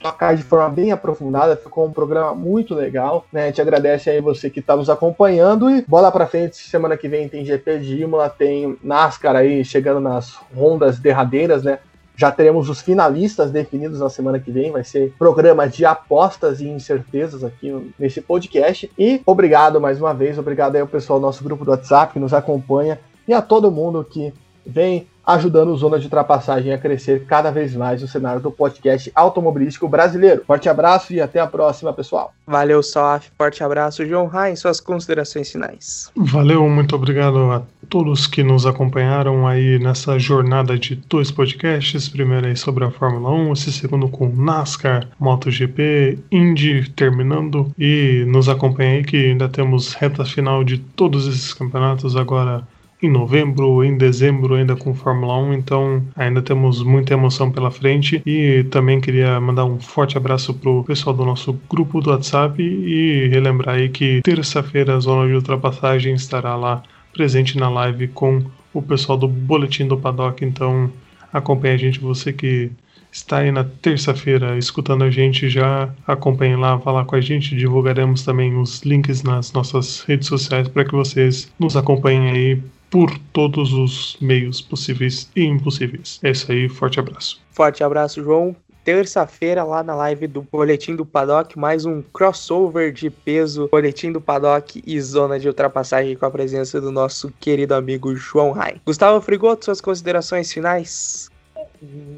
tocar 0.00 0.36
de 0.36 0.42
forma 0.42 0.68
bem 0.68 0.92
aprofundada, 0.92 1.56
ficou 1.56 1.86
um 1.86 1.92
programa 1.92 2.34
muito 2.34 2.74
legal, 2.74 3.26
né? 3.32 3.44
A 3.44 3.46
gente 3.46 3.60
agradece 3.60 4.10
aí 4.10 4.20
você 4.20 4.50
que 4.50 4.60
está 4.60 4.76
nos 4.76 4.90
acompanhando 4.90 5.70
e 5.70 5.82
bola 5.86 6.12
para 6.12 6.26
frente, 6.26 6.56
semana 6.56 6.96
que 6.96 7.08
vem 7.08 7.28
tem 7.28 7.44
GP 7.44 7.78
de 7.78 8.02
Imola, 8.02 8.28
tem 8.28 8.78
NASCAR 8.82 9.36
aí 9.36 9.64
chegando 9.64 10.00
nas 10.00 10.34
rondas 10.54 10.98
derradeiras, 10.98 11.62
né? 11.62 11.78
Já 12.14 12.30
teremos 12.30 12.68
os 12.68 12.80
finalistas 12.80 13.50
definidos 13.50 14.00
na 14.00 14.10
semana 14.10 14.38
que 14.38 14.50
vem. 14.50 14.70
Vai 14.70 14.84
ser 14.84 15.14
programa 15.18 15.66
de 15.66 15.84
apostas 15.84 16.60
e 16.60 16.68
incertezas 16.68 17.42
aqui 17.42 17.92
nesse 17.98 18.20
podcast. 18.20 18.90
E 18.98 19.22
obrigado 19.24 19.80
mais 19.80 19.98
uma 19.98 20.12
vez, 20.12 20.38
obrigado 20.38 20.74
aí 20.74 20.82
ao 20.82 20.86
pessoal 20.86 21.18
do 21.18 21.26
nosso 21.26 21.42
grupo 21.42 21.64
do 21.64 21.70
WhatsApp 21.70 22.12
que 22.12 22.20
nos 22.20 22.34
acompanha 22.34 23.00
e 23.26 23.32
a 23.32 23.40
todo 23.40 23.70
mundo 23.70 24.04
que 24.04 24.32
vem 24.64 25.08
ajudando 25.26 25.70
o 25.70 25.76
Zona 25.76 25.98
de 25.98 26.06
Ultrapassagem 26.06 26.72
a 26.72 26.78
crescer 26.78 27.24
cada 27.26 27.50
vez 27.50 27.74
mais 27.74 28.02
no 28.02 28.08
cenário 28.08 28.40
do 28.40 28.50
podcast 28.50 29.10
automobilístico 29.14 29.88
brasileiro. 29.88 30.42
Forte 30.46 30.68
abraço 30.68 31.12
e 31.12 31.20
até 31.20 31.40
a 31.40 31.46
próxima, 31.46 31.92
pessoal. 31.92 32.32
Valeu, 32.46 32.82
Soaf. 32.82 33.30
Forte 33.36 33.62
abraço. 33.62 34.06
João 34.06 34.26
Rain, 34.26 34.56
suas 34.56 34.80
considerações 34.80 35.50
finais. 35.50 36.10
Valeu, 36.16 36.68
muito 36.68 36.96
obrigado 36.96 37.38
a 37.52 37.62
todos 37.88 38.26
que 38.26 38.42
nos 38.42 38.66
acompanharam 38.66 39.46
aí 39.46 39.78
nessa 39.78 40.18
jornada 40.18 40.78
de 40.78 40.96
dois 40.96 41.30
podcasts. 41.30 42.08
Primeiro 42.08 42.46
aí 42.46 42.56
sobre 42.56 42.84
a 42.84 42.90
Fórmula 42.90 43.30
1, 43.30 43.52
esse 43.52 43.72
segundo 43.72 44.08
com 44.08 44.28
NASCAR, 44.28 45.08
MotoGP, 45.18 46.18
Indy 46.30 46.90
terminando 46.90 47.72
e 47.78 48.24
nos 48.26 48.48
acompanha 48.48 48.96
aí 48.96 49.04
que 49.04 49.16
ainda 49.16 49.48
temos 49.48 49.94
reta 49.94 50.24
final 50.24 50.64
de 50.64 50.78
todos 50.78 51.26
esses 51.26 51.52
campeonatos 51.54 52.16
agora 52.16 52.66
em 53.02 53.10
novembro, 53.10 53.82
em 53.82 53.96
dezembro, 53.98 54.54
ainda 54.54 54.76
com 54.76 54.94
Fórmula 54.94 55.36
1, 55.38 55.54
então 55.54 56.02
ainda 56.14 56.40
temos 56.40 56.82
muita 56.82 57.14
emoção 57.14 57.50
pela 57.50 57.70
frente. 57.70 58.22
E 58.24 58.64
também 58.70 59.00
queria 59.00 59.40
mandar 59.40 59.64
um 59.64 59.80
forte 59.80 60.16
abraço 60.16 60.54
pro 60.54 60.84
pessoal 60.84 61.14
do 61.14 61.24
nosso 61.24 61.58
grupo 61.68 62.00
do 62.00 62.10
WhatsApp 62.10 62.62
e 62.62 63.28
relembrar 63.28 63.74
aí 63.76 63.88
que 63.88 64.22
terça-feira 64.22 64.94
a 64.94 65.00
zona 65.00 65.28
de 65.28 65.34
ultrapassagem 65.34 66.14
estará 66.14 66.54
lá 66.54 66.82
presente 67.12 67.58
na 67.58 67.68
live 67.68 68.06
com 68.08 68.42
o 68.72 68.80
pessoal 68.80 69.18
do 69.18 69.26
Boletim 69.26 69.88
do 69.88 69.98
Paddock. 69.98 70.44
Então 70.44 70.88
acompanhe 71.32 71.74
a 71.74 71.78
gente, 71.78 71.98
você 71.98 72.32
que 72.32 72.70
está 73.10 73.38
aí 73.38 73.52
na 73.52 73.64
terça-feira 73.64 74.56
escutando 74.56 75.04
a 75.04 75.10
gente, 75.10 75.48
já 75.50 75.92
acompanhe 76.06 76.56
lá, 76.56 76.76
vá 76.76 76.92
lá 76.92 77.04
com 77.04 77.16
a 77.16 77.20
gente. 77.20 77.56
Divulgaremos 77.56 78.22
também 78.24 78.56
os 78.56 78.82
links 78.82 79.22
nas 79.22 79.52
nossas 79.52 80.00
redes 80.02 80.28
sociais 80.28 80.68
para 80.68 80.84
que 80.84 80.92
vocês 80.92 81.52
nos 81.58 81.76
acompanhem 81.76 82.30
aí 82.30 82.62
por 82.92 83.10
todos 83.32 83.72
os 83.72 84.18
meios 84.20 84.60
possíveis 84.60 85.30
e 85.34 85.42
impossíveis. 85.42 86.20
É 86.22 86.30
isso 86.30 86.52
aí, 86.52 86.68
forte 86.68 87.00
abraço. 87.00 87.40
Forte 87.50 87.82
abraço, 87.82 88.22
João. 88.22 88.54
Terça-feira, 88.84 89.64
lá 89.64 89.82
na 89.82 89.94
live 89.94 90.26
do 90.26 90.42
Boletim 90.42 90.94
do 90.94 91.06
Paddock, 91.06 91.58
mais 91.58 91.86
um 91.86 92.02
crossover 92.02 92.92
de 92.92 93.08
peso, 93.08 93.68
Boletim 93.68 94.12
do 94.12 94.20
Paddock 94.20 94.82
e 94.86 95.00
Zona 95.00 95.38
de 95.38 95.48
Ultrapassagem 95.48 96.16
com 96.16 96.26
a 96.26 96.30
presença 96.30 96.80
do 96.80 96.92
nosso 96.92 97.32
querido 97.40 97.74
amigo 97.74 98.14
João 98.14 98.50
Rai. 98.50 98.78
Gustavo 98.84 99.20
Frigoto, 99.22 99.64
suas 99.64 99.80
considerações 99.80 100.52
finais? 100.52 101.30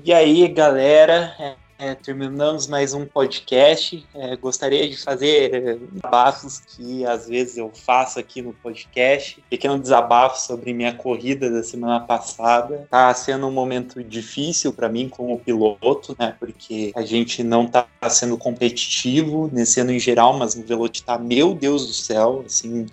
E 0.04 0.12
aí, 0.12 0.48
galera, 0.48 1.56
é, 1.84 1.94
terminamos 1.94 2.66
mais 2.66 2.94
um 2.94 3.04
podcast. 3.04 4.06
É, 4.14 4.36
gostaria 4.36 4.88
de 4.88 4.96
fazer 4.96 5.54
é, 5.54 5.74
desabafos 5.74 6.60
que 6.60 7.04
às 7.04 7.28
vezes 7.28 7.58
eu 7.58 7.70
faço 7.74 8.18
aqui 8.18 8.40
no 8.40 8.54
podcast. 8.54 9.44
Pequeno 9.50 9.78
desabafo 9.78 10.40
sobre 10.40 10.72
minha 10.72 10.94
corrida 10.94 11.50
da 11.50 11.62
semana 11.62 12.00
passada. 12.00 12.86
Tá 12.90 13.12
sendo 13.12 13.46
um 13.46 13.50
momento 13.50 14.02
difícil 14.02 14.72
para 14.72 14.88
mim 14.88 15.10
como 15.10 15.38
piloto, 15.38 16.16
né? 16.18 16.34
Porque 16.40 16.90
a 16.96 17.02
gente 17.02 17.42
não 17.42 17.66
tá 17.66 17.86
sendo 18.08 18.38
competitivo 18.38 19.50
nesse 19.52 19.78
ano 19.80 19.92
em 19.92 19.98
geral, 19.98 20.38
mas 20.38 20.54
no 20.54 20.64
Velote 20.64 21.02
tá, 21.02 21.18
meu 21.18 21.54
Deus 21.54 21.86
do 21.86 21.92
céu, 21.92 22.44
assim, 22.46 22.86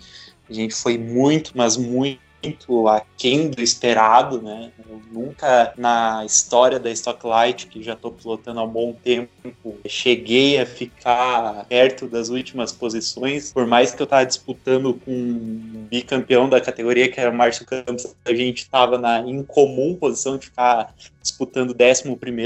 a 0.50 0.52
gente 0.52 0.74
foi 0.74 0.98
muito, 0.98 1.52
mas 1.54 1.78
muito 1.78 2.20
muito 2.42 2.88
aquém 2.88 3.48
do 3.48 3.62
esperado, 3.62 4.42
né? 4.42 4.72
Eu 4.88 5.00
nunca 5.12 5.72
na 5.76 6.24
história 6.24 6.78
da 6.78 6.90
Stocklight, 6.90 7.68
que 7.68 7.82
já 7.82 7.92
estou 7.92 8.12
pilotando 8.12 8.60
há 8.60 8.64
um 8.64 8.68
bom 8.68 8.92
tempo, 8.92 9.30
cheguei 9.86 10.58
a 10.58 10.66
ficar 10.66 11.64
perto 11.66 12.06
das 12.06 12.28
últimas 12.28 12.72
posições, 12.72 13.52
por 13.52 13.66
mais 13.66 13.94
que 13.94 14.02
eu 14.02 14.04
estava 14.04 14.26
disputando 14.26 14.94
com 14.94 15.12
um 15.12 15.86
bicampeão 15.88 16.48
da 16.48 16.60
categoria, 16.60 17.10
que 17.10 17.20
era 17.20 17.30
o 17.30 17.34
Márcio 17.34 17.64
Campos, 17.64 18.14
a 18.24 18.34
gente 18.34 18.62
estava 18.62 18.98
na 18.98 19.20
incomum 19.20 19.94
posição 19.94 20.36
de 20.36 20.46
ficar 20.46 20.94
disputando 21.22 21.74
11 21.80 22.02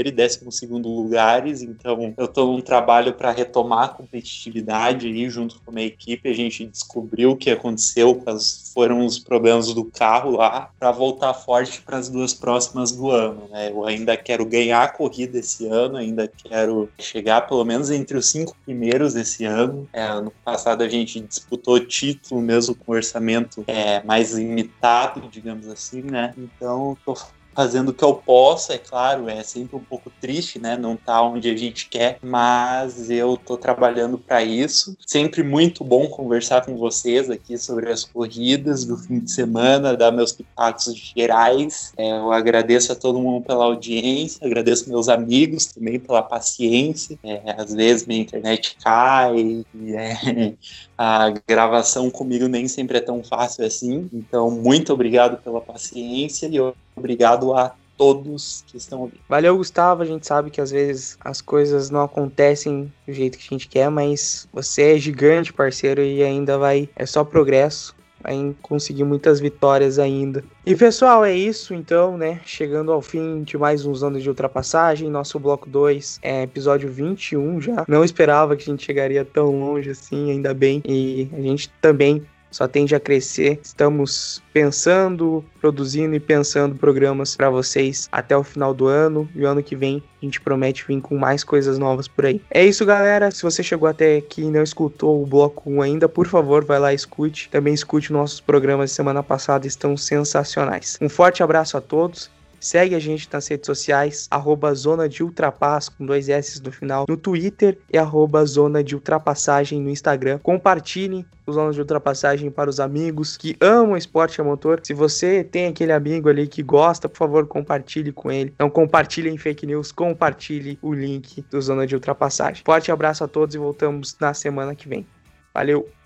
e 0.07 0.11
12 0.11 0.69
lugares, 0.83 1.61
então 1.61 2.13
eu 2.17 2.25
estou 2.25 2.53
num 2.53 2.61
trabalho 2.61 3.13
para 3.13 3.31
retomar 3.31 3.85
a 3.85 3.89
competitividade 3.89 5.07
aí 5.07 5.29
junto 5.29 5.59
com 5.59 5.71
a 5.71 5.73
minha 5.73 5.87
equipe. 5.87 6.29
A 6.29 6.33
gente 6.33 6.65
descobriu 6.65 7.31
o 7.31 7.35
que 7.35 7.49
aconteceu, 7.49 8.15
quais 8.15 8.71
foram 8.73 9.05
os 9.05 9.19
problemas 9.19 9.73
do 9.73 9.85
carro 9.85 10.31
lá, 10.31 10.71
para 10.79 10.91
voltar 10.91 11.33
forte 11.33 11.81
para 11.81 11.97
as 11.97 12.09
duas 12.09 12.33
próximas 12.33 12.91
do 12.91 13.09
ano. 13.11 13.47
Né? 13.49 13.71
Eu 13.71 13.85
ainda 13.85 14.15
quero 14.15 14.45
ganhar 14.45 14.83
a 14.83 14.87
corrida 14.87 15.39
esse 15.39 15.65
ano, 15.67 15.97
ainda 15.97 16.27
quero 16.27 16.89
chegar 16.99 17.41
pelo 17.47 17.65
menos 17.65 17.89
entre 17.89 18.17
os 18.17 18.29
cinco 18.29 18.55
primeiros 18.63 19.15
esse 19.15 19.45
ano. 19.45 19.89
É, 19.91 20.03
ano 20.03 20.31
passado 20.43 20.83
a 20.83 20.89
gente 20.89 21.19
disputou 21.19 21.79
título 21.79 22.41
mesmo 22.41 22.75
com 22.75 22.91
orçamento 22.91 23.63
é, 23.67 24.03
mais 24.03 24.33
limitado, 24.33 25.27
digamos 25.29 25.67
assim, 25.67 26.01
né? 26.01 26.33
Então 26.37 26.93
estou 26.93 27.15
fazendo 27.57 27.89
o 27.89 27.93
que 27.93 28.03
eu 28.03 28.13
posso, 28.13 28.71
é 28.71 28.77
claro, 28.77 29.27
é 29.27 29.41
sempre 29.41 29.75
um 29.75 29.79
pouco 29.79 30.11
triste, 30.21 30.59
né, 30.59 30.77
não 30.77 30.95
tá 30.95 31.23
onde 31.23 31.49
a 31.49 31.57
gente 31.57 31.89
quer, 31.89 32.19
mas 32.21 33.09
eu 33.09 33.35
tô 33.35 33.57
trabalhando 33.57 34.15
para 34.15 34.43
isso. 34.43 34.95
Sempre 35.03 35.41
muito 35.41 35.83
bom 35.83 36.07
conversar 36.07 36.63
com 36.63 36.77
vocês 36.77 37.31
aqui 37.31 37.57
sobre 37.57 37.91
as 37.91 38.03
corridas 38.03 38.85
do 38.85 38.95
fim 38.95 39.21
de 39.21 39.31
semana, 39.31 39.97
dar 39.97 40.11
meus 40.11 40.31
pitacos 40.31 40.93
gerais. 40.93 41.93
É, 41.97 42.11
eu 42.11 42.31
agradeço 42.31 42.91
a 42.91 42.95
todo 42.95 43.19
mundo 43.19 43.43
pela 43.43 43.65
audiência, 43.65 44.45
agradeço 44.45 44.87
meus 44.87 45.09
amigos 45.09 45.65
também 45.65 45.99
pela 45.99 46.21
paciência. 46.21 47.17
É, 47.23 47.55
às 47.59 47.73
vezes 47.73 48.05
minha 48.05 48.21
internet 48.21 48.77
cai, 48.83 49.65
é, 49.95 50.53
a 50.95 51.33
gravação 51.47 52.11
comigo 52.11 52.47
nem 52.47 52.67
sempre 52.67 52.99
é 52.99 53.01
tão 53.01 53.23
fácil 53.23 53.65
assim. 53.65 54.07
Então, 54.13 54.51
muito 54.51 54.93
obrigado 54.93 55.41
pela 55.41 55.59
paciência 55.59 56.45
e 56.45 56.55
eu 56.55 56.75
Obrigado 56.97 57.53
a 57.53 57.73
todos 57.97 58.63
que 58.67 58.77
estão 58.77 59.01
ouvindo. 59.01 59.19
Valeu, 59.27 59.57
Gustavo. 59.57 60.03
A 60.03 60.05
gente 60.05 60.25
sabe 60.25 60.51
que 60.51 60.61
às 60.61 60.71
vezes 60.71 61.17
as 61.19 61.41
coisas 61.41 61.89
não 61.89 62.01
acontecem 62.01 62.91
do 63.05 63.13
jeito 63.13 63.37
que 63.37 63.47
a 63.49 63.53
gente 63.55 63.67
quer, 63.67 63.89
mas 63.89 64.47
você 64.53 64.93
é 64.95 64.97
gigante, 64.97 65.51
parceiro, 65.51 66.01
e 66.01 66.23
ainda 66.23 66.57
vai. 66.57 66.87
É 66.95 67.05
só 67.05 67.23
progresso. 67.23 67.95
Vai 68.21 68.55
conseguir 68.63 69.03
muitas 69.03 69.39
vitórias 69.39 69.99
ainda. 69.99 70.43
E 70.65 70.75
pessoal, 70.75 71.23
é 71.23 71.33
isso 71.35 71.73
então, 71.73 72.17
né? 72.17 72.41
Chegando 72.45 72.91
ao 72.91 73.01
fim 73.01 73.43
de 73.43 73.57
mais 73.57 73.85
uns 73.85 74.03
anos 74.03 74.23
de 74.23 74.29
ultrapassagem. 74.29 75.09
Nosso 75.09 75.39
bloco 75.39 75.69
2 75.69 76.19
é 76.23 76.43
episódio 76.43 76.89
21 76.91 77.61
já. 77.61 77.85
Não 77.87 78.03
esperava 78.03 78.55
que 78.55 78.63
a 78.63 78.65
gente 78.65 78.83
chegaria 78.83 79.23
tão 79.23 79.59
longe 79.59 79.91
assim, 79.91 80.31
ainda 80.31 80.53
bem. 80.53 80.81
E 80.83 81.29
a 81.31 81.41
gente 81.41 81.69
também 81.79 82.25
só 82.51 82.67
tende 82.67 82.95
a 82.95 82.99
crescer. 82.99 83.59
Estamos 83.63 84.41
pensando, 84.53 85.43
produzindo 85.59 86.15
e 86.15 86.19
pensando 86.19 86.75
programas 86.75 87.35
para 87.35 87.49
vocês 87.49 88.07
até 88.11 88.35
o 88.35 88.43
final 88.43 88.73
do 88.73 88.87
ano 88.87 89.29
e 89.35 89.43
o 89.43 89.47
ano 89.47 89.61
que 89.61 89.75
vem 89.75 90.03
a 90.21 90.25
gente 90.25 90.41
promete 90.41 90.83
vir 90.87 90.99
com 90.99 91.15
mais 91.15 91.43
coisas 91.43 91.77
novas 91.77 92.07
por 92.07 92.25
aí. 92.25 92.41
É 92.49 92.65
isso, 92.65 92.85
galera. 92.85 93.29
Se 93.29 93.43
você 93.43 93.61
chegou 93.61 93.87
até 93.87 94.17
aqui 94.17 94.41
e 94.41 94.49
não 94.49 94.63
escutou 94.63 95.21
o 95.21 95.25
bloco 95.25 95.69
1 95.69 95.81
ainda, 95.81 96.09
por 96.09 96.27
favor, 96.27 96.65
vai 96.65 96.79
lá 96.79 96.91
e 96.91 96.95
escute. 96.95 97.49
Também 97.49 97.73
escute 97.73 98.11
nossos 98.11 98.39
programas 98.39 98.89
de 98.89 98.95
semana 98.95 99.21
passada, 99.21 99.67
estão 99.67 99.95
sensacionais. 99.95 100.97
Um 100.99 101.09
forte 101.09 101.43
abraço 101.43 101.77
a 101.77 101.81
todos 101.81 102.31
Segue 102.59 102.95
a 102.95 102.99
gente 102.99 103.29
nas 103.31 103.47
redes 103.47 103.65
sociais, 103.65 104.27
arroba 104.31 104.73
Zona 104.73 105.07
de 105.07 105.23
Ultrapass, 105.23 105.89
com 105.89 106.05
dois 106.05 106.29
S 106.29 106.61
no 106.63 106.71
final, 106.71 107.05
no 107.07 107.15
Twitter 107.15 107.77
e 107.91 107.97
arroba 107.97 108.43
Zona 108.45 108.83
de 108.83 108.95
Ultrapassagem 108.95 109.81
no 109.81 109.89
Instagram. 109.89 110.39
Compartilhe 110.39 111.25
os 111.45 111.55
Zonas 111.55 111.75
de 111.75 111.81
Ultrapassagem 111.81 112.51
para 112.51 112.69
os 112.69 112.79
amigos 112.79 113.37
que 113.37 113.55
amam 113.61 113.95
esporte 113.95 114.41
a 114.41 114.43
motor. 114.43 114.81
Se 114.83 114.93
você 114.93 115.43
tem 115.43 115.67
aquele 115.67 115.93
amigo 115.93 116.29
ali 116.29 116.47
que 116.47 116.61
gosta, 116.61 117.07
por 117.07 117.17
favor, 117.17 117.47
compartilhe 117.47 118.11
com 118.11 118.31
ele. 118.31 118.53
Não 118.59 118.69
compartilhe 118.69 119.29
em 119.29 119.37
fake 119.37 119.65
news, 119.65 119.91
compartilhe 119.91 120.77
o 120.81 120.93
link 120.93 121.43
do 121.49 121.61
Zona 121.61 121.87
de 121.87 121.95
Ultrapassagem. 121.95 122.63
Forte 122.65 122.91
abraço 122.91 123.23
a 123.23 123.27
todos 123.27 123.55
e 123.55 123.57
voltamos 123.57 124.17
na 124.19 124.33
semana 124.33 124.75
que 124.75 124.89
vem. 124.89 125.07
Valeu! 125.53 125.96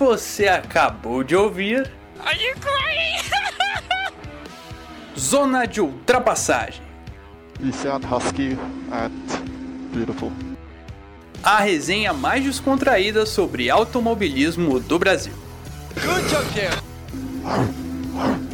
Você 0.00 0.48
acabou 0.48 1.22
de 1.22 1.36
ouvir. 1.36 1.92
Zona 5.16 5.66
de 5.66 5.82
ultrapassagem. 5.82 6.80
Husky 8.10 8.56
at 8.90 9.12
Beautiful. 9.92 10.32
A 11.42 11.58
resenha 11.58 12.14
mais 12.14 12.42
descontraída 12.42 13.26
sobre 13.26 13.68
automobilismo 13.68 14.80
do 14.80 14.98
Brasil. 14.98 15.34
Good 15.94 16.30
job, 16.30 16.46